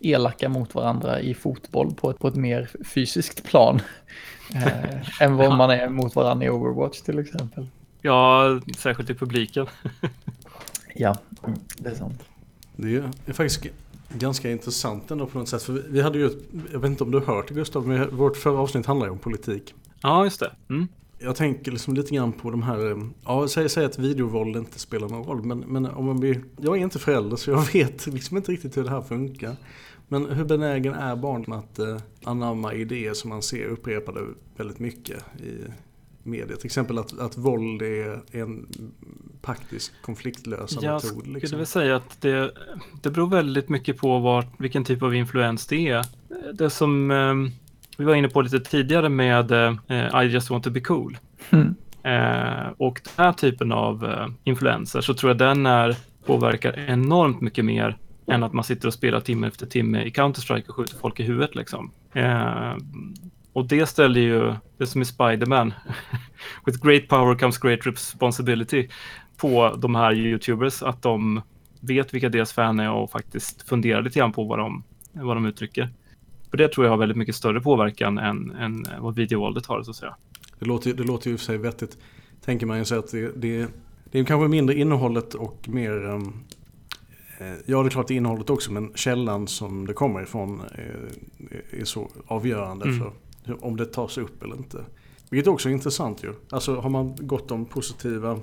elaka 0.00 0.48
mot 0.48 0.74
varandra 0.74 1.20
i 1.20 1.34
fotboll 1.34 1.94
på 1.94 2.10
ett, 2.10 2.18
på 2.18 2.28
ett 2.28 2.34
mer 2.34 2.70
fysiskt 2.84 3.44
plan. 3.44 3.80
Eh, 4.54 5.22
än 5.22 5.36
vad 5.36 5.56
man 5.56 5.70
är 5.70 5.88
mot 5.88 6.14
varandra 6.14 6.46
i 6.46 6.50
Overwatch 6.50 7.00
till 7.00 7.18
exempel. 7.18 7.68
Ja, 8.02 8.60
särskilt 8.76 9.10
i 9.10 9.14
publiken. 9.14 9.66
ja, 10.94 11.16
det 11.78 11.88
är 11.88 11.94
sant. 11.94 12.22
Det 12.76 12.96
är 13.26 13.32
faktiskt 13.32 13.66
ganska 14.08 14.50
intressant 14.50 15.10
ändå 15.10 15.26
på 15.26 15.38
något 15.38 15.48
sätt. 15.48 15.62
För 15.62 15.72
vi 15.88 16.00
hade 16.00 16.18
ju, 16.18 16.30
jag 16.72 16.78
vet 16.78 16.90
inte 16.90 17.04
om 17.04 17.10
du 17.10 17.18
har 17.18 17.26
hört 17.26 17.48
det 17.48 17.54
Gustav, 17.54 17.88
men 17.88 18.16
vårt 18.16 18.36
förra 18.36 18.58
avsnitt 18.58 18.86
handlar 18.86 19.06
ju 19.06 19.12
om 19.12 19.18
politik. 19.18 19.74
Ja, 20.06 20.24
just 20.24 20.40
det. 20.40 20.52
Mm. 20.70 20.88
Jag 21.18 21.36
tänker 21.36 21.72
liksom 21.72 21.94
lite 21.94 22.14
grann 22.14 22.32
på 22.32 22.50
de 22.50 22.62
här, 22.62 23.08
ja 23.24 23.48
säg, 23.48 23.68
säg 23.68 23.84
att 23.84 23.98
videovåld 23.98 24.56
inte 24.56 24.78
spelar 24.78 25.08
någon 25.08 25.26
roll, 25.26 25.42
men, 25.42 25.58
men 25.58 25.86
om 25.86 26.06
man 26.06 26.20
blir, 26.20 26.42
jag 26.56 26.76
är 26.76 26.80
inte 26.80 26.98
förälder 26.98 27.36
så 27.36 27.50
jag 27.50 27.62
vet 27.72 28.06
liksom 28.06 28.36
inte 28.36 28.52
riktigt 28.52 28.76
hur 28.76 28.84
det 28.84 28.90
här 28.90 29.02
funkar. 29.02 29.56
Men 30.08 30.26
hur 30.26 30.44
benägen 30.44 30.94
är 30.94 31.16
barn 31.16 31.52
att 31.52 31.78
eh, 31.78 31.96
anamma 32.24 32.74
idéer 32.74 33.14
som 33.14 33.30
man 33.30 33.42
ser 33.42 33.64
upprepade 33.64 34.20
väldigt 34.56 34.78
mycket 34.78 35.16
i 35.42 35.58
media? 36.22 36.56
Till 36.56 36.66
exempel 36.66 36.98
att, 36.98 37.18
att 37.18 37.38
våld 37.38 37.82
är 37.82 38.20
en 38.30 38.66
praktisk 39.42 39.92
konfliktlösande 40.02 40.86
jag 40.86 40.94
metod. 40.94 41.10
Jag 41.10 41.20
skulle 41.20 41.38
liksom. 41.38 41.58
väl 41.58 41.66
säga 41.66 41.96
att 41.96 42.20
det, 42.20 42.54
det 43.02 43.10
beror 43.10 43.28
väldigt 43.28 43.68
mycket 43.68 43.96
på 43.96 44.18
var, 44.18 44.44
vilken 44.58 44.84
typ 44.84 45.02
av 45.02 45.14
influens 45.14 45.66
det 45.66 45.88
är. 45.88 46.04
Det 46.52 46.70
som 46.70 47.10
eh, 47.10 47.34
vi 47.96 48.04
var 48.04 48.14
inne 48.14 48.28
på 48.28 48.42
lite 48.42 48.60
tidigare 48.60 49.08
med 49.08 49.52
eh, 49.52 50.22
I 50.22 50.24
just 50.24 50.50
want 50.50 50.64
to 50.64 50.70
be 50.70 50.80
cool. 50.80 51.18
Mm. 51.50 51.74
Eh, 52.02 52.68
och 52.78 53.00
den 53.04 53.24
här 53.24 53.32
typen 53.32 53.72
av 53.72 54.04
eh, 54.04 54.26
influenser 54.44 55.00
så 55.00 55.14
tror 55.14 55.30
jag 55.30 55.38
den 55.38 55.66
är, 55.66 55.96
påverkar 56.26 56.90
enormt 56.90 57.40
mycket 57.40 57.64
mer 57.64 57.96
än 58.26 58.42
att 58.42 58.52
man 58.52 58.64
sitter 58.64 58.88
och 58.88 58.94
spelar 58.94 59.20
timme 59.20 59.46
efter 59.46 59.66
timme 59.66 60.02
i 60.02 60.10
Counter-Strike 60.10 60.68
och 60.68 60.74
skjuter 60.74 60.96
folk 60.96 61.20
i 61.20 61.22
huvudet 61.22 61.54
liksom. 61.54 61.90
Eh, 62.12 62.76
och 63.52 63.66
det 63.66 63.86
ställer 63.86 64.20
ju, 64.20 64.54
det 64.78 64.86
som 64.86 65.00
är 65.00 65.04
Spiderman, 65.04 65.74
with 66.66 66.86
great 66.86 67.08
power 67.08 67.38
comes 67.38 67.58
great 67.58 67.86
responsibility, 67.86 68.88
på 69.36 69.76
de 69.78 69.94
här 69.94 70.14
YouTubers, 70.14 70.82
att 70.82 71.02
de 71.02 71.42
vet 71.80 72.14
vilka 72.14 72.28
deras 72.28 72.52
fan 72.52 72.80
är 72.80 72.90
och 72.90 73.10
faktiskt 73.10 73.68
funderar 73.68 74.02
lite 74.02 74.18
grann 74.18 74.32
på 74.32 74.44
vad 74.44 74.58
de, 74.58 74.82
vad 75.12 75.36
de 75.36 75.46
uttrycker. 75.46 75.88
För 76.50 76.56
det 76.56 76.68
tror 76.68 76.86
jag 76.86 76.92
har 76.92 76.98
väldigt 76.98 77.18
mycket 77.18 77.34
större 77.34 77.60
påverkan 77.60 78.18
än, 78.18 78.50
än 78.50 78.86
vad 79.00 79.14
videovåldet 79.14 79.66
har 79.66 79.82
så 79.82 79.90
att 79.90 79.96
säga. 79.96 80.16
Det 80.58 80.66
låter, 80.66 80.94
det 80.94 81.04
låter 81.04 81.30
ju 81.30 81.36
för 81.36 81.44
sig 81.44 81.58
vettigt. 81.58 81.98
Tänker 82.44 82.66
man 82.66 82.78
ju 82.78 82.84
så 82.84 82.98
att 82.98 83.10
det, 83.10 83.32
det, 83.36 83.66
det 84.10 84.18
är 84.18 84.24
kanske 84.24 84.48
mindre 84.48 84.74
innehållet 84.74 85.34
och 85.34 85.68
mer 85.68 86.04
um, 86.04 86.44
Ja, 87.66 87.82
det 87.82 87.88
är 87.88 87.90
klart 87.90 88.10
innehållet 88.10 88.50
också, 88.50 88.72
men 88.72 88.92
källan 88.94 89.48
som 89.48 89.86
det 89.86 89.92
kommer 89.92 90.22
ifrån 90.22 90.60
är, 90.74 91.10
är 91.80 91.84
så 91.84 92.10
avgörande 92.26 92.84
mm. 92.84 92.98
för 92.98 93.12
om 93.60 93.76
det 93.76 93.86
tas 93.86 94.18
upp 94.18 94.42
eller 94.42 94.56
inte. 94.56 94.84
Vilket 95.30 95.48
också 95.48 95.68
är 95.68 95.72
intressant 95.72 96.24
ju. 96.24 96.32
Alltså 96.50 96.80
har 96.80 96.90
man 96.90 97.16
gått 97.20 97.50
om 97.50 97.64
positiva 97.64 98.34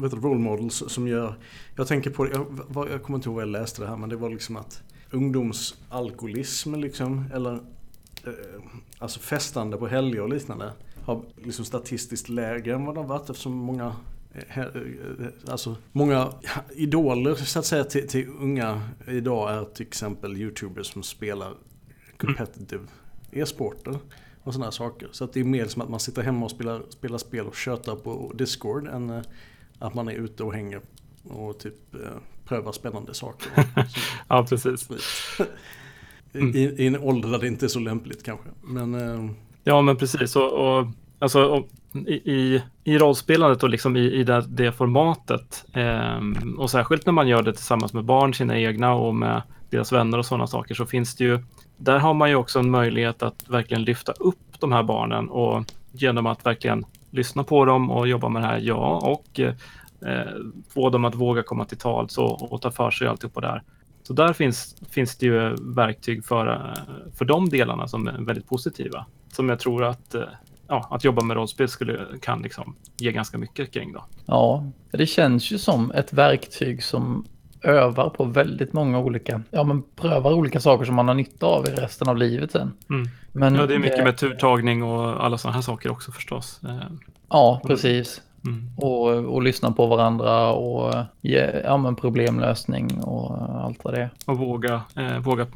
vet 0.00 0.10
du, 0.10 0.16
role 0.16 0.40
models 0.40 0.82
som 0.86 1.08
gör... 1.08 1.34
Jag 1.76 1.86
tänker 1.86 2.10
på, 2.10 2.28
jag, 2.28 2.46
jag 2.90 3.02
kommer 3.02 3.18
inte 3.18 3.28
ihåg 3.28 3.34
vad 3.34 3.42
jag 3.42 3.50
läste 3.50 3.82
det 3.82 3.88
här, 3.88 3.96
men 3.96 4.08
det 4.08 4.16
var 4.16 4.30
liksom 4.30 4.56
att 4.56 4.82
ungdomsalkoholism 5.12 6.74
liksom, 6.74 7.24
eller 7.34 7.54
eh, 8.26 8.32
alltså 8.98 9.20
festande 9.20 9.76
på 9.76 9.86
helger 9.86 10.20
och 10.20 10.28
liknande 10.28 10.72
har 11.04 11.22
liksom 11.36 11.64
statistiskt 11.64 12.28
lägre 12.28 12.74
än 12.74 12.84
vad 12.84 12.94
det 12.94 13.00
har 13.00 13.08
varit 13.08 13.30
eftersom 13.30 13.52
många 13.52 13.96
eh, 14.34 14.58
eh, 14.58 14.64
eh, 14.64 15.26
Alltså 15.48 15.76
många 15.92 16.32
idoler 16.74 17.34
så 17.34 17.58
att 17.58 17.66
säga 17.66 17.84
till, 17.84 18.08
till 18.08 18.28
unga 18.28 18.82
idag 19.06 19.52
är 19.52 19.64
till 19.64 19.86
exempel 19.86 20.36
YouTubers 20.36 20.86
som 20.86 21.02
spelar 21.02 21.54
competitive 22.16 22.84
e-sporter 23.30 23.98
och 24.42 24.54
sådana 24.54 24.72
saker. 24.72 25.08
Så 25.12 25.24
att 25.24 25.32
det 25.32 25.40
är 25.40 25.44
mer 25.44 25.66
som 25.66 25.82
att 25.82 25.88
man 25.88 26.00
sitter 26.00 26.22
hemma 26.22 26.44
och 26.44 26.50
spelar, 26.50 26.82
spelar 26.88 27.18
spel 27.18 27.46
och 27.46 27.56
tjötar 27.56 27.96
på 27.96 28.32
Discord 28.34 28.88
än 28.88 29.22
att 29.78 29.94
man 29.94 30.08
är 30.08 30.12
ute 30.12 30.42
och 30.44 30.54
hänger 30.54 30.80
och 31.24 31.58
typ 31.58 31.94
pröva 32.52 32.72
spännande 32.72 33.14
saker. 33.14 33.52
ja, 34.28 34.46
precis. 34.48 34.88
Mm. 36.34 36.56
I, 36.56 36.60
I, 36.60 36.86
en 36.86 36.98
ålder 36.98 37.28
där 37.28 37.38
det 37.38 37.46
inte 37.46 37.66
är 37.66 37.68
så 37.68 37.80
lämpligt 37.80 38.22
kanske. 38.24 38.48
Men, 38.62 38.94
eh... 38.94 39.30
Ja, 39.64 39.82
men 39.82 39.96
precis. 39.96 40.36
Och, 40.36 40.52
och 40.52 40.86
alltså, 41.18 41.44
och, 41.44 41.68
i, 42.08 42.62
i 42.84 42.98
rollspelandet 42.98 43.62
och 43.62 43.68
liksom 43.68 43.96
i, 43.96 44.00
i 44.00 44.24
det, 44.24 44.44
det 44.48 44.72
formatet 44.72 45.64
eh, 45.72 46.20
och 46.58 46.70
särskilt 46.70 47.06
när 47.06 47.12
man 47.12 47.28
gör 47.28 47.42
det 47.42 47.52
tillsammans 47.52 47.92
med 47.92 48.04
barn, 48.04 48.34
sina 48.34 48.58
egna 48.58 48.94
och 48.94 49.14
med 49.14 49.42
deras 49.70 49.92
vänner 49.92 50.18
och 50.18 50.26
sådana 50.26 50.46
saker 50.46 50.74
så 50.74 50.86
finns 50.86 51.14
det 51.14 51.24
ju, 51.24 51.38
där 51.76 51.98
har 51.98 52.14
man 52.14 52.30
ju 52.30 52.36
också 52.36 52.58
en 52.58 52.70
möjlighet 52.70 53.22
att 53.22 53.48
verkligen 53.48 53.84
lyfta 53.84 54.12
upp 54.12 54.60
de 54.60 54.72
här 54.72 54.82
barnen 54.82 55.28
och 55.28 55.64
genom 55.92 56.26
att 56.26 56.46
verkligen 56.46 56.84
lyssna 57.10 57.44
på 57.44 57.64
dem 57.64 57.90
och 57.90 58.08
jobba 58.08 58.28
med 58.28 58.42
det 58.42 58.46
här, 58.46 58.58
ja, 58.58 59.00
och 59.02 59.40
eh, 59.40 59.54
få 60.68 60.90
dem 60.90 61.04
att 61.04 61.14
våga 61.14 61.42
komma 61.42 61.64
till 61.64 61.78
tals 61.78 62.18
och, 62.18 62.52
och 62.52 62.62
ta 62.62 62.70
för 62.70 62.90
sig 62.90 63.08
alltihopa 63.08 63.40
där. 63.40 63.62
Så 64.02 64.12
där 64.12 64.32
finns, 64.32 64.76
finns 64.90 65.16
det 65.16 65.26
ju 65.26 65.56
verktyg 65.60 66.24
för, 66.24 66.46
eh, 66.46 67.12
för 67.14 67.24
de 67.24 67.48
delarna 67.48 67.88
som 67.88 68.08
är 68.08 68.12
väldigt 68.12 68.48
positiva. 68.48 69.06
Som 69.32 69.48
jag 69.48 69.58
tror 69.58 69.84
att, 69.84 70.14
eh, 70.14 70.22
ja, 70.68 70.88
att 70.90 71.04
jobba 71.04 71.22
med 71.22 71.36
rollspel 71.36 71.68
skulle, 71.68 72.06
kan 72.22 72.42
liksom 72.42 72.76
ge 72.98 73.12
ganska 73.12 73.38
mycket 73.38 73.72
kring. 73.72 73.92
Då. 73.92 74.04
Ja, 74.26 74.70
det 74.90 75.06
känns 75.06 75.50
ju 75.50 75.58
som 75.58 75.90
ett 75.90 76.12
verktyg 76.12 76.82
som 76.82 77.24
övar 77.62 78.10
på 78.10 78.24
väldigt 78.24 78.72
många 78.72 78.98
olika, 78.98 79.42
ja 79.50 79.64
men 79.64 79.82
prövar 79.96 80.32
olika 80.32 80.60
saker 80.60 80.84
som 80.84 80.94
man 80.94 81.08
har 81.08 81.14
nytta 81.14 81.46
av 81.46 81.66
i 81.66 81.70
resten 81.70 82.08
av 82.08 82.16
livet 82.16 82.52
sen. 82.52 82.72
Mm. 82.90 83.08
Men, 83.32 83.54
ja, 83.54 83.66
det 83.66 83.74
är 83.74 83.78
mycket 83.78 84.04
med 84.04 84.16
turtagning 84.16 84.82
och 84.82 85.24
alla 85.24 85.38
sådana 85.38 85.54
här 85.54 85.62
saker 85.62 85.90
också 85.90 86.12
förstås. 86.12 86.60
Ja, 87.28 87.60
precis. 87.66 88.22
Mm. 88.46 88.70
Och, 88.76 89.08
och 89.08 89.42
lyssna 89.42 89.72
på 89.72 89.86
varandra 89.86 90.52
och 90.52 90.94
ge 91.20 91.60
ja, 91.64 91.76
men 91.76 91.96
problemlösning 91.96 93.00
och 93.02 93.62
allt 93.64 93.84
vad 93.84 93.94
det 93.94 94.00
är. 94.00 94.10
Och 94.24 94.38
våga, 94.38 94.82
eh, 94.96 95.18
våga 95.18 95.46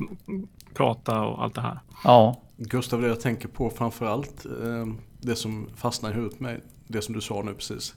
prata 0.74 1.22
och 1.22 1.42
allt 1.42 1.54
det 1.54 1.60
här. 1.60 1.78
Ja. 2.04 2.40
Gustav, 2.56 3.02
det 3.02 3.08
jag 3.08 3.20
tänker 3.20 3.48
på 3.48 3.70
framförallt, 3.70 4.46
eh, 4.46 4.86
det 5.20 5.36
som 5.36 5.68
fastnar 5.76 6.10
i 6.10 6.12
huvudet 6.12 6.40
med 6.40 6.60
det 6.86 7.02
som 7.02 7.14
du 7.14 7.20
sa 7.20 7.42
nu 7.42 7.54
precis. 7.54 7.94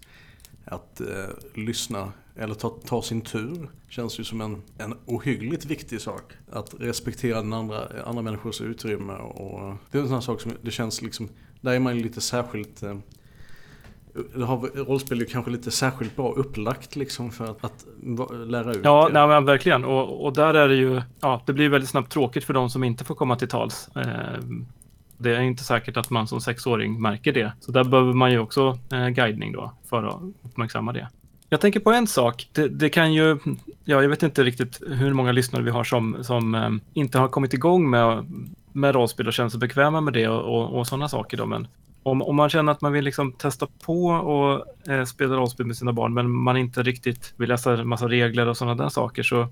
Att 0.66 1.02
eh, 1.02 1.08
lyssna 1.54 2.12
eller 2.36 2.54
ta, 2.54 2.70
ta, 2.70 3.02
sin 3.02 3.22
tur 3.22 3.70
känns 3.90 4.20
ju 4.20 4.24
som 4.24 4.42
en, 4.42 4.62
en 4.78 4.94
ohyggligt 5.06 5.66
viktig 5.66 6.02
sak. 6.02 6.34
Att 6.52 6.76
respektera 6.80 7.42
den 7.42 7.54
andra, 7.54 7.88
andra 8.06 8.22
människors 8.22 8.62
utrymme 8.62 9.14
och 9.14 9.76
det 9.92 9.98
är 9.98 10.02
en 10.02 10.10
sån 10.10 10.22
sak 10.22 10.42
som 10.42 10.52
det 10.62 10.72
känns 10.72 11.02
liksom, 11.02 11.30
där 11.62 11.74
är 11.74 11.80
man 11.80 11.96
ju 11.98 12.04
lite 12.04 12.22
särskilt 12.22 12.84
eh, 12.84 12.98
har 14.36 14.86
rollspel 14.86 15.22
är 15.22 15.26
kanske 15.26 15.52
lite 15.52 15.72
särskilt 15.72 16.16
bra 16.16 16.32
upplagt 16.32 16.96
liksom 16.96 17.32
för 17.32 17.46
att, 17.46 17.64
att 17.64 17.86
lära 18.48 18.72
ut 18.72 18.82
Ja, 18.84 19.10
nej, 19.14 19.28
men 19.28 19.46
verkligen. 19.46 19.86
Och, 19.86 20.26
och 20.26 20.34
där 20.34 20.54
är 20.54 20.68
det 20.68 20.76
ju, 20.76 21.02
ja, 21.22 21.42
det 21.46 21.54
blir 21.54 21.70
väldigt 21.70 21.90
snabbt 21.90 22.12
tråkigt 22.12 22.44
för 22.44 22.54
de 22.54 22.70
som 22.70 22.84
inte 22.84 23.06
får 23.06 23.16
komma 23.16 23.36
till 23.36 23.48
tals. 23.48 23.90
Eh, 23.96 24.40
det 25.18 25.36
är 25.36 25.42
inte 25.42 25.64
säkert 25.64 25.98
att 25.98 26.10
man 26.10 26.28
som 26.28 26.42
sexåring 26.42 27.02
märker 27.02 27.34
det. 27.34 27.54
Så 27.60 27.72
där 27.72 27.84
behöver 27.84 28.14
man 28.14 28.32
ju 28.32 28.40
också 28.40 28.80
eh, 28.92 29.08
guidning 29.08 29.52
då 29.52 29.74
för 29.90 30.04
att 30.04 30.22
uppmärksamma 30.44 30.94
det. 30.94 31.08
Jag 31.50 31.62
tänker 31.62 31.80
på 31.80 31.92
en 31.92 32.08
sak. 32.08 32.50
Det, 32.54 32.68
det, 32.68 32.90
kan 32.90 33.14
ju, 33.14 33.38
ja, 33.84 34.02
jag 34.02 34.10
vet 34.10 34.24
inte 34.24 34.44
riktigt 34.44 34.82
hur 34.88 35.14
många 35.14 35.32
lyssnare 35.32 35.64
vi 35.64 35.72
har 35.72 35.84
som, 35.84 36.18
som 36.22 36.56
eh, 36.56 36.70
inte 36.94 37.20
har 37.20 37.28
kommit 37.28 37.54
igång 37.54 37.90
med, 37.90 38.26
med 38.74 38.96
rollspel 38.96 39.28
och 39.28 39.34
känner 39.34 39.50
sig 39.50 39.60
bekväma 39.60 40.02
med 40.02 40.14
det 40.14 40.28
och, 40.28 40.58
och, 40.58 40.80
och 40.80 40.88
sådana 40.88 41.10
saker. 41.10 41.38
Då. 41.38 41.46
Men 41.46 41.68
om, 42.10 42.22
om 42.22 42.36
man 42.36 42.50
känner 42.50 42.72
att 42.72 42.82
man 42.82 42.94
vill 42.94 43.06
liksom 43.06 43.32
testa 43.32 43.68
på 43.86 44.06
och 44.06 44.66
eh, 44.92 45.04
spela 45.06 45.36
rollspel 45.36 45.66
med 45.66 45.78
sina 45.78 45.94
barn, 45.94 46.14
men 46.14 46.32
man 46.32 46.58
inte 46.58 46.84
riktigt 46.84 47.34
vill 47.38 47.50
läsa 47.50 47.74
en 47.74 47.88
massa 47.88 48.08
regler 48.08 48.48
och 48.48 48.58
sådana 48.58 48.84
där 48.84 48.90
saker, 48.90 49.24
så 49.24 49.48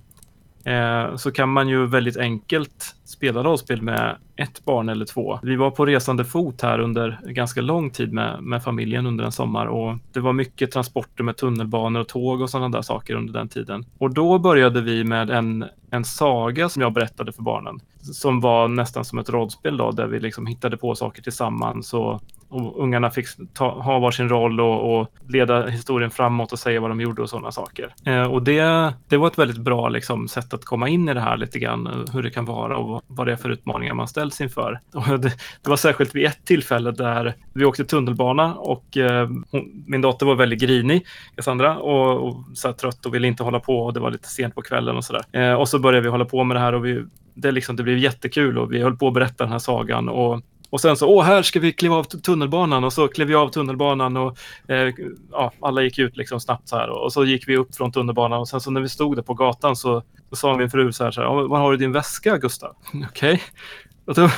Eh, 0.68 1.16
så 1.16 1.32
kan 1.32 1.49
man 1.49 1.70
ju 1.70 1.88
väldigt 1.88 2.18
enkelt 2.18 2.95
spela 3.05 3.43
rollspel 3.43 3.82
med 3.82 4.16
ett 4.36 4.66
barn 4.66 4.89
eller 4.89 5.05
två. 5.05 5.39
Vi 5.43 5.55
var 5.55 5.72
på 5.72 5.86
resande 5.86 6.26
fot 6.26 6.62
här 6.62 6.80
under 6.80 7.20
ganska 7.26 7.62
lång 7.62 7.89
tid 7.89 8.14
med, 8.14 8.43
med 8.43 8.64
familjen 8.64 9.05
under 9.05 9.26
en 9.26 9.32
sommar 9.32 9.66
och 9.66 9.97
det 10.14 10.20
var 10.20 10.34
mycket 10.34 10.72
transporter 10.72 11.24
med 11.24 11.38
tunnelbanor 11.38 12.01
och 12.01 12.08
tåg 12.08 12.41
och 12.41 12.49
sådana 12.49 12.70
där 12.70 12.82
saker 12.82 13.16
under 13.16 13.34
den 13.34 13.49
tiden. 13.49 13.86
Och 13.97 14.14
då 14.14 14.39
började 14.39 14.82
vi 14.82 15.03
med 15.03 15.30
en, 15.30 15.66
en 15.89 16.05
saga 16.05 16.70
som 16.70 16.82
jag 16.82 16.93
berättade 16.93 17.32
för 17.32 17.41
barnen 17.41 17.80
som 18.01 18.39
var 18.39 18.68
nästan 18.68 19.05
som 19.05 19.20
ett 19.20 19.30
rollspel 19.30 19.78
då, 19.78 19.91
där 19.91 20.08
vi 20.08 20.20
liksom 20.20 20.45
hittade 20.45 20.78
på 20.78 20.95
saker 20.95 21.22
tillsammans 21.22 21.93
och, 21.93 22.22
och 22.50 22.84
ungarna 22.84 23.10
fick 23.10 23.28
ta, 23.54 23.82
ha 23.82 24.00
varsin 24.00 24.30
roll 24.30 24.60
och, 24.60 25.00
och, 25.00 25.08
leda 25.28 25.68
historien 25.68 26.12
framåt 26.12 26.52
och 26.52 26.60
säga 26.60 26.80
vad 26.80 26.91
de 26.91 27.02
gjorde 27.02 27.22
och 27.22 27.30
sådana 27.30 27.52
saker. 27.52 27.93
Eh, 28.06 28.24
och 28.24 28.43
det, 28.43 28.93
det 29.08 29.18
var 29.18 29.28
ett 29.28 29.38
väldigt 29.38 29.58
bra 29.58 29.89
liksom, 29.89 30.28
sätt 30.28 30.54
att 30.54 30.66
komma 30.66 30.89
in 30.89 31.10
i 31.10 31.14
det 31.14 31.22
här 31.22 31.38
lite 31.38 31.60
grann, 31.60 31.88
eh, 31.88 32.14
hur 32.14 32.24
det 32.24 32.30
kan 32.30 32.45
vara 32.45 32.78
och 32.78 33.02
vad 33.08 33.28
det 33.28 33.32
är 33.32 33.36
för 33.36 33.50
utmaningar 33.50 33.93
man 33.93 34.08
ställs 34.08 34.41
inför. 34.41 34.80
Och 34.93 35.20
det, 35.20 35.34
det 35.62 35.70
var 35.70 35.78
särskilt 35.78 36.16
vid 36.16 36.26
ett 36.26 36.45
tillfälle 36.45 36.91
där 36.91 37.36
vi 37.54 37.66
åkte 37.66 37.86
tunnelbana 37.86 38.56
och 38.56 38.98
eh, 38.98 39.30
hon, 39.52 39.84
min 39.88 40.02
dotter 40.02 40.26
var 40.26 40.36
väldigt 40.36 40.62
grinig, 40.62 41.06
Cassandra, 41.36 41.78
och, 41.78 42.28
och 42.28 42.45
så 42.54 42.74
trött 42.74 43.06
och 43.06 43.14
ville 43.14 43.28
inte 43.28 43.43
hålla 43.43 43.60
på 43.60 43.80
och 43.80 43.93
det 43.93 44.00
var 44.00 44.12
lite 44.12 44.28
sent 44.28 44.56
på 44.56 44.62
kvällen 44.62 44.98
och 44.98 45.04
sådär. 45.04 45.24
Eh, 45.32 45.54
och 45.54 45.70
så 45.70 45.80
började 45.80 46.04
vi 46.04 46.10
hålla 46.10 46.26
på 46.26 46.43
med 46.43 46.56
det 46.56 46.62
här 46.62 46.74
och 46.74 46.86
vi 46.86 47.04
det, 47.38 47.52
liksom, 47.52 47.76
det 47.76 47.84
blev 47.84 47.98
jättekul 47.98 48.58
och 48.58 48.74
vi 48.74 48.82
höll 48.82 48.98
på 48.98 49.08
att 49.08 49.14
berätta 49.14 49.43
den 49.43 49.52
här 49.52 49.60
sagan. 49.60 50.10
Och, 50.10 50.41
och 50.70 50.82
sen 50.82 50.97
så, 50.97 51.07
åh, 51.07 51.24
här 51.24 51.41
ska 51.41 51.59
vi 51.59 51.74
kliva 51.74 51.95
av 51.95 52.03
tunnelbanan 52.03 52.84
och 52.84 52.93
så 52.93 53.07
klev 53.07 53.28
vi 53.28 53.36
av 53.36 53.49
tunnelbanan 53.49 54.18
och 54.18 54.38
eh, 54.68 54.93
ja, 55.32 55.51
alla 55.59 55.82
gick 55.82 55.99
ut 55.99 56.18
liksom 56.18 56.39
snabbt 56.39 56.68
så 56.68 56.76
här 56.76 56.89
och, 56.89 57.03
och, 57.03 57.13
så 57.13 57.26
gick 57.26 57.47
vi 57.47 57.57
upp 57.57 57.76
från 57.76 57.91
tunnelbanan 57.91 58.39
och 58.39 58.49
sen 58.49 58.61
så 58.61 58.72
när 58.72 58.82
vi 58.82 58.89
stod 58.89 59.15
där 59.15 59.24
på 59.24 59.34
gatan 59.34 59.76
så, 59.76 60.03
så 60.30 60.36
sa 60.36 60.57
min 60.57 60.70
fru 60.70 60.93
så 60.93 61.03
här, 61.03 61.11
så 61.11 61.22
här 61.22 61.47
var 61.47 61.59
har 61.59 61.72
du 61.72 61.78
din 61.78 61.91
väska 61.91 62.38
Gustav? 62.38 62.76
Okej. 63.09 63.41
Okay. 64.05 64.26
då, 64.26 64.30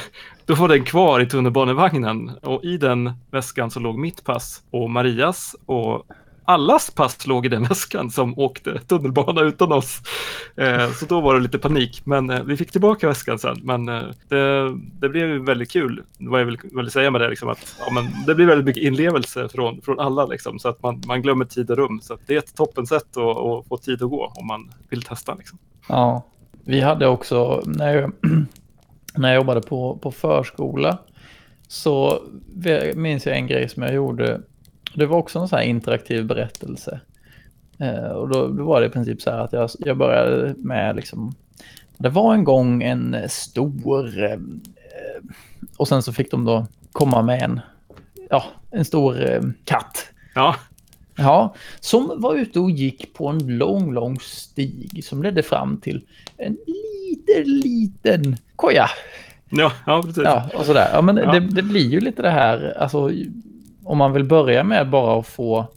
då 0.45 0.55
var 0.55 0.67
den 0.67 0.83
kvar 0.83 1.19
i 1.19 1.25
tunnelbanevagnen 1.25 2.31
och 2.41 2.63
i 2.63 2.77
den 2.77 3.11
väskan 3.31 3.71
så 3.71 3.79
låg 3.79 3.97
mitt 3.97 4.23
pass 4.23 4.63
och 4.71 4.89
Marias 4.89 5.55
och 5.65 6.05
allas 6.49 6.91
pass 6.91 7.27
låg 7.27 7.45
i 7.45 7.49
den 7.49 7.63
väskan 7.69 8.11
som 8.11 8.39
åkte 8.39 8.79
tunnelbana 8.79 9.41
utan 9.41 9.71
oss. 9.71 10.01
Eh, 10.55 10.91
så 10.91 11.05
då 11.05 11.21
var 11.21 11.35
det 11.35 11.39
lite 11.39 11.59
panik, 11.59 12.01
men 12.05 12.29
eh, 12.29 12.43
vi 12.43 12.57
fick 12.57 12.71
tillbaka 12.71 13.07
väskan 13.07 13.39
sen. 13.39 13.59
Men 13.63 13.89
eh, 13.89 14.03
det, 14.27 14.69
det, 14.99 15.09
blev 15.09 15.29
väldigt 15.29 15.71
kul. 15.71 16.03
Vad 16.19 16.41
jag 16.41 16.45
vill, 16.45 16.57
vill 16.63 16.91
säga 16.91 17.11
med 17.11 17.21
det, 17.21 17.29
liksom 17.29 17.49
att 17.49 17.75
ja, 17.79 17.93
men 17.93 18.25
det 18.27 18.35
blir 18.35 18.45
väldigt 18.45 18.65
mycket 18.65 18.83
inlevelse 18.83 19.49
från, 19.49 19.81
från 19.81 19.99
alla, 19.99 20.25
liksom, 20.25 20.59
så 20.59 20.69
att 20.69 20.83
man, 20.83 21.01
man 21.07 21.21
glömmer 21.21 21.45
tid 21.45 21.71
och 21.71 21.77
rum. 21.77 21.99
Så 22.01 22.17
det 22.25 22.33
är 22.33 22.39
ett 22.39 22.55
toppensätt 22.55 23.17
att, 23.17 23.37
att 23.37 23.67
få 23.67 23.77
tid 23.77 24.03
att 24.03 24.09
gå 24.09 24.33
om 24.35 24.47
man 24.47 24.71
vill 24.89 25.01
testa. 25.01 25.35
Liksom. 25.35 25.59
Ja, 25.87 26.25
vi 26.65 26.81
hade 26.81 27.07
också, 27.07 27.63
när 27.65 27.95
jag, 27.95 28.11
när 29.15 29.29
jag 29.29 29.35
jobbade 29.35 29.61
på, 29.61 29.97
på 30.01 30.11
förskola, 30.11 30.97
så 31.67 32.23
minns 32.95 33.25
jag 33.25 33.37
en 33.37 33.47
grej 33.47 33.69
som 33.69 33.83
jag 33.83 33.93
gjorde 33.93 34.41
det 34.95 35.05
var 35.05 35.17
också 35.17 35.39
en 35.39 35.47
sån 35.47 35.59
här 35.59 35.65
interaktiv 35.65 36.25
berättelse. 36.25 36.99
Eh, 37.79 38.11
och 38.11 38.29
då, 38.29 38.47
då, 38.47 38.63
var 38.63 38.81
det 38.81 38.87
i 38.87 38.89
princip 38.89 39.21
så 39.21 39.31
här 39.31 39.39
att 39.39 39.53
jag, 39.53 39.69
jag 39.79 39.97
började 39.97 40.53
med 40.57 40.95
liksom, 40.95 41.35
det 41.97 42.09
var 42.09 42.33
en 42.33 42.43
gång 42.43 42.83
en 42.83 43.15
stor, 43.29 44.23
eh, 44.23 44.39
och 45.77 45.87
sen 45.87 46.03
så 46.03 46.13
fick 46.13 46.31
de 46.31 46.45
då 46.45 46.67
komma 46.91 47.21
med 47.21 47.41
en, 47.41 47.59
ja, 48.29 48.43
en 48.71 48.85
stor 48.85 49.31
eh, 49.31 49.41
katt. 49.65 50.05
Ja. 50.35 50.55
Ja, 51.15 51.55
som 51.79 52.21
var 52.21 52.35
ute 52.35 52.59
och 52.59 52.71
gick 52.71 53.13
på 53.13 53.27
en 53.27 53.57
lång, 53.57 53.93
lång 53.93 54.19
stig 54.19 55.03
som 55.03 55.23
ledde 55.23 55.43
fram 55.43 55.77
till 55.77 56.01
en 56.37 56.57
liten, 56.67 57.43
liten 57.43 58.37
koja. 58.55 58.89
Ja, 59.49 59.71
ja 59.85 60.01
precis. 60.01 60.23
Ja, 60.23 60.49
och 60.53 60.65
sådär. 60.65 60.89
Ja, 60.93 61.01
men 61.01 61.17
ja. 61.17 61.31
Det, 61.31 61.39
det, 61.39 61.63
blir 61.63 61.89
ju 61.89 61.99
lite 61.99 62.21
det 62.21 62.29
här, 62.29 62.77
alltså 62.77 63.11
om 63.89 63.97
man 63.97 64.13
vill 64.13 64.23
börja 64.23 64.63
med 64.63 64.89
bara 64.89 65.19
att 65.19 65.27
få, 65.27 65.67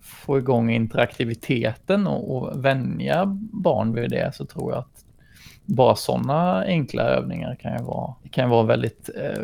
få 0.00 0.38
igång 0.38 0.70
interaktiviteten 0.70 2.06
och, 2.06 2.36
och 2.36 2.64
vänja 2.64 3.24
barn 3.52 3.94
vid 3.94 4.10
det 4.10 4.34
så 4.34 4.44
tror 4.46 4.72
jag 4.72 4.78
att 4.78 5.04
bara 5.64 5.96
sådana 5.96 6.64
enkla 6.64 7.02
övningar 7.02 7.54
kan 7.54 7.78
ju 7.78 7.84
vara, 7.84 8.14
kan 8.30 8.50
vara 8.50 8.62
väldigt 8.62 9.10
eh, 9.16 9.42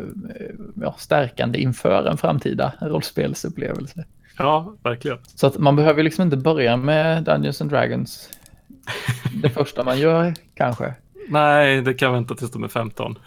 ja, 0.75 0.95
stärkande 0.97 1.59
inför 1.59 2.05
en 2.05 2.17
framtida 2.17 2.73
rollspelsupplevelse. 2.81 4.05
Ja, 4.37 4.75
verkligen. 4.83 5.17
Så 5.25 5.47
att 5.47 5.57
man 5.57 5.75
behöver 5.75 6.03
liksom 6.03 6.23
inte 6.23 6.37
börja 6.37 6.77
med 6.77 7.23
Dungeons 7.23 7.61
and 7.61 7.71
Dragons 7.71 8.29
det 9.41 9.49
första 9.49 9.83
man 9.83 9.99
gör 9.99 10.33
kanske. 10.55 10.93
Nej, 11.29 11.81
det 11.81 11.93
kan 11.93 12.13
vänta 12.13 12.35
tills 12.35 12.51
de 12.51 12.63
är 12.63 12.67
15. 12.67 13.19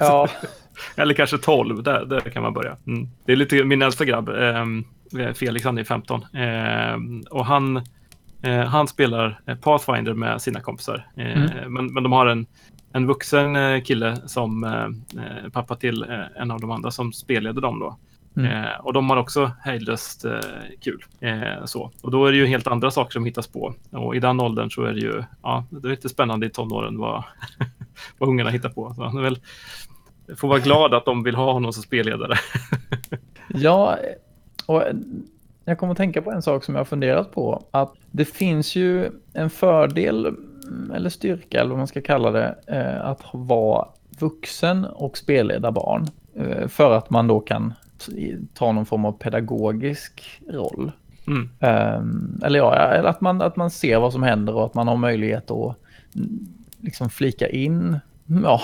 Ja. 0.00 0.28
Eller 0.96 1.14
kanske 1.14 1.38
12, 1.38 1.82
där, 1.82 2.04
där 2.04 2.20
kan 2.20 2.42
man 2.42 2.52
börja. 2.52 2.76
Mm. 2.86 3.08
Det 3.24 3.32
är 3.32 3.36
lite 3.36 3.64
min 3.64 3.82
äldsta 3.82 4.04
grabb, 4.04 4.28
eh, 4.28 5.32
Felix, 5.34 5.64
han 5.64 5.78
är 5.78 5.84
15. 5.84 6.22
Eh, 6.22 6.96
och 7.30 7.46
han, 7.46 7.76
eh, 8.42 8.64
han 8.64 8.88
spelar 8.88 9.40
Pathfinder 9.62 10.14
med 10.14 10.42
sina 10.42 10.60
kompisar. 10.60 11.06
Eh, 11.16 11.42
mm. 11.42 11.72
men, 11.74 11.92
men 11.92 12.02
de 12.02 12.12
har 12.12 12.26
en, 12.26 12.46
en 12.92 13.06
vuxen 13.06 13.56
eh, 13.56 13.82
kille 13.82 14.16
som 14.26 14.64
eh, 14.64 15.50
pappa 15.52 15.76
till 15.76 16.06
en 16.36 16.50
av 16.50 16.60
de 16.60 16.70
andra 16.70 16.90
som 16.90 17.12
spelleder 17.12 17.60
dem 17.60 17.78
då. 17.78 17.98
Mm. 18.36 18.64
Eh, 18.64 18.80
och 18.80 18.92
de 18.92 19.10
har 19.10 19.16
också 19.16 19.52
hejdlöst 19.60 20.24
eh, 20.24 20.40
kul. 20.80 21.04
Eh, 21.20 21.64
så. 21.64 21.90
Och 22.02 22.10
då 22.10 22.26
är 22.26 22.32
det 22.32 22.38
ju 22.38 22.46
helt 22.46 22.66
andra 22.66 22.90
saker 22.90 23.12
som 23.12 23.24
hittas 23.24 23.46
på. 23.46 23.74
Och 23.90 24.16
i 24.16 24.20
den 24.20 24.40
åldern 24.40 24.70
så 24.70 24.82
är 24.82 24.92
det 24.92 25.00
ju 25.00 25.24
ja, 25.42 25.64
det 25.70 25.88
är 25.88 25.90
lite 25.90 26.08
spännande 26.08 26.46
i 26.46 26.50
tonåren 26.50 26.98
vad, 26.98 27.24
vad 28.18 28.28
ungarna 28.28 28.50
hittar 28.50 28.68
på. 28.68 28.94
Så 28.94 29.04
han 29.04 29.18
är 29.18 29.22
väl, 29.22 29.38
får 30.36 30.48
vara 30.48 30.58
glad 30.58 30.94
att 30.94 31.04
de 31.04 31.22
vill 31.22 31.34
ha 31.34 31.52
honom 31.52 31.72
som 31.72 31.82
spelledare. 31.82 32.34
ja, 33.48 33.98
och 34.66 34.82
jag 35.64 35.78
kommer 35.78 35.90
att 35.90 35.96
tänka 35.96 36.22
på 36.22 36.30
en 36.30 36.42
sak 36.42 36.64
som 36.64 36.74
jag 36.74 36.80
har 36.80 36.84
funderat 36.84 37.32
på. 37.32 37.62
Att 37.70 37.94
det 38.10 38.24
finns 38.24 38.76
ju 38.76 39.10
en 39.32 39.50
fördel 39.50 40.36
eller 40.94 41.10
styrka 41.10 41.60
eller 41.60 41.70
vad 41.70 41.78
man 41.78 41.86
ska 41.86 42.00
kalla 42.00 42.30
det 42.30 42.54
eh, 42.66 43.06
att 43.06 43.20
vara 43.32 43.88
vuxen 44.18 44.84
och 44.84 45.18
spelleda 45.18 45.72
barn. 45.72 46.06
Eh, 46.34 46.68
för 46.68 46.92
att 46.92 47.10
man 47.10 47.26
då 47.26 47.40
kan 47.40 47.74
ta 48.54 48.72
någon 48.72 48.86
form 48.86 49.04
av 49.04 49.12
pedagogisk 49.12 50.40
roll. 50.48 50.92
Mm. 51.26 51.50
Um, 51.98 52.40
eller 52.44 52.58
ja, 52.58 52.74
att 53.08 53.20
man, 53.20 53.42
att 53.42 53.56
man 53.56 53.70
ser 53.70 53.98
vad 53.98 54.12
som 54.12 54.22
händer 54.22 54.54
och 54.54 54.66
att 54.66 54.74
man 54.74 54.88
har 54.88 54.96
möjlighet 54.96 55.50
att 55.50 55.76
liksom 56.80 57.10
flika 57.10 57.48
in 57.48 57.98
ja, 58.26 58.60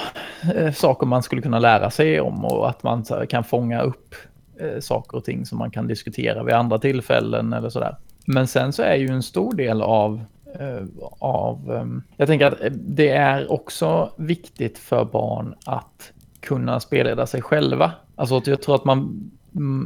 eh, 0.55 0.73
saker 0.73 1.07
man 1.07 1.23
skulle 1.23 1.43
kunna 1.43 1.59
lära 1.59 1.91
sig 1.91 2.21
om 2.21 2.45
och 2.45 2.69
att 2.69 2.83
man 2.83 3.05
kan 3.29 3.45
fånga 3.45 3.83
upp 3.83 4.15
eh, 4.61 4.81
saker 4.81 5.17
och 5.17 5.25
ting 5.25 5.47
som 5.47 5.59
man 5.59 5.71
kan 5.71 5.87
diskutera 5.87 6.43
vid 6.43 6.55
andra 6.55 6.79
tillfällen 6.79 7.53
eller 7.53 7.69
sådär. 7.69 7.97
Men 8.25 8.47
sen 8.47 8.73
så 8.73 8.83
är 8.83 8.97
ju 8.97 9.09
en 9.09 9.23
stor 9.23 9.55
del 9.55 9.83
av 9.83 10.25
eh, 10.61 10.85
av, 11.19 11.73
ehm, 11.73 12.03
jag 12.17 12.29
tänker 12.29 12.47
att 12.47 12.59
det 12.73 13.09
är 13.09 13.53
också 13.53 14.13
viktigt 14.17 14.79
för 14.79 15.05
barn 15.05 15.55
att 15.65 16.13
kunna 16.41 16.81
spelleda 16.81 17.27
sig 17.27 17.43
själva. 17.43 17.93
Alltså 18.17 18.43
jag 18.45 18.63
tror 18.63 18.75
att 18.75 18.85
man 18.85 19.31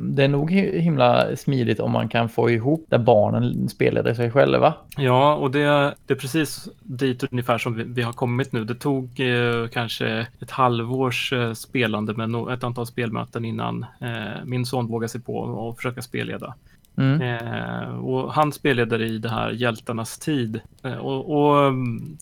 det 0.03 0.25
är 0.25 0.29
nog 0.29 0.51
himla 0.51 1.37
smidigt 1.37 1.81
om 1.81 1.93
man 1.93 2.09
kan 2.09 2.29
få 2.29 2.51
ihop 2.51 2.87
där 2.89 2.99
barnen 2.99 3.69
spelade 3.69 4.15
sig 4.15 4.31
själva. 4.31 4.75
Ja, 4.97 5.35
och 5.35 5.51
det, 5.51 5.95
det 6.07 6.15
är 6.15 6.19
precis 6.19 6.69
dit 6.83 7.25
ungefär 7.31 7.59
som 7.59 7.75
vi, 7.75 7.85
vi 7.85 8.03
har 8.03 8.13
kommit 8.13 8.53
nu. 8.53 8.65
Det 8.65 8.75
tog 8.75 9.21
eh, 9.21 9.69
kanske 9.69 10.27
ett 10.41 10.51
halvårs 10.51 11.33
eh, 11.33 11.53
spelande 11.53 12.15
med 12.15 12.31
no, 12.31 12.51
ett 12.51 12.65
antal 12.65 12.87
spelmöten 12.87 13.45
innan 13.45 13.87
eh, 14.01 14.45
min 14.45 14.67
son 14.67 14.87
vågade 14.87 15.09
sig 15.09 15.21
på 15.21 15.37
och 15.37 15.77
försöka 15.77 16.03
spelleda. 16.03 16.55
Mm. 16.99 17.23
Eh, 17.23 17.89
och 17.99 18.33
han 18.33 18.53
spelledare 18.53 19.07
i 19.07 19.19
det 19.19 19.29
här 19.29 19.51
Hjältarnas 19.51 20.19
tid. 20.19 20.61
Eh, 20.83 20.97
och, 20.97 21.31
och, 21.31 21.73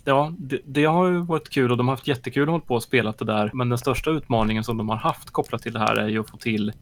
ja, 0.04 0.32
det, 0.38 0.60
det, 0.64 0.84
har 0.84 1.08
ju 1.08 1.18
varit 1.18 1.48
kul 1.48 1.70
och 1.70 1.76
de 1.76 1.88
har 1.88 1.92
haft 1.92 2.08
jättekul 2.08 2.42
att 2.42 2.48
hålla 2.48 2.64
på 2.64 2.74
och 2.74 2.82
spela 2.82 3.14
det 3.18 3.24
där. 3.24 3.50
Men 3.54 3.68
den 3.68 3.78
största 3.78 4.10
utmaningen 4.10 4.64
som 4.64 4.76
de 4.76 4.88
har 4.88 4.96
haft 4.96 5.30
kopplat 5.30 5.62
till 5.62 5.72
det 5.72 5.78
här 5.78 5.96
är 5.96 6.08
ju 6.08 6.20
att 6.20 6.30
få 6.30 6.36
till 6.36 6.72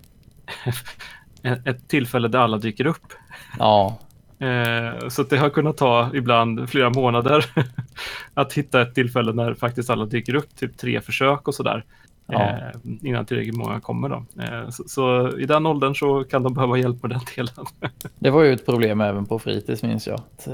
ett 1.65 1.89
tillfälle 1.89 2.29
där 2.29 2.39
alla 2.39 2.59
dyker 2.59 2.87
upp. 2.87 3.13
Ja. 3.59 3.99
Eh, 4.43 5.09
så 5.09 5.23
det 5.23 5.37
har 5.39 5.51
kunnat 5.51 5.77
ta 5.77 6.11
ibland 6.15 6.71
flera 6.71 6.91
månader 6.91 7.45
att 8.35 8.53
hitta 8.53 8.83
ett 8.83 8.95
tillfälle 8.95 9.33
när 9.33 9.55
faktiskt 9.55 9.91
alla 9.91 10.05
dyker 10.05 10.35
upp, 10.35 10.57
typ 10.57 10.79
tre 10.79 11.01
försök 11.01 11.49
och 11.49 11.55
sådär. 11.55 11.85
Ja. 12.27 12.41
eh, 12.43 12.59
innan 13.03 13.27
tillräckligt 13.27 13.57
många 13.57 13.81
kommer. 13.81 14.09
Då. 14.09 14.25
Eh, 14.43 14.69
så, 14.71 14.85
så 14.87 15.39
i 15.39 15.45
den 15.47 15.67
åldern 15.67 15.95
så 15.95 16.25
kan 16.25 16.43
de 16.43 16.55
behöva 16.55 16.79
hjälp 16.79 17.03
med 17.03 17.11
den 17.11 17.21
delen. 17.37 17.67
Det 18.19 18.31
var 18.31 18.43
ju 18.43 18.53
ett 18.53 18.67
problem 18.67 19.01
även 19.01 19.27
på 19.27 19.39
fritids 19.39 19.83
minns 19.83 20.07
jag. 20.07 20.15
Att 20.21 20.49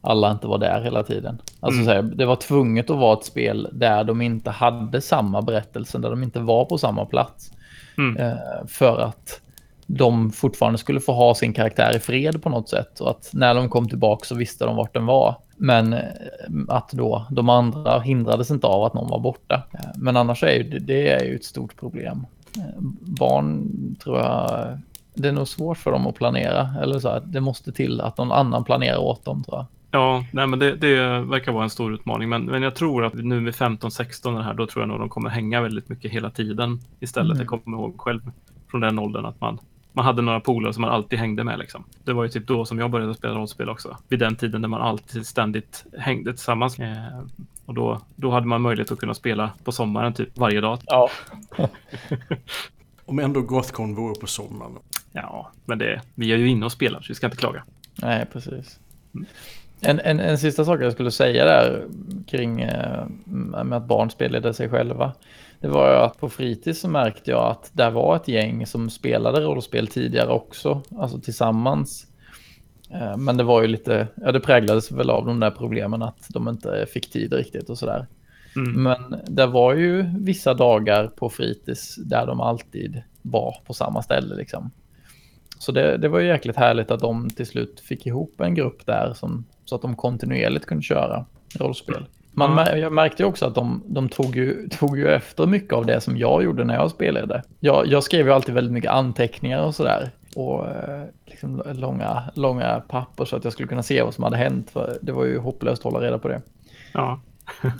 alla 0.00 0.30
inte 0.30 0.46
var 0.46 0.58
där 0.58 0.80
hela 0.82 1.02
tiden. 1.02 1.38
Alltså 1.60 1.80
Mm. 1.82 1.94
här, 1.94 2.02
det 2.16 2.26
var 2.26 2.36
tvunget 2.36 2.90
att 2.90 2.96
vara 2.98 3.18
ett 3.18 3.24
spel 3.24 3.68
där 3.72 4.04
de 4.04 4.20
inte 4.22 4.50
hade 4.50 5.00
samma 5.00 5.42
berättelse, 5.42 5.98
där 5.98 6.10
de 6.10 6.22
inte 6.22 6.40
var 6.40 6.64
på 6.64 6.78
samma 6.78 7.04
plats. 7.04 7.50
Mm. 7.98 8.16
Eh, 8.16 8.66
för 8.66 8.98
att 8.98 9.40
de 9.86 10.30
fortfarande 10.30 10.78
skulle 10.78 11.00
få 11.00 11.12
ha 11.12 11.34
sin 11.34 11.52
karaktär 11.52 11.96
i 11.96 11.98
fred 11.98 12.42
på 12.42 12.48
något 12.48 12.68
sätt. 12.68 13.00
Och 13.00 13.10
att 13.10 13.30
när 13.32 13.54
de 13.54 13.68
kom 13.68 13.88
tillbaka 13.88 14.24
så 14.24 14.34
visste 14.34 14.64
de 14.64 14.76
vart 14.76 14.94
den 14.94 15.06
var. 15.06 15.34
Men 15.56 15.92
eh, 15.92 16.00
att 16.68 16.90
då 16.92 17.26
de 17.30 17.48
andra 17.48 18.00
hindrades 18.00 18.50
inte 18.50 18.66
av 18.66 18.84
att 18.84 18.94
någon 18.94 19.08
var 19.08 19.18
borta. 19.18 19.62
Eh, 19.72 19.90
men 19.96 20.16
annars 20.16 20.42
är 20.42 20.52
ju 20.52 20.62
det, 20.62 20.78
det 20.78 21.08
är 21.08 21.24
ju 21.24 21.36
ett 21.36 21.44
stort 21.44 21.76
problem. 21.76 22.26
Eh, 22.56 22.80
barn 23.00 23.70
tror 24.02 24.18
jag, 24.18 24.78
det 25.14 25.28
är 25.28 25.32
nog 25.32 25.48
svårt 25.48 25.78
för 25.78 25.92
dem 25.92 26.06
att 26.06 26.14
planera. 26.14 26.74
Eller 26.82 26.98
så 26.98 27.08
att 27.08 27.32
det 27.32 27.40
måste 27.40 27.72
till 27.72 28.00
att 28.00 28.18
någon 28.18 28.32
annan 28.32 28.64
planerar 28.64 28.98
åt 28.98 29.24
dem 29.24 29.44
tror 29.44 29.56
jag. 29.58 29.66
Ja, 29.94 30.24
nej, 30.32 30.46
men 30.46 30.58
det, 30.58 30.76
det 30.76 31.20
verkar 31.20 31.52
vara 31.52 31.64
en 31.64 31.70
stor 31.70 31.94
utmaning. 31.94 32.28
Men, 32.28 32.44
men 32.44 32.62
jag 32.62 32.74
tror 32.74 33.04
att 33.04 33.14
nu 33.14 33.40
med 33.40 33.54
15-16 33.54 34.42
här, 34.42 34.54
då 34.54 34.66
tror 34.66 34.82
jag 34.82 34.88
nog 34.88 34.98
de 34.98 35.08
kommer 35.08 35.30
hänga 35.30 35.60
väldigt 35.60 35.88
mycket 35.88 36.10
hela 36.10 36.30
tiden 36.30 36.80
istället. 37.00 37.36
Mm. 37.36 37.46
Jag 37.50 37.62
kommer 37.62 37.78
ihåg 37.78 38.00
själv 38.00 38.30
från 38.70 38.80
den 38.80 38.98
åldern 38.98 39.26
att 39.26 39.40
man, 39.40 39.58
man 39.92 40.04
hade 40.04 40.22
några 40.22 40.40
polare 40.40 40.72
som 40.72 40.80
man 40.80 40.90
alltid 40.90 41.18
hängde 41.18 41.44
med. 41.44 41.58
Liksom. 41.58 41.84
Det 42.04 42.12
var 42.12 42.24
ju 42.24 42.30
typ 42.30 42.46
då 42.46 42.64
som 42.64 42.78
jag 42.78 42.90
började 42.90 43.14
spela 43.14 43.34
rollspel 43.34 43.68
också. 43.68 43.96
Vid 44.08 44.18
den 44.18 44.36
tiden 44.36 44.60
när 44.60 44.68
man 44.68 44.82
alltid 44.82 45.26
ständigt 45.26 45.84
hängde 45.98 46.32
tillsammans. 46.32 46.78
Eh, 46.78 47.20
och 47.66 47.74
då, 47.74 48.00
då 48.16 48.30
hade 48.30 48.46
man 48.46 48.62
möjlighet 48.62 48.92
att 48.92 48.98
kunna 48.98 49.14
spela 49.14 49.50
på 49.64 49.72
sommaren 49.72 50.14
typ 50.14 50.38
varje 50.38 50.60
dag. 50.60 50.78
Ja. 50.86 51.10
Om 53.04 53.18
ändå 53.18 53.40
Gothcon 53.40 53.94
vore 53.94 54.20
på 54.20 54.26
sommaren. 54.26 54.72
Ja, 55.12 55.50
men 55.64 55.78
det, 55.78 56.02
vi 56.14 56.32
är 56.32 56.36
ju 56.36 56.48
inne 56.48 56.66
och 56.66 56.72
spelar 56.72 57.00
så 57.00 57.08
vi 57.08 57.14
ska 57.14 57.26
inte 57.26 57.36
klaga. 57.36 57.64
Nej, 58.02 58.26
precis. 58.32 58.78
En, 59.84 60.00
en, 60.00 60.20
en 60.20 60.38
sista 60.38 60.64
sak 60.64 60.82
jag 60.82 60.92
skulle 60.92 61.10
säga 61.10 61.44
där 61.44 61.84
kring 62.26 62.60
eh, 62.60 63.06
med 63.64 63.72
att 63.72 63.86
barn 63.86 64.10
spelade 64.10 64.54
sig 64.54 64.68
själva. 64.68 65.12
Det 65.60 65.68
var 65.68 65.90
ju 65.90 65.96
att 65.96 66.20
på 66.20 66.28
fritids 66.28 66.80
så 66.80 66.88
märkte 66.88 67.30
jag 67.30 67.50
att 67.50 67.70
det 67.72 67.90
var 67.90 68.16
ett 68.16 68.28
gäng 68.28 68.66
som 68.66 68.90
spelade 68.90 69.40
rollspel 69.40 69.86
tidigare 69.86 70.30
också, 70.30 70.82
alltså 70.98 71.20
tillsammans. 71.20 72.06
Eh, 72.90 73.16
men 73.16 73.36
det 73.36 73.44
var 73.44 73.62
ju 73.62 73.68
lite, 73.68 74.06
ja 74.14 74.32
det 74.32 74.40
präglades 74.40 74.92
väl 74.92 75.10
av 75.10 75.26
de 75.26 75.40
där 75.40 75.50
problemen 75.50 76.02
att 76.02 76.26
de 76.28 76.48
inte 76.48 76.86
fick 76.88 77.10
tid 77.10 77.32
riktigt 77.32 77.70
och 77.70 77.78
sådär. 77.78 78.06
Mm. 78.56 78.82
Men 78.82 79.20
det 79.26 79.46
var 79.46 79.74
ju 79.74 80.06
vissa 80.20 80.54
dagar 80.54 81.06
på 81.06 81.28
fritids 81.28 81.96
där 81.96 82.26
de 82.26 82.40
alltid 82.40 83.02
var 83.22 83.56
på 83.66 83.74
samma 83.74 84.02
ställe 84.02 84.34
liksom. 84.34 84.70
Så 85.58 85.72
det, 85.72 85.96
det 85.96 86.08
var 86.08 86.20
ju 86.20 86.26
jäkligt 86.26 86.56
härligt 86.56 86.90
att 86.90 87.00
de 87.00 87.30
till 87.30 87.46
slut 87.46 87.80
fick 87.80 88.06
ihop 88.06 88.40
en 88.40 88.54
grupp 88.54 88.86
där 88.86 89.12
som, 89.12 89.44
så 89.64 89.74
att 89.74 89.82
de 89.82 89.96
kontinuerligt 89.96 90.66
kunde 90.66 90.82
köra 90.82 91.24
rollspel. 91.58 92.06
Man, 92.32 92.58
mär- 92.58 92.76
Jag 92.76 92.92
märkte 92.92 93.24
också 93.24 93.46
att 93.46 93.54
de, 93.54 93.82
de 93.86 94.08
tog, 94.08 94.36
ju, 94.36 94.68
tog 94.68 94.98
ju 94.98 95.08
efter 95.08 95.46
mycket 95.46 95.72
av 95.72 95.86
det 95.86 96.00
som 96.00 96.16
jag 96.18 96.44
gjorde 96.44 96.64
när 96.64 96.74
jag 96.74 96.90
spelade. 96.90 97.42
Jag, 97.60 97.86
jag 97.86 98.02
skrev 98.02 98.26
ju 98.26 98.32
alltid 98.32 98.54
väldigt 98.54 98.72
mycket 98.72 98.90
anteckningar 98.90 99.62
och 99.64 99.74
sådär. 99.74 100.10
Och 100.36 100.66
eh, 100.66 101.02
liksom 101.26 101.62
långa, 101.72 102.22
långa 102.34 102.82
papper 102.88 103.24
så 103.24 103.36
att 103.36 103.44
jag 103.44 103.52
skulle 103.52 103.68
kunna 103.68 103.82
se 103.82 104.02
vad 104.02 104.14
som 104.14 104.24
hade 104.24 104.36
hänt. 104.36 104.70
För 104.70 104.98
det 105.02 105.12
var 105.12 105.24
ju 105.24 105.38
hopplöst 105.38 105.86
att 105.86 105.92
hålla 105.92 106.06
reda 106.06 106.18
på 106.18 106.28
det. 106.28 106.42
Ja, 106.92 107.20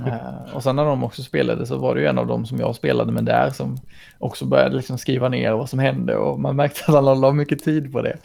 Eh, 0.06 0.54
och 0.54 0.62
sen 0.62 0.76
när 0.76 0.84
de 0.84 1.04
också 1.04 1.22
spelade 1.22 1.66
så 1.66 1.76
var 1.78 1.94
det 1.94 2.00
ju 2.00 2.06
en 2.06 2.18
av 2.18 2.26
dem 2.26 2.46
som 2.46 2.58
jag 2.58 2.74
spelade 2.74 3.12
med 3.12 3.24
där 3.24 3.50
som 3.50 3.76
också 4.18 4.44
började 4.44 4.76
liksom 4.76 4.98
skriva 4.98 5.28
ner 5.28 5.52
vad 5.52 5.68
som 5.68 5.78
hände 5.78 6.16
och 6.16 6.40
man 6.40 6.56
märkte 6.56 6.80
att 6.88 7.04
han 7.04 7.20
la 7.20 7.32
mycket 7.32 7.64
tid 7.64 7.92
på 7.92 8.02
det. 8.02 8.16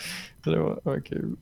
Det 0.43 0.59
var, 0.59 0.79
var 0.83 0.99
kul. 0.99 1.35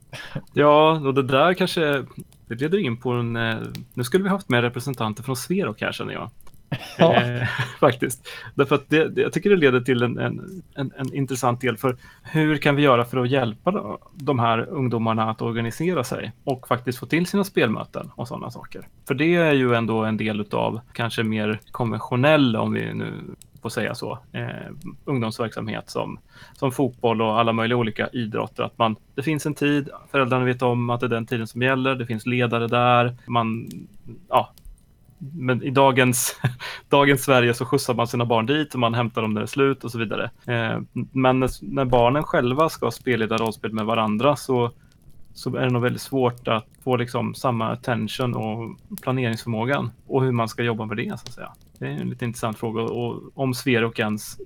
Ja, 0.54 0.92
och 1.06 1.14
det 1.14 1.24
där 1.24 1.54
kanske 1.54 2.06
det 2.48 2.56
leder 2.56 2.78
in 2.78 2.98
på 2.98 3.12
en... 3.12 3.36
eh, 3.36 3.58
Nu 3.94 4.04
skulle 4.04 4.24
vi 4.24 4.30
haft 4.30 4.50
med 4.50 4.62
representanter 4.62 5.24
från 5.24 5.36
Sverok 5.36 5.82
här 5.82 5.92
känner 5.92 6.14
jag. 6.14 6.30
Ja. 6.98 7.14
Eh, 7.16 7.48
faktiskt. 7.80 8.28
Därför 8.56 8.76
att 8.76 8.90
det, 8.90 9.10
det, 9.10 9.22
jag 9.22 9.34
tycker 9.34 9.50
det 9.50 9.56
leder 9.56 9.82
till 9.82 10.04
en, 10.04 10.18
en, 10.20 10.62
en, 10.76 10.92
en 10.98 11.14
intressant 11.16 11.62
del 11.62 11.78
för 11.78 11.98
hur 12.24 12.58
kan 12.58 12.76
vi 12.76 12.82
göra 12.82 13.06
för 13.06 13.18
att 13.18 13.30
hjälpa 13.30 13.72
då- 13.72 14.00
de 14.14 14.40
här 14.40 14.70
ungdomarna 14.70 15.30
att 15.30 15.42
organisera 15.42 16.04
sig 16.04 16.32
och 16.44 16.68
faktiskt 16.68 17.00
få 17.00 17.06
till 17.06 17.26
sina 17.26 17.44
spelmöten 17.44 18.12
och 18.16 18.28
sådana 18.28 18.52
saker. 18.52 18.88
För 19.08 19.16
det 19.16 19.36
är 19.36 19.54
ju 19.54 19.74
ändå 19.76 20.04
en 20.04 20.18
del 20.18 20.46
av 20.52 20.80
kanske 20.94 21.24
mer 21.24 21.60
konventionell, 21.72 22.56
om 22.56 22.74
vi 22.74 22.94
nu 22.94 23.14
får 23.62 23.70
säga 23.70 23.96
så, 23.96 24.20
eh, 24.32 24.72
ungdomsverksamhet 25.06 25.90
som, 25.90 26.20
som 26.54 26.72
fotboll 26.72 27.22
och 27.22 27.40
alla 27.40 27.54
möjliga 27.54 27.78
olika 27.78 28.08
idrotter. 28.08 28.64
Att 28.64 28.78
man, 28.78 28.96
det 29.16 29.24
finns 29.24 29.46
en 29.46 29.54
tid, 29.54 29.90
föräldrarna 30.12 30.46
vet 30.46 30.62
om 30.62 30.90
att 30.90 31.00
det 31.00 31.06
är 31.06 31.10
den 31.10 31.26
tiden 31.26 31.48
som 31.48 31.62
gäller, 31.62 31.96
det 31.96 32.06
finns 32.06 32.26
ledare 32.26 32.68
där, 32.68 33.18
man, 33.28 33.70
ja, 34.30 34.54
men 35.20 35.64
i 35.64 35.70
dagens, 35.70 36.40
dagens 36.90 37.24
Sverige 37.24 37.54
så 37.54 37.66
skjutsar 37.66 37.94
man 37.94 38.08
sina 38.08 38.26
barn 38.26 38.46
dit 38.46 38.74
och 38.74 38.80
man 38.80 38.94
hämtar 38.94 39.22
dem 39.22 39.34
när 39.34 39.42
det 39.42 39.46
är 39.46 39.48
slut 39.48 39.84
och 39.84 39.92
så 39.92 39.98
vidare. 39.98 40.32
Eh, 40.46 40.80
men 41.12 41.40
när, 41.40 41.50
när 41.74 41.86
barnen 41.86 42.24
själva 42.24 42.70
ska 42.70 42.92
spelleda 42.92 43.38
rollspel 43.38 43.74
med 43.74 43.86
varandra 43.86 44.36
så, 44.36 44.72
så 45.34 45.56
är 45.56 45.62
det 45.62 45.70
nog 45.70 45.82
väldigt 45.82 46.02
svårt 46.02 46.48
att 46.48 46.66
få 46.84 46.96
liksom 46.96 47.36
samma 47.36 47.70
attention 47.70 48.36
och 48.36 48.78
planeringsförmågan 49.02 49.92
och 50.08 50.24
hur 50.24 50.32
man 50.32 50.50
ska 50.50 50.64
jobba 50.64 50.86
med 50.86 50.98
det. 50.98 51.20
Så 51.20 51.28
att 51.28 51.34
säga. 51.34 51.54
Det 51.80 51.86
är 51.86 51.92
en 51.92 52.10
lite 52.10 52.26
intressant 52.26 52.58
fråga 52.58 52.82
och 52.82 53.22
om 53.34 53.54
Sverok 53.54 54.00
ens 54.00 54.38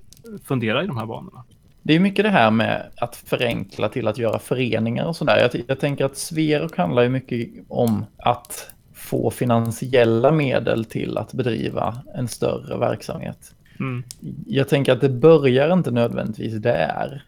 funderar 0.44 0.84
i 0.84 0.88
de 0.88 0.98
här 0.98 1.06
banorna. 1.06 1.44
Det 1.84 1.96
är 1.96 2.00
mycket 2.00 2.26
det 2.26 2.30
här 2.30 2.52
med 2.52 2.92
att 2.98 3.16
förenkla 3.16 3.90
till 3.90 4.08
att 4.08 4.18
göra 4.18 4.40
föreningar 4.40 5.06
och 5.06 5.16
sådär. 5.16 5.50
Jag, 5.54 5.64
jag 5.68 5.80
tänker 5.80 6.06
att 6.06 6.18
Sverok 6.18 6.78
handlar 6.78 7.04
ju 7.04 7.10
mycket 7.10 7.50
om 7.68 8.06
att 8.18 8.74
få 8.94 9.32
finansiella 9.32 10.32
medel 10.32 10.86
till 10.86 11.18
att 11.18 11.34
bedriva 11.34 11.98
en 12.16 12.28
större 12.28 12.78
verksamhet. 12.78 13.56
Mm. 13.80 14.04
Jag 14.48 14.70
tänker 14.70 14.92
att 14.92 15.02
det 15.02 15.10
börjar 15.10 15.74
inte 15.74 15.92
nödvändigtvis 15.92 16.54
där. 16.54 17.24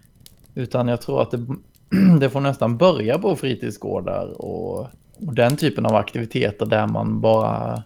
Utan 0.55 0.87
jag 0.87 1.01
tror 1.01 1.21
att 1.21 1.31
det, 1.31 1.45
det 2.19 2.29
får 2.29 2.39
nästan 2.39 2.77
börja 2.77 3.19
på 3.19 3.35
fritidsgårdar 3.35 4.41
och, 4.41 4.79
och 5.27 5.35
den 5.35 5.57
typen 5.57 5.85
av 5.85 5.95
aktiviteter 5.95 6.65
där 6.65 6.87
man 6.87 7.21
bara 7.21 7.83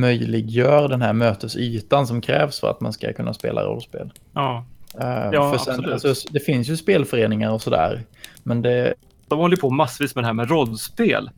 möjliggör 0.00 0.88
den 0.88 1.02
här 1.02 1.12
mötesytan 1.12 2.06
som 2.06 2.20
krävs 2.20 2.60
för 2.60 2.70
att 2.70 2.80
man 2.80 2.92
ska 2.92 3.12
kunna 3.12 3.34
spela 3.34 3.64
rollspel. 3.64 4.12
Ja, 4.32 4.64
Eh, 5.00 5.28
Ja, 5.32 5.50
för 5.52 5.58
sen, 5.58 5.74
absolut. 5.74 6.04
alltså, 6.04 6.28
det 6.30 6.40
finns 6.40 6.68
ju 6.68 6.76
spelföreningar 6.76 7.50
och 7.52 7.62
sådär. 7.62 8.02
Men 8.42 8.62
det, 8.62 8.94
de 9.28 9.38
håller 9.38 9.56
på 9.56 9.70
massvis 9.70 10.14
med 10.14 10.24
det 10.24 10.26
här 10.26 10.34
med 10.34 10.50
rollspel. 10.50 11.30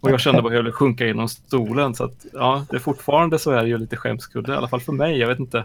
Och 0.00 0.10
jag 0.10 0.20
kände 0.20 0.42
bara 0.42 0.48
hur 0.48 0.56
jag 0.56 0.62
ville 0.62 0.72
sjunka 0.72 1.06
genom 1.06 1.28
stolen. 1.28 1.94
Så 1.94 2.04
att, 2.04 2.26
ja, 2.32 2.66
det 2.70 2.76
är 2.76 2.80
fortfarande 2.80 3.38
så 3.38 3.50
är 3.50 3.62
det 3.62 3.68
ju 3.68 3.78
lite 3.78 3.96
skämskudde, 3.96 4.52
i 4.52 4.56
alla 4.56 4.68
fall 4.68 4.80
för 4.80 4.92
mig. 4.92 5.18
Jag 5.18 5.28
vet 5.28 5.38
inte 5.38 5.58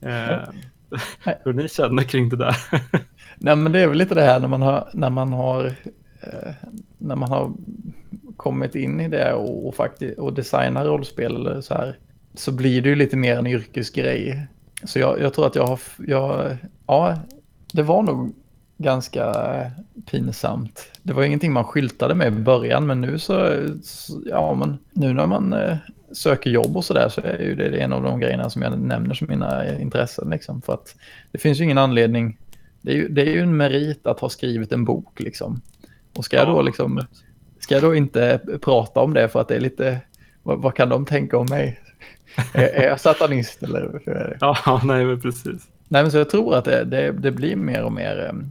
eh, 0.00 0.38
hur 1.44 1.52
ni 1.52 1.68
känner 1.68 2.02
kring 2.02 2.28
det 2.28 2.36
där. 2.36 2.56
nej, 3.36 3.56
men 3.56 3.72
det 3.72 3.80
är 3.80 3.86
väl 3.86 3.98
lite 3.98 4.14
det 4.14 4.22
här 4.22 4.40
när 4.40 4.48
man 4.48 4.62
har, 4.62 4.88
när 4.92 5.10
man 5.10 5.32
har, 5.32 5.74
Eh, 6.32 6.52
när 6.98 7.16
man 7.16 7.28
har 7.28 7.52
kommit 8.36 8.74
in 8.74 9.00
i 9.00 9.08
det 9.08 9.32
och, 9.32 9.68
och, 9.68 9.74
faktiskt, 9.74 10.18
och 10.18 10.32
designar 10.32 10.84
rollspel 10.84 11.36
eller 11.36 11.60
så 11.60 11.74
här. 11.74 11.98
Så 12.34 12.52
blir 12.52 12.82
det 12.82 12.88
ju 12.88 12.94
lite 12.94 13.16
mer 13.16 13.36
en 13.36 13.46
yrkesgrej. 13.46 14.46
Så 14.84 14.98
jag, 14.98 15.20
jag 15.20 15.34
tror 15.34 15.46
att 15.46 15.54
jag 15.54 15.66
har, 15.66 15.80
jag, 16.06 16.56
ja, 16.86 17.18
det 17.72 17.82
var 17.82 18.02
nog 18.02 18.34
ganska 18.78 19.34
pinsamt. 20.10 20.90
Det 21.02 21.12
var 21.12 21.22
ingenting 21.22 21.52
man 21.52 21.64
skyltade 21.64 22.14
med 22.14 22.26
i 22.26 22.30
början, 22.30 22.86
men 22.86 23.00
nu 23.00 23.18
så, 23.18 23.56
så 23.82 24.22
ja 24.26 24.54
men 24.54 24.78
nu 24.92 25.12
när 25.12 25.26
man 25.26 25.52
eh, 25.52 25.76
söker 26.12 26.50
jobb 26.50 26.76
och 26.76 26.84
sådär 26.84 27.08
så 27.08 27.20
är 27.20 27.38
ju 27.38 27.54
det 27.54 27.78
en 27.78 27.92
av 27.92 28.02
de 28.02 28.20
grejerna 28.20 28.50
som 28.50 28.62
jag 28.62 28.78
nämner 28.78 29.14
som 29.14 29.26
mina 29.30 29.78
intressen 29.78 30.30
liksom. 30.30 30.62
För 30.62 30.74
att 30.74 30.94
det 31.32 31.38
finns 31.38 31.60
ju 31.60 31.64
ingen 31.64 31.78
anledning, 31.78 32.38
det 32.80 32.90
är 32.90 32.96
ju, 32.96 33.08
det 33.08 33.22
är 33.22 33.30
ju 33.30 33.40
en 33.40 33.56
merit 33.56 34.06
att 34.06 34.20
ha 34.20 34.28
skrivit 34.28 34.72
en 34.72 34.84
bok 34.84 35.20
liksom. 35.20 35.60
Och 36.16 36.24
ska 36.24 36.36
jag 36.36 36.48
då 36.48 36.62
liksom, 36.62 37.00
ska 37.60 37.74
jag 37.74 37.82
då 37.82 37.94
inte 37.94 38.40
prata 38.62 39.00
om 39.00 39.14
det 39.14 39.28
för 39.28 39.40
att 39.40 39.48
det 39.48 39.56
är 39.56 39.60
lite, 39.60 40.00
vad, 40.42 40.58
vad 40.58 40.74
kan 40.74 40.88
de 40.88 41.04
tänka 41.04 41.38
om 41.38 41.46
mig? 41.50 41.80
är, 42.52 42.68
är 42.68 42.88
jag 42.88 43.00
satanist 43.00 43.62
eller? 43.62 44.00
hur 44.04 44.14
är 44.14 44.28
det? 44.28 44.36
Ja, 44.40 44.80
nej, 44.84 45.04
men 45.04 45.20
precis. 45.20 45.68
Nej, 45.88 46.02
men 46.02 46.10
så 46.10 46.18
jag 46.18 46.30
tror 46.30 46.54
att 46.54 46.64
det, 46.64 46.84
det, 46.84 47.12
det 47.12 47.30
blir 47.30 47.56
mer 47.56 47.82
och 47.82 47.92
mer 47.92 48.26
eh, 48.26 48.46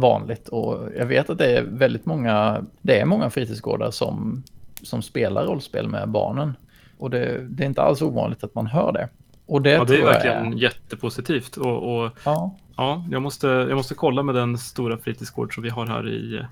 vanligt 0.00 0.48
och 0.48 0.88
jag 0.96 1.06
vet 1.06 1.30
att 1.30 1.38
det 1.38 1.58
är 1.58 1.62
väldigt 1.62 2.06
många, 2.06 2.64
det 2.82 3.00
är 3.00 3.04
många 3.04 3.30
fritidsgårdar 3.30 3.90
som, 3.90 4.42
som 4.82 5.02
spelar 5.02 5.44
rollspel 5.44 5.88
med 5.88 6.08
barnen. 6.08 6.52
Och 6.98 7.10
det, 7.10 7.46
det 7.48 7.62
är 7.62 7.66
inte 7.66 7.82
alls 7.82 8.02
ovanligt 8.02 8.44
att 8.44 8.54
man 8.54 8.66
hör 8.66 8.92
det. 8.92 9.08
Och 9.46 9.62
det, 9.62 9.70
Ja, 9.70 9.84
det 9.84 9.96
är 9.96 10.04
verkligen 10.04 10.58
jättepositivt. 10.58 11.56
Och, 11.56 12.04
och 12.04 12.10
Ja, 12.24 12.56
ja, 12.76 13.04
jag 13.10 13.22
måste, 13.22 13.46
jag 13.46 13.76
måste 13.76 13.94
kolla 13.94 14.22
med 14.22 14.34
den 14.34 14.58
stora 14.58 14.98
fritidsgård 14.98 15.54
som 15.54 15.62
vi 15.62 15.70
har 15.70 15.86
här 15.86 16.08
i, 16.08 16.44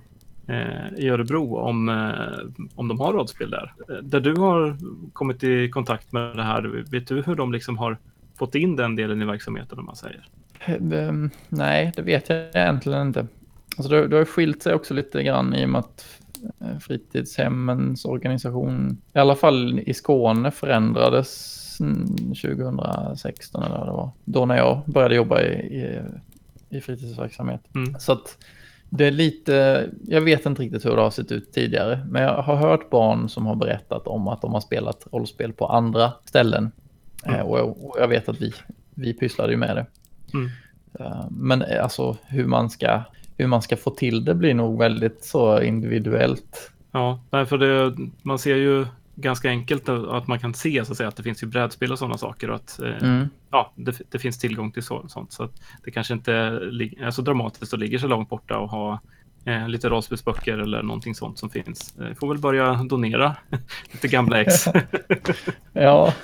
i 0.96 1.08
Örebro 1.08 1.56
om, 1.56 1.88
eh, 1.88 2.64
om 2.74 2.88
de 2.88 3.00
har 3.00 3.12
rollspel 3.12 3.50
där. 3.50 3.72
Eh, 3.88 3.96
Där 3.96 4.20
du 4.20 4.34
har 4.36 4.76
kommit 5.12 5.44
i 5.44 5.68
kontakt 5.68 6.12
med 6.12 6.36
det 6.36 6.42
här, 6.42 6.84
vet 6.90 7.06
du 7.08 7.22
hur 7.22 7.34
de 7.34 7.52
liksom 7.52 7.78
har 7.78 7.96
fått 8.38 8.54
in 8.54 8.76
den 8.76 8.96
delen 8.96 9.22
i 9.22 9.24
verksamheten 9.24 9.78
om 9.78 9.84
man 9.84 9.96
säger? 9.96 10.28
Um, 11.08 11.30
nej, 11.48 11.92
det 11.96 12.02
vet 12.02 12.28
jag 12.28 12.38
egentligen 12.38 13.06
inte. 13.06 13.26
Alltså 13.76 13.92
det, 13.92 14.08
det 14.08 14.16
har 14.16 14.24
skilt 14.24 14.62
sig 14.62 14.74
också 14.74 14.94
lite 14.94 15.22
grann 15.22 15.54
i 15.54 15.64
och 15.64 15.68
med 15.68 15.78
att 15.78 16.20
eh, 16.60 16.78
fritidshemmens 16.78 18.04
organisation, 18.04 18.98
i 19.14 19.18
alla 19.18 19.34
fall 19.34 19.80
i 19.80 19.94
Skåne, 19.94 20.50
förändrades 20.50 21.58
2016 22.42 23.62
eller 23.62 23.78
vad 23.78 23.86
det 23.86 23.92
var. 23.92 24.10
Då 24.24 24.46
när 24.46 24.56
jag 24.56 24.80
började 24.86 25.14
jobba 25.14 25.40
i, 25.42 25.52
i, 25.52 26.00
i 26.70 26.80
fritidsverksamhet. 26.80 27.60
Mm. 27.74 27.94
Så 27.98 28.12
att 28.12 28.38
det 28.94 29.06
är 29.06 29.10
lite, 29.10 29.88
jag 30.06 30.20
vet 30.20 30.46
inte 30.46 30.62
riktigt 30.62 30.84
hur 30.84 30.96
det 30.96 31.02
har 31.02 31.10
sett 31.10 31.32
ut 31.32 31.52
tidigare, 31.52 32.06
men 32.08 32.22
jag 32.22 32.42
har 32.42 32.56
hört 32.56 32.90
barn 32.90 33.28
som 33.28 33.46
har 33.46 33.54
berättat 33.54 34.06
om 34.06 34.28
att 34.28 34.42
de 34.42 34.52
har 34.52 34.60
spelat 34.60 35.06
rollspel 35.12 35.52
på 35.52 35.66
andra 35.66 36.12
ställen. 36.24 36.72
Mm. 37.24 37.40
Eh, 37.40 37.46
och, 37.46 37.58
jag, 37.58 37.68
och, 37.68 37.96
jag, 37.98 38.08
vet 38.08 38.28
att 38.28 38.40
vi, 38.40 38.52
vi 38.94 39.14
pysslade 39.14 39.52
ju 39.52 39.58
med 39.58 39.76
det. 39.76 39.86
Mm. 40.34 40.50
Uh, 41.00 41.26
men 41.30 41.62
eh, 41.62 41.82
alltså 41.82 42.16
hur 42.26 42.46
man, 42.46 42.70
ska, 42.70 43.02
hur 43.36 43.46
man 43.46 43.62
ska 43.62 43.76
få 43.76 43.90
till 43.90 44.24
det 44.24 44.34
blir 44.34 44.54
nog 44.54 44.78
väldigt 44.78 45.24
så 45.24 45.60
individuellt. 45.60 46.72
Ja, 46.92 47.20
för 47.30 47.58
det, 47.58 47.96
man 48.22 48.38
ser 48.38 48.56
ju 48.56 48.86
ganska 49.14 49.48
enkelt 49.48 49.88
att 49.88 50.26
man 50.26 50.38
kan 50.38 50.54
se 50.54 50.84
så 50.84 50.92
att, 50.92 50.96
säga, 50.96 51.08
att 51.08 51.16
det 51.16 51.22
finns 51.22 51.42
ju 51.42 51.46
brädspel 51.46 51.92
och 51.92 51.98
sådana 51.98 52.18
saker 52.18 52.50
och 52.50 52.56
att 52.56 52.80
eh, 52.80 53.02
mm. 53.02 53.28
ja, 53.50 53.72
det, 53.76 54.00
det, 54.10 54.18
finns 54.18 54.38
tillgång 54.38 54.72
till 54.72 54.82
så, 54.82 55.08
sånt. 55.08 55.32
Så 55.32 55.42
att 55.42 55.52
det 55.84 55.90
kanske 55.90 56.14
inte 56.14 56.32
är 56.32 57.10
så 57.10 57.22
dramatiskt 57.22 57.72
och 57.72 57.78
ligger 57.78 57.98
så 57.98 58.06
långt 58.06 58.28
borta 58.28 58.58
och 58.58 58.70
ha 58.70 59.00
eh, 59.44 59.68
lite 59.68 59.88
rollspelsböcker 59.88 60.58
eller 60.58 60.82
någonting 60.82 61.14
sånt 61.14 61.38
som 61.38 61.50
finns. 61.50 61.98
Eh, 61.98 62.14
får 62.14 62.28
väl 62.28 62.38
börja 62.38 62.74
donera 62.74 63.36
lite 63.92 64.08
gamla 64.08 64.40
ex. 64.40 64.64
ja, 65.72 66.14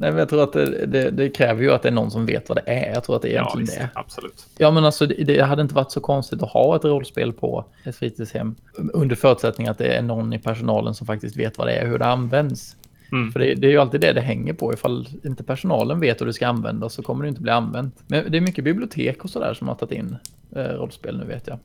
Nej, 0.00 0.10
men 0.10 0.18
jag 0.18 0.28
tror 0.28 0.42
att 0.42 0.52
det, 0.52 0.86
det, 0.86 1.10
det, 1.10 1.30
kräver 1.30 1.62
ju 1.62 1.72
att 1.72 1.82
det 1.82 1.88
är 1.88 1.92
någon 1.92 2.10
som 2.10 2.26
vet 2.26 2.48
vad 2.48 2.58
det 2.58 2.72
är. 2.72 2.94
Jag 2.94 3.04
tror 3.04 3.16
att 3.16 3.22
det 3.22 3.28
är 3.28 3.32
egentligen 3.32 3.68
ja, 3.74 3.82
det. 3.82 3.90
Absolut. 3.94 4.46
Ja, 4.58 4.70
men 4.70 4.84
alltså 4.84 5.06
det, 5.06 5.24
det, 5.24 5.42
hade 5.42 5.62
inte 5.62 5.74
varit 5.74 5.92
så 5.92 6.00
konstigt 6.00 6.42
att 6.42 6.50
ha 6.50 6.76
ett 6.76 6.84
rollspel 6.84 7.32
på 7.32 7.64
ett 7.84 7.96
fritidshem 7.96 8.54
under 8.92 9.16
förutsättning 9.16 9.66
att 9.66 9.78
det 9.78 9.96
är 9.96 10.02
någon 10.02 10.32
i 10.32 10.38
personalen 10.38 10.94
som 10.94 11.06
faktiskt 11.06 11.36
vet 11.36 11.58
vad 11.58 11.66
det 11.66 11.72
är 11.72 11.82
och 11.82 11.88
hur 11.88 11.98
det 11.98 12.06
används. 12.06 12.76
Mm. 13.12 13.32
För 13.32 13.40
det, 13.40 13.54
det, 13.54 13.66
är 13.66 13.70
ju 13.70 13.78
alltid 13.78 14.00
det 14.00 14.12
det 14.12 14.20
hänger 14.20 14.52
på. 14.52 14.72
Ifall 14.72 15.08
inte 15.24 15.44
personalen 15.44 16.00
vet 16.00 16.20
hur 16.20 16.26
det 16.26 16.32
ska 16.32 16.46
användas 16.46 16.94
så 16.94 17.02
kommer 17.02 17.22
det 17.22 17.28
inte 17.28 17.42
bli 17.42 17.50
använt. 17.50 17.94
Men 18.06 18.30
det 18.30 18.38
är 18.38 18.40
mycket 18.40 18.64
bibliotek 18.64 19.24
och 19.24 19.30
sådär 19.30 19.54
som 19.54 19.68
har 19.68 19.74
tagit 19.74 19.98
in 19.98 20.16
eh, 20.56 20.62
rollspel 20.62 21.18
nu 21.18 21.24
vet 21.24 21.46
jag. 21.46 21.58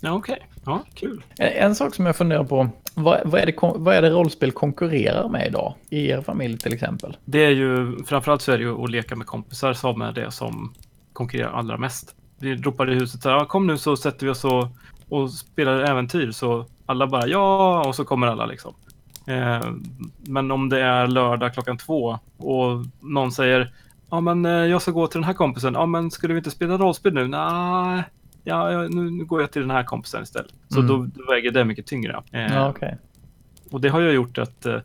Ja, 0.00 0.12
Okej, 0.12 0.32
okay. 0.32 0.46
ja, 0.64 0.82
kul. 0.94 1.24
En, 1.38 1.48
en, 1.48 1.74
sak 1.74 1.94
som 1.94 2.06
jag 2.06 2.16
funderar 2.16 2.44
på, 2.44 2.68
vad, 2.94 3.20
vad, 3.24 3.40
är 3.40 3.46
det, 3.46 3.54
vad 3.60 3.94
är 3.94 4.02
det 4.02 4.10
rollspel 4.10 4.52
konkurrerar 4.52 5.28
med 5.28 5.46
idag? 5.46 5.74
I 5.90 6.08
er 6.08 6.20
familj 6.20 6.58
till 6.58 6.74
exempel? 6.74 7.16
Det 7.24 7.44
är 7.44 7.50
ju, 7.50 8.04
framförallt 8.04 8.42
så 8.42 8.52
är 8.52 8.58
det 8.58 8.64
ju 8.64 8.84
att 8.84 8.90
leka 8.90 9.16
med 9.16 9.26
kompisar 9.26 9.72
som 9.72 10.02
är 10.02 10.12
det 10.12 10.30
som 10.30 10.74
konkurrerar 11.12 11.52
allra 11.52 11.76
mest. 11.76 12.14
Vi 12.38 12.56
ropar 12.56 12.90
i 12.90 12.94
huset 12.94 13.22
så 13.22 13.28
här, 13.28 13.44
kom 13.44 13.66
nu 13.66 13.78
så 13.78 13.96
sätter 13.96 14.26
vi 14.26 14.32
oss 14.32 14.44
och, 14.44 14.68
och 15.08 15.30
spelar 15.30 15.80
äventyr 15.80 16.30
så 16.30 16.66
alla 16.86 17.06
bara 17.06 17.26
ja 17.26 17.84
och 17.88 17.94
så 17.94 18.04
kommer 18.04 18.26
alla 18.26 18.46
liksom. 18.46 18.74
Eh, 19.26 19.70
men 20.18 20.50
om 20.50 20.68
det 20.68 20.80
är 20.80 21.06
lördag 21.06 21.54
klockan 21.54 21.78
två 21.78 22.18
och 22.36 22.84
någon 23.00 23.32
säger 23.32 23.72
ja 24.10 24.20
men 24.20 24.46
eh, 24.46 24.52
jag 24.52 24.82
ska 24.82 24.90
gå 24.90 25.06
till 25.06 25.20
den 25.20 25.26
här 25.26 25.34
kompisen, 25.34 25.74
ja 25.74 25.86
men 25.86 26.10
skulle 26.10 26.34
vi 26.34 26.38
inte 26.38 26.50
spela 26.50 26.78
rollspel 26.78 27.14
nu? 27.14 27.28
Nej, 27.28 28.02
ja, 28.46 28.88
nu, 28.88 29.10
nu 29.10 29.24
går 29.24 29.40
jag 29.40 29.50
till 29.50 29.62
den 29.62 29.70
här 29.70 29.82
kompisen 29.82 30.22
istället. 30.22 30.54
Så 30.68 30.80
mm. 30.80 30.88
då, 30.88 31.06
då, 31.14 31.30
väger 31.30 31.50
det 31.50 31.64
mycket 31.64 31.86
tyngre. 31.86 32.22
Eh, 32.32 32.54
ja, 32.54 32.70
okay. 32.70 32.94
Och 33.70 33.80
det 33.80 33.88
har 33.88 34.00
ju 34.00 34.10
gjort 34.10 34.38
att 34.38 34.66
eh, 34.66 34.80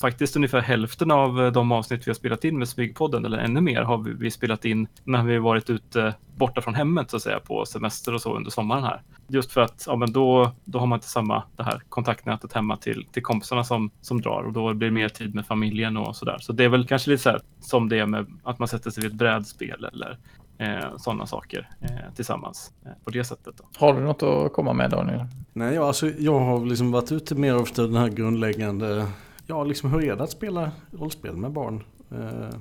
faktiskt 0.00 0.36
ungefär 0.36 0.60
hälften 0.60 1.10
av 1.10 1.44
eh, 1.44 1.52
de 1.52 1.72
avsnitt 1.72 2.06
vi 2.06 2.10
har 2.10 2.14
spelat 2.14 2.44
in 2.44 2.58
med 2.58 2.68
Smygpodden, 2.68 3.24
eller 3.24 3.38
ännu 3.38 3.60
mer, 3.60 3.82
har 3.82 3.98
vi, 3.98 4.12
vi, 4.12 4.30
spelat 4.30 4.64
in 4.64 4.88
när 5.04 5.22
vi 5.22 5.38
varit 5.38 5.70
ute 5.70 6.14
borta 6.36 6.60
från 6.60 6.74
hemmet 6.74 7.10
så 7.10 7.16
att 7.16 7.22
säga 7.22 7.40
på 7.40 7.64
semester 7.66 8.14
och 8.14 8.22
så 8.22 8.36
under 8.36 8.50
sommaren 8.50 8.84
här. 8.84 9.02
Just 9.28 9.52
för 9.52 9.60
att 9.60 9.84
ja, 9.86 9.96
men 9.96 10.12
då, 10.12 10.52
då 10.64 10.78
har 10.78 10.86
man 10.86 10.96
inte 10.96 11.08
samma 11.08 11.42
det 11.56 11.62
här 11.62 11.82
kontaktnätet 11.88 12.52
hemma 12.52 12.76
till, 12.76 13.06
till 13.12 13.22
kompisarna 13.22 13.64
som, 13.64 13.90
som 14.00 14.20
drar 14.20 14.42
och 14.42 14.52
då 14.52 14.74
blir 14.74 14.88
det 14.88 14.94
mer 14.94 15.08
tid 15.08 15.34
med 15.34 15.46
familjen 15.46 15.96
och 15.96 16.16
sådär. 16.16 16.38
Så 16.40 16.52
det 16.52 16.64
är 16.64 16.68
väl 16.68 16.86
kanske 16.86 17.10
lite 17.10 17.22
så 17.22 17.30
här 17.30 17.40
som 17.60 17.88
det 17.88 17.98
är 17.98 18.06
med 18.06 18.26
att 18.42 18.58
man 18.58 18.68
sätter 18.68 18.90
sig 18.90 19.02
vid 19.02 19.12
ett 19.12 19.18
brädspel 19.18 19.88
eller 19.92 20.18
eh, 20.58 20.96
sådana 20.96 21.26
saker 21.26 21.68
eh, 21.80 22.14
tillsammans 22.14 22.72
eh, 22.84 22.90
på 23.04 23.10
det 23.10 23.24
sättet. 23.24 23.54
Då. 23.56 23.64
Har 23.76 23.94
du 23.94 24.00
något 24.00 24.22
att 24.22 24.52
komma 24.52 24.72
med 24.72 24.90
Daniel? 24.90 25.26
Nej, 25.52 25.78
alltså, 25.78 26.08
jag 26.08 26.38
har 26.38 26.66
liksom 26.66 26.92
varit 26.92 27.12
ute 27.12 27.34
mer 27.34 27.62
efter 27.62 27.82
den 27.82 27.96
här 27.96 28.08
grundläggande, 28.08 29.06
ja 29.46 29.64
liksom 29.64 29.92
hur 29.92 30.04
är 30.04 30.16
det 30.16 30.22
att 30.24 30.30
spela 30.30 30.70
rollspel 30.90 31.36
med 31.36 31.52
barn? 31.52 31.84
Eh, 32.10 32.58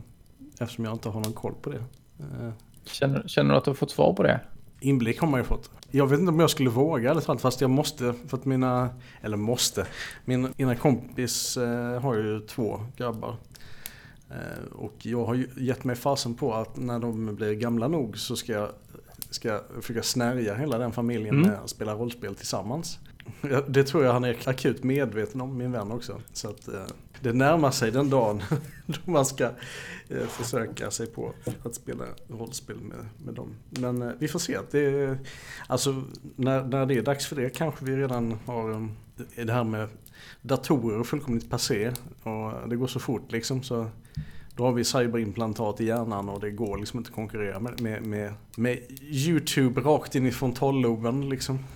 eftersom 0.60 0.86
jag 0.86 0.94
inte 0.94 1.10
har 1.10 1.22
någon 1.22 1.34
koll 1.34 1.54
på 1.62 1.70
det. 1.70 1.84
Eh, 2.20 2.52
känner, 2.86 3.28
känner 3.28 3.52
du 3.52 3.58
att 3.58 3.64
du 3.64 3.70
har 3.70 3.76
fått 3.76 3.92
svar 3.92 4.14
på 4.14 4.24
det? 4.24 4.40
Inblick 4.80 5.20
har 5.20 5.28
man 5.28 5.40
ju 5.40 5.44
fått. 5.44 5.70
Jag 5.92 6.08
vet 6.08 6.20
inte 6.20 6.32
om 6.32 6.40
jag 6.40 6.50
skulle 6.50 6.70
våga 6.70 7.12
alla 7.12 7.22
fall, 7.22 7.40
fast 7.40 7.62
jag 7.62 7.70
måste 7.70 8.14
för 8.28 8.38
att 8.38 8.46
mina, 8.46 8.90
eller 9.22 9.38
måste, 9.38 9.86
min 10.26 10.54
ena 10.58 10.76
kompis 10.76 11.58
eh, 11.58 12.02
har 12.02 12.16
ju 12.16 12.40
två 12.40 12.80
grabbar. 12.98 13.36
Eh, 14.30 14.66
och 14.72 15.06
jag 15.06 15.26
har 15.26 15.46
gett 15.58 15.84
mig 15.84 15.96
fasen 15.96 16.36
på 16.36 16.54
att 16.54 16.78
när 16.78 17.00
de 17.00 17.36
blir 17.36 17.54
gamla 17.54 17.88
nog 17.88 18.18
så 18.18 18.36
ska 18.36 18.54
jag, 18.54 18.70
ska 19.30 19.48
jag 19.48 19.62
försöka 19.82 20.04
snärja 20.04 20.56
hela 20.56 20.78
den 20.78 20.92
familjen 20.92 21.36
mm. 21.36 21.50
med 21.50 21.60
att 21.60 21.70
spela 21.70 21.94
rollspel 21.94 22.36
tillsammans. 22.36 23.00
Det 23.68 23.84
tror 23.84 24.04
jag 24.04 24.14
han 24.14 24.24
är 24.24 24.50
akut 24.50 24.84
medveten 24.84 25.42
om, 25.42 25.58
min 25.58 25.72
vän 25.72 25.92
också. 25.92 26.22
Så 26.34 26.50
att 26.50 26.68
eh, 26.68 26.86
det 27.22 27.34
närmar 27.34 27.72
sig 27.72 27.92
den 27.92 28.10
dagen 28.10 28.44
då 28.86 29.12
man 29.12 29.26
ska 29.26 29.44
eh, 30.10 30.28
försöka 30.28 30.92
sig 30.92 31.08
på 31.08 31.34
att 31.64 31.76
spela 31.76 32.04
rollspel 32.28 32.78
med, 32.78 33.06
med 33.26 33.34
dem. 33.34 33.50
Men 33.70 34.18
vi 34.20 34.28
får 34.28 34.40
se. 34.40 34.60
Det, 34.72 35.18
alltså, 35.68 36.04
när, 36.36 36.64
när 36.64 36.86
det 36.86 36.94
är 36.94 37.02
dags 37.02 37.28
för 37.28 37.36
det 37.36 37.50
kanske 37.50 37.86
vi 37.86 37.96
redan 37.96 38.40
har 38.46 38.90
det 39.36 39.54
här 39.54 39.64
med 39.64 39.90
datorer 40.46 41.04
fullkomligt 41.04 41.50
passé. 41.50 41.92
Och 42.24 42.70
det 42.70 42.76
går 42.76 42.88
så 42.88 43.00
fort 43.00 43.32
liksom. 43.32 43.64
Så 43.64 43.88
då 44.56 44.64
har 44.64 44.72
vi 44.72 44.84
cyberimplantat 44.84 45.82
i 45.82 45.86
hjärnan 45.86 46.30
och 46.30 46.40
det 46.40 46.52
går 46.52 46.78
liksom 46.78 47.00
inte 47.00 47.10
att 47.10 47.16
konkurrera 47.16 47.60
med, 47.60 47.82
med, 47.82 48.06
med, 48.06 48.34
med 48.58 48.80
YouTube 49.02 49.82
rakt 49.82 50.16
in 50.16 50.26
i 50.26 50.32
frontalloben 50.32 51.30
liksom. 51.30 51.60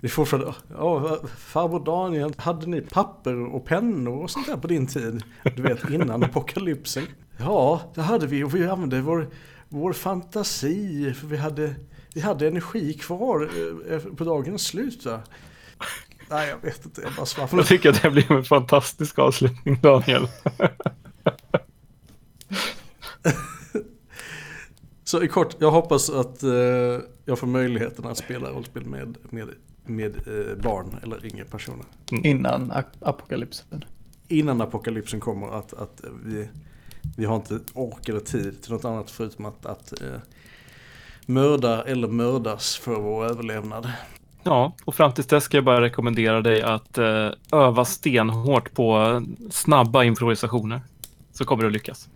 Det 0.00 0.06
är 0.06 0.10
fortfarande, 0.10 0.54
ja, 0.70 1.18
farbror 1.36 1.84
Daniel, 1.84 2.34
hade 2.36 2.66
ni 2.66 2.80
papper 2.80 3.54
och 3.54 3.64
pennor 3.64 4.22
och 4.22 4.30
sånt 4.30 4.46
där 4.46 4.56
på 4.56 4.66
din 4.66 4.86
tid? 4.86 5.22
Du 5.56 5.62
vet 5.62 5.90
innan 5.90 6.22
apokalypsen? 6.22 7.04
Ja, 7.36 7.80
det 7.94 8.02
hade 8.02 8.26
vi 8.26 8.44
och 8.44 8.54
vi 8.54 8.66
använde 8.66 9.00
vår, 9.00 9.30
vår 9.68 9.92
fantasi 9.92 11.14
för 11.14 11.26
vi 11.26 11.36
hade, 11.36 11.74
vi 12.14 12.20
hade 12.20 12.46
energi 12.48 12.92
kvar 12.92 13.50
eh, 13.90 13.98
på 13.98 14.24
dagens 14.24 14.66
slut. 14.66 15.04
Va? 15.04 15.20
Nej, 16.30 16.48
jag 16.48 16.58
vet 16.62 16.84
inte. 16.84 17.00
Jag 17.02 17.12
bara 17.12 17.26
svarar. 17.26 17.48
Jag 17.52 17.66
tycker 17.66 17.90
att 17.90 18.02
det 18.02 18.10
blev 18.10 18.30
en 18.30 18.44
fantastisk 18.44 19.18
avslutning, 19.18 19.80
Daniel. 19.82 20.28
Så 25.04 25.22
i 25.22 25.28
kort, 25.28 25.56
jag 25.58 25.70
hoppas 25.70 26.10
att 26.10 26.44
uh, 26.44 27.00
jag 27.24 27.38
får 27.38 27.46
möjligheten 27.46 28.06
att 28.06 28.18
spela 28.18 28.50
rollspel 28.50 28.84
med, 28.84 29.16
med, 29.30 29.48
med 29.84 30.28
uh, 30.28 30.56
barn 30.62 30.96
eller 31.02 31.26
yngre 31.26 31.44
personer. 31.44 31.84
Mm. 32.12 32.26
Innan 32.26 32.72
apokalypsen. 33.00 33.84
Innan 34.28 34.60
apokalypsen 34.60 35.20
kommer 35.20 35.58
att, 35.58 35.72
att 35.72 36.02
vi, 36.24 36.48
vi 37.16 37.24
har 37.24 37.36
inte 37.36 37.60
ork 37.74 38.08
eller 38.08 38.20
tid 38.20 38.62
till 38.62 38.72
något 38.72 38.84
annat 38.84 39.10
förutom 39.10 39.44
att, 39.44 39.66
att 39.66 39.92
uh, 40.02 40.08
mörda 41.26 41.82
eller 41.84 42.08
mördas 42.08 42.76
för 42.76 42.94
vår 42.94 43.24
överlevnad. 43.24 43.92
Ja, 44.42 44.72
och 44.84 44.94
fram 44.94 45.12
tills 45.12 45.26
dess 45.26 45.44
ska 45.44 45.56
jag 45.56 45.64
bara 45.64 45.80
rekommendera 45.80 46.40
dig 46.40 46.62
att 46.62 46.98
uh, 46.98 47.30
öva 47.52 47.84
stenhårt 47.84 48.74
på 48.74 49.22
snabba 49.50 50.04
improvisationer. 50.04 50.80
Så 51.32 51.44
kommer 51.44 51.62
du 51.62 51.66
att 51.66 51.72
lyckas. 51.72 52.08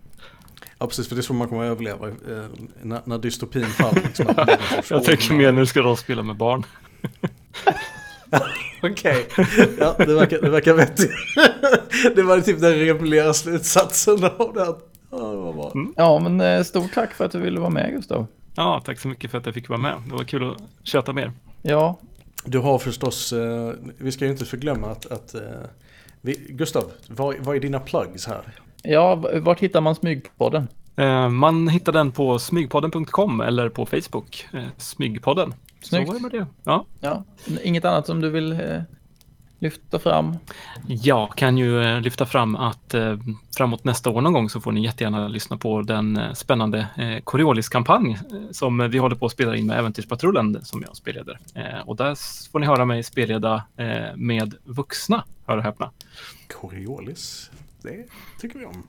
Ja, 0.79 0.87
precis, 0.87 1.07
för 1.07 1.15
det 1.15 1.19
är 1.19 1.23
så 1.23 1.33
man 1.33 1.47
kommer 1.47 1.63
att 1.63 1.71
överleva 1.71 2.07
eh, 2.07 2.13
när, 2.81 3.01
när 3.05 3.17
dystopin 3.17 3.65
faller. 3.65 4.01
Liksom, 4.01 4.25
jag 4.89 5.03
tänker 5.03 5.33
mer 5.33 5.51
när 5.51 5.59
du 5.59 5.65
ska 5.65 5.95
spela 5.95 6.23
med 6.23 6.35
barn. 6.35 6.65
Okej, 8.83 9.27
okay. 9.31 9.45
ja, 9.79 9.95
det 9.97 10.13
verkar, 10.13 10.41
det 10.41 10.49
verkar 10.49 10.73
vettigt. 10.73 11.11
det 12.15 12.23
var 12.23 12.41
typ 12.41 12.61
den 12.61 12.73
reguljära 12.73 13.33
slutsatsen 13.33 14.23
av 14.23 14.53
det. 14.53 14.75
Ja, 15.11 15.17
det 15.17 15.37
var 15.37 15.53
bra. 15.53 15.71
Mm. 15.75 15.93
ja, 15.97 16.19
men 16.19 16.41
eh, 16.41 16.63
stort 16.63 16.93
tack 16.93 17.13
för 17.13 17.25
att 17.25 17.31
du 17.31 17.39
ville 17.39 17.59
vara 17.59 17.69
med 17.69 17.91
Gustav. 17.91 18.27
Ja, 18.57 18.81
tack 18.85 18.99
så 18.99 19.07
mycket 19.07 19.31
för 19.31 19.37
att 19.37 19.45
jag 19.45 19.55
fick 19.55 19.69
vara 19.69 19.79
med. 19.79 19.95
Det 20.07 20.13
var 20.13 20.23
kul 20.23 20.51
att 20.51 20.57
köta 20.83 21.13
med 21.13 21.23
er. 21.23 21.31
Ja, 21.61 21.97
du 22.45 22.59
har 22.59 22.79
förstås, 22.79 23.33
eh, 23.33 23.71
vi 23.97 24.11
ska 24.11 24.25
ju 24.25 24.31
inte 24.31 24.45
förglömma 24.45 24.87
att, 24.87 25.05
att 25.05 25.35
eh, 25.35 25.41
vi, 26.21 26.47
Gustav, 26.49 26.91
vad, 27.07 27.35
vad 27.39 27.55
är 27.55 27.59
dina 27.59 27.79
plugs 27.79 28.27
här? 28.27 28.41
Ja, 28.83 29.15
vart 29.33 29.59
hittar 29.59 29.81
man 29.81 29.95
Smygpodden? 29.95 30.67
Eh, 30.95 31.29
man 31.29 31.67
hittar 31.67 31.91
den 31.91 32.11
på 32.11 32.39
smygpodden.com 32.39 33.41
eller 33.41 33.69
på 33.69 33.85
Facebook, 33.85 34.47
Smygpodden. 34.77 35.53
Snyggt. 35.81 36.07
Så 36.07 36.13
var 36.13 36.19
det 36.19 36.37
med 36.37 36.41
det. 36.41 36.47
Ja. 36.63 36.85
ja. 36.99 37.23
Inget 37.63 37.85
annat 37.85 38.05
som 38.05 38.21
du 38.21 38.29
vill 38.29 38.53
lyfta 39.59 39.99
fram? 39.99 40.37
Jag 40.87 41.35
kan 41.35 41.57
ju 41.57 41.83
eh, 41.83 42.01
lyfta 42.01 42.25
fram 42.25 42.55
att 42.55 42.93
eh, 42.93 43.17
framåt 43.57 43.83
nästa 43.83 44.09
år 44.09 44.21
någon 44.21 44.33
gång 44.33 44.49
så 44.49 44.61
får 44.61 44.71
ni 44.71 44.83
jättegärna 44.83 45.27
lyssna 45.27 45.57
på 45.57 45.81
den 45.81 46.17
eh, 46.17 46.33
spännande 46.33 46.87
Coriolis-kampanj 47.23 48.17
som 48.51 48.89
vi 48.89 48.97
håller 48.97 49.15
på 49.15 49.25
att 49.25 49.31
spela 49.31 49.55
in 49.55 49.67
med 49.67 49.79
Äventyrspatrullen 49.79 50.65
som 50.65 50.83
jag 50.87 50.95
spelleder. 50.95 51.39
Och 51.85 51.95
där 51.95 52.15
får 52.51 52.59
ni 52.59 52.65
höra 52.65 52.85
mig 52.85 53.03
spelleda 53.03 53.63
med 54.15 54.53
vuxna, 54.63 55.23
hör 55.45 55.57
och 55.57 55.63
häpna. 55.63 55.91
Coriolis, 56.47 57.51
det 57.81 58.05
tycker 58.41 58.59
vi 58.59 58.65
om. 58.65 58.83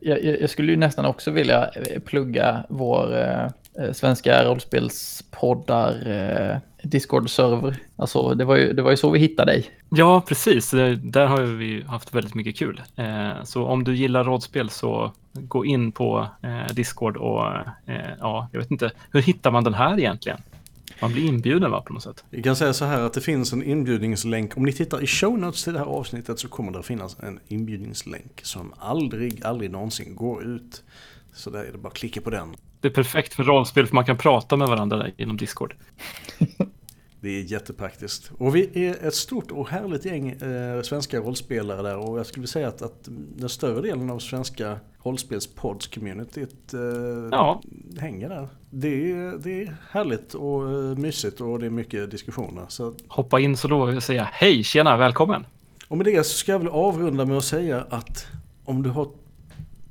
Jag, 0.00 0.24
jag 0.24 0.50
skulle 0.50 0.72
ju 0.72 0.78
nästan 0.78 1.04
också 1.04 1.30
vilja 1.30 1.70
plugga 2.04 2.64
vår 2.68 3.16
eh, 3.78 3.92
svenska 3.92 4.44
rollspelspoddar 4.44 6.10
eh, 6.10 6.56
Discord-server. 6.82 7.74
Alltså, 7.96 8.34
det 8.34 8.44
var, 8.44 8.56
ju, 8.56 8.72
det 8.72 8.82
var 8.82 8.90
ju 8.90 8.96
så 8.96 9.10
vi 9.10 9.18
hittade 9.18 9.52
dig. 9.52 9.70
Ja, 9.88 10.22
precis. 10.28 10.74
Eh, 10.74 10.96
Där 10.96 11.26
har 11.26 11.42
vi 11.42 11.82
haft 11.82 12.14
väldigt 12.14 12.34
mycket 12.34 12.56
kul. 12.56 12.80
Eh, 12.96 13.30
Så 13.44 13.64
om 13.64 13.84
du 13.84 13.96
gillar 13.96 14.24
rollspel 14.24 14.70
så 14.70 15.12
gå 15.32 15.64
in 15.64 15.92
på 15.92 16.26
eh, 16.42 16.74
Discord 16.74 17.16
och 17.16 17.46
eh, 17.86 18.10
ja, 18.20 18.48
jag 18.52 18.60
vet 18.60 18.70
inte, 18.70 18.90
hur 19.10 19.22
hittar 19.22 19.50
man 19.50 19.64
den 19.64 19.74
här 19.74 19.98
egentligen? 19.98 20.38
Man 21.02 21.12
blir 21.12 21.24
inbjuden 21.28 21.70
va, 21.70 21.80
på 21.80 21.92
något 21.92 22.02
sätt? 22.02 22.24
Vi 22.30 22.42
kan 22.42 22.56
säga 22.56 22.72
så 22.72 22.84
här 22.84 23.00
att 23.00 23.12
det 23.12 23.20
finns 23.20 23.52
en 23.52 23.62
inbjudningslänk. 23.62 24.56
Om 24.56 24.62
ni 24.62 24.72
tittar 24.72 25.02
i 25.02 25.06
show 25.06 25.38
notes 25.38 25.64
till 25.64 25.72
det 25.72 25.78
här 25.78 25.86
avsnittet 25.86 26.38
så 26.38 26.48
kommer 26.48 26.72
det 26.72 26.78
att 26.78 26.86
finnas 26.86 27.16
en 27.20 27.40
inbjudningslänk 27.48 28.40
som 28.42 28.72
aldrig, 28.78 29.44
aldrig 29.44 29.70
någonsin 29.70 30.14
går 30.16 30.44
ut. 30.44 30.82
Så 31.34 31.50
där 31.50 31.64
är 31.64 31.72
det 31.72 31.78
bara 31.78 31.88
att 31.88 31.94
klicka 31.94 32.20
på 32.20 32.30
den. 32.30 32.48
Det 32.82 32.88
är 32.88 32.92
perfekt 32.92 33.34
för 33.34 33.44
rollspel 33.44 33.86
för 33.86 33.94
man 33.94 34.04
kan 34.04 34.18
prata 34.18 34.56
med 34.56 34.68
varandra 34.68 35.06
genom 35.16 35.36
Discord. 35.36 35.74
Det 37.20 37.28
är 37.28 37.42
jättepraktiskt. 37.42 38.30
Och 38.38 38.56
vi 38.56 38.86
är 38.88 39.06
ett 39.06 39.14
stort 39.14 39.50
och 39.50 39.68
härligt 39.68 40.04
gäng 40.04 40.28
eh, 40.28 40.82
svenska 40.82 41.18
rollspelare 41.18 41.82
där 41.82 41.96
och 41.96 42.18
jag 42.18 42.26
skulle 42.26 42.46
säga 42.46 42.68
att, 42.68 42.82
att 42.82 43.08
den 43.36 43.48
större 43.48 43.82
delen 43.82 44.10
av 44.10 44.18
svenska 44.18 44.78
rollspelspods-communityt 45.02 46.74
eh, 46.74 47.28
Ja. 47.32 47.62
hänger 47.98 48.28
där. 48.28 48.48
Det 48.70 49.12
är, 49.12 49.38
det 49.38 49.62
är 49.62 49.76
härligt 49.90 50.34
och 50.34 50.70
eh, 50.70 50.96
mysigt 50.96 51.40
och 51.40 51.58
det 51.58 51.66
är 51.66 51.70
mycket 51.70 52.10
diskussioner. 52.10 52.64
Så, 52.68 52.94
Hoppa 53.08 53.40
in 53.40 53.56
så 53.56 53.86
vi 53.86 53.96
att 53.96 54.04
säga 54.04 54.28
hej, 54.32 54.64
tjena, 54.64 54.96
välkommen! 54.96 55.46
och 55.88 55.96
med 55.96 56.06
det 56.06 56.24
så 56.26 56.36
ska 56.36 56.52
jag 56.52 56.58
väl 56.58 56.68
avrunda 56.68 57.24
med 57.24 57.36
att 57.36 57.44
säga 57.44 57.86
att 57.90 58.26
om 58.64 58.82
du 58.82 58.90
har 58.90 59.08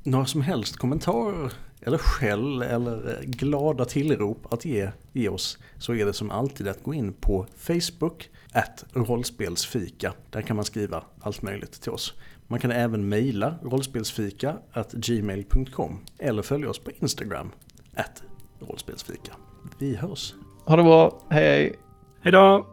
några 0.02 0.26
som 0.26 0.42
helst 0.42 0.76
kommentarer 0.76 1.52
eller 1.82 1.98
skäll 1.98 2.62
eller 2.62 3.10
eh, 3.10 3.24
glada 3.24 3.84
tillrop 3.84 4.52
att 4.52 4.64
ge, 4.64 4.90
ge 5.12 5.28
oss 5.28 5.58
så 5.78 5.94
är 5.94 6.06
det 6.06 6.12
som 6.12 6.30
alltid 6.30 6.68
att 6.68 6.82
gå 6.82 6.94
in 6.94 7.12
på 7.12 7.46
Facebook 7.56 8.30
at 8.52 8.84
rollspelsfika. 8.92 10.12
Där 10.30 10.42
kan 10.42 10.56
man 10.56 10.64
skriva 10.64 11.04
allt 11.20 11.42
möjligt 11.42 11.82
till 11.82 11.92
oss. 11.92 12.14
Man 12.46 12.60
kan 12.60 12.70
även 12.70 13.08
mejla 13.08 13.54
rollspelsfika 13.62 14.56
at 14.72 14.92
gmail.com 14.92 15.98
eller 16.18 16.42
följa 16.42 16.70
oss 16.70 16.78
på 16.78 16.90
Instagram 16.90 17.50
at 17.94 18.22
rollspelsfika. 18.60 19.32
Vi 19.78 19.96
hörs! 19.96 20.34
Ha 20.64 20.76
det 20.76 20.82
bra, 20.82 21.20
hej 21.30 21.44
hej! 21.44 21.74
Hej 22.22 22.32
då! 22.32 22.66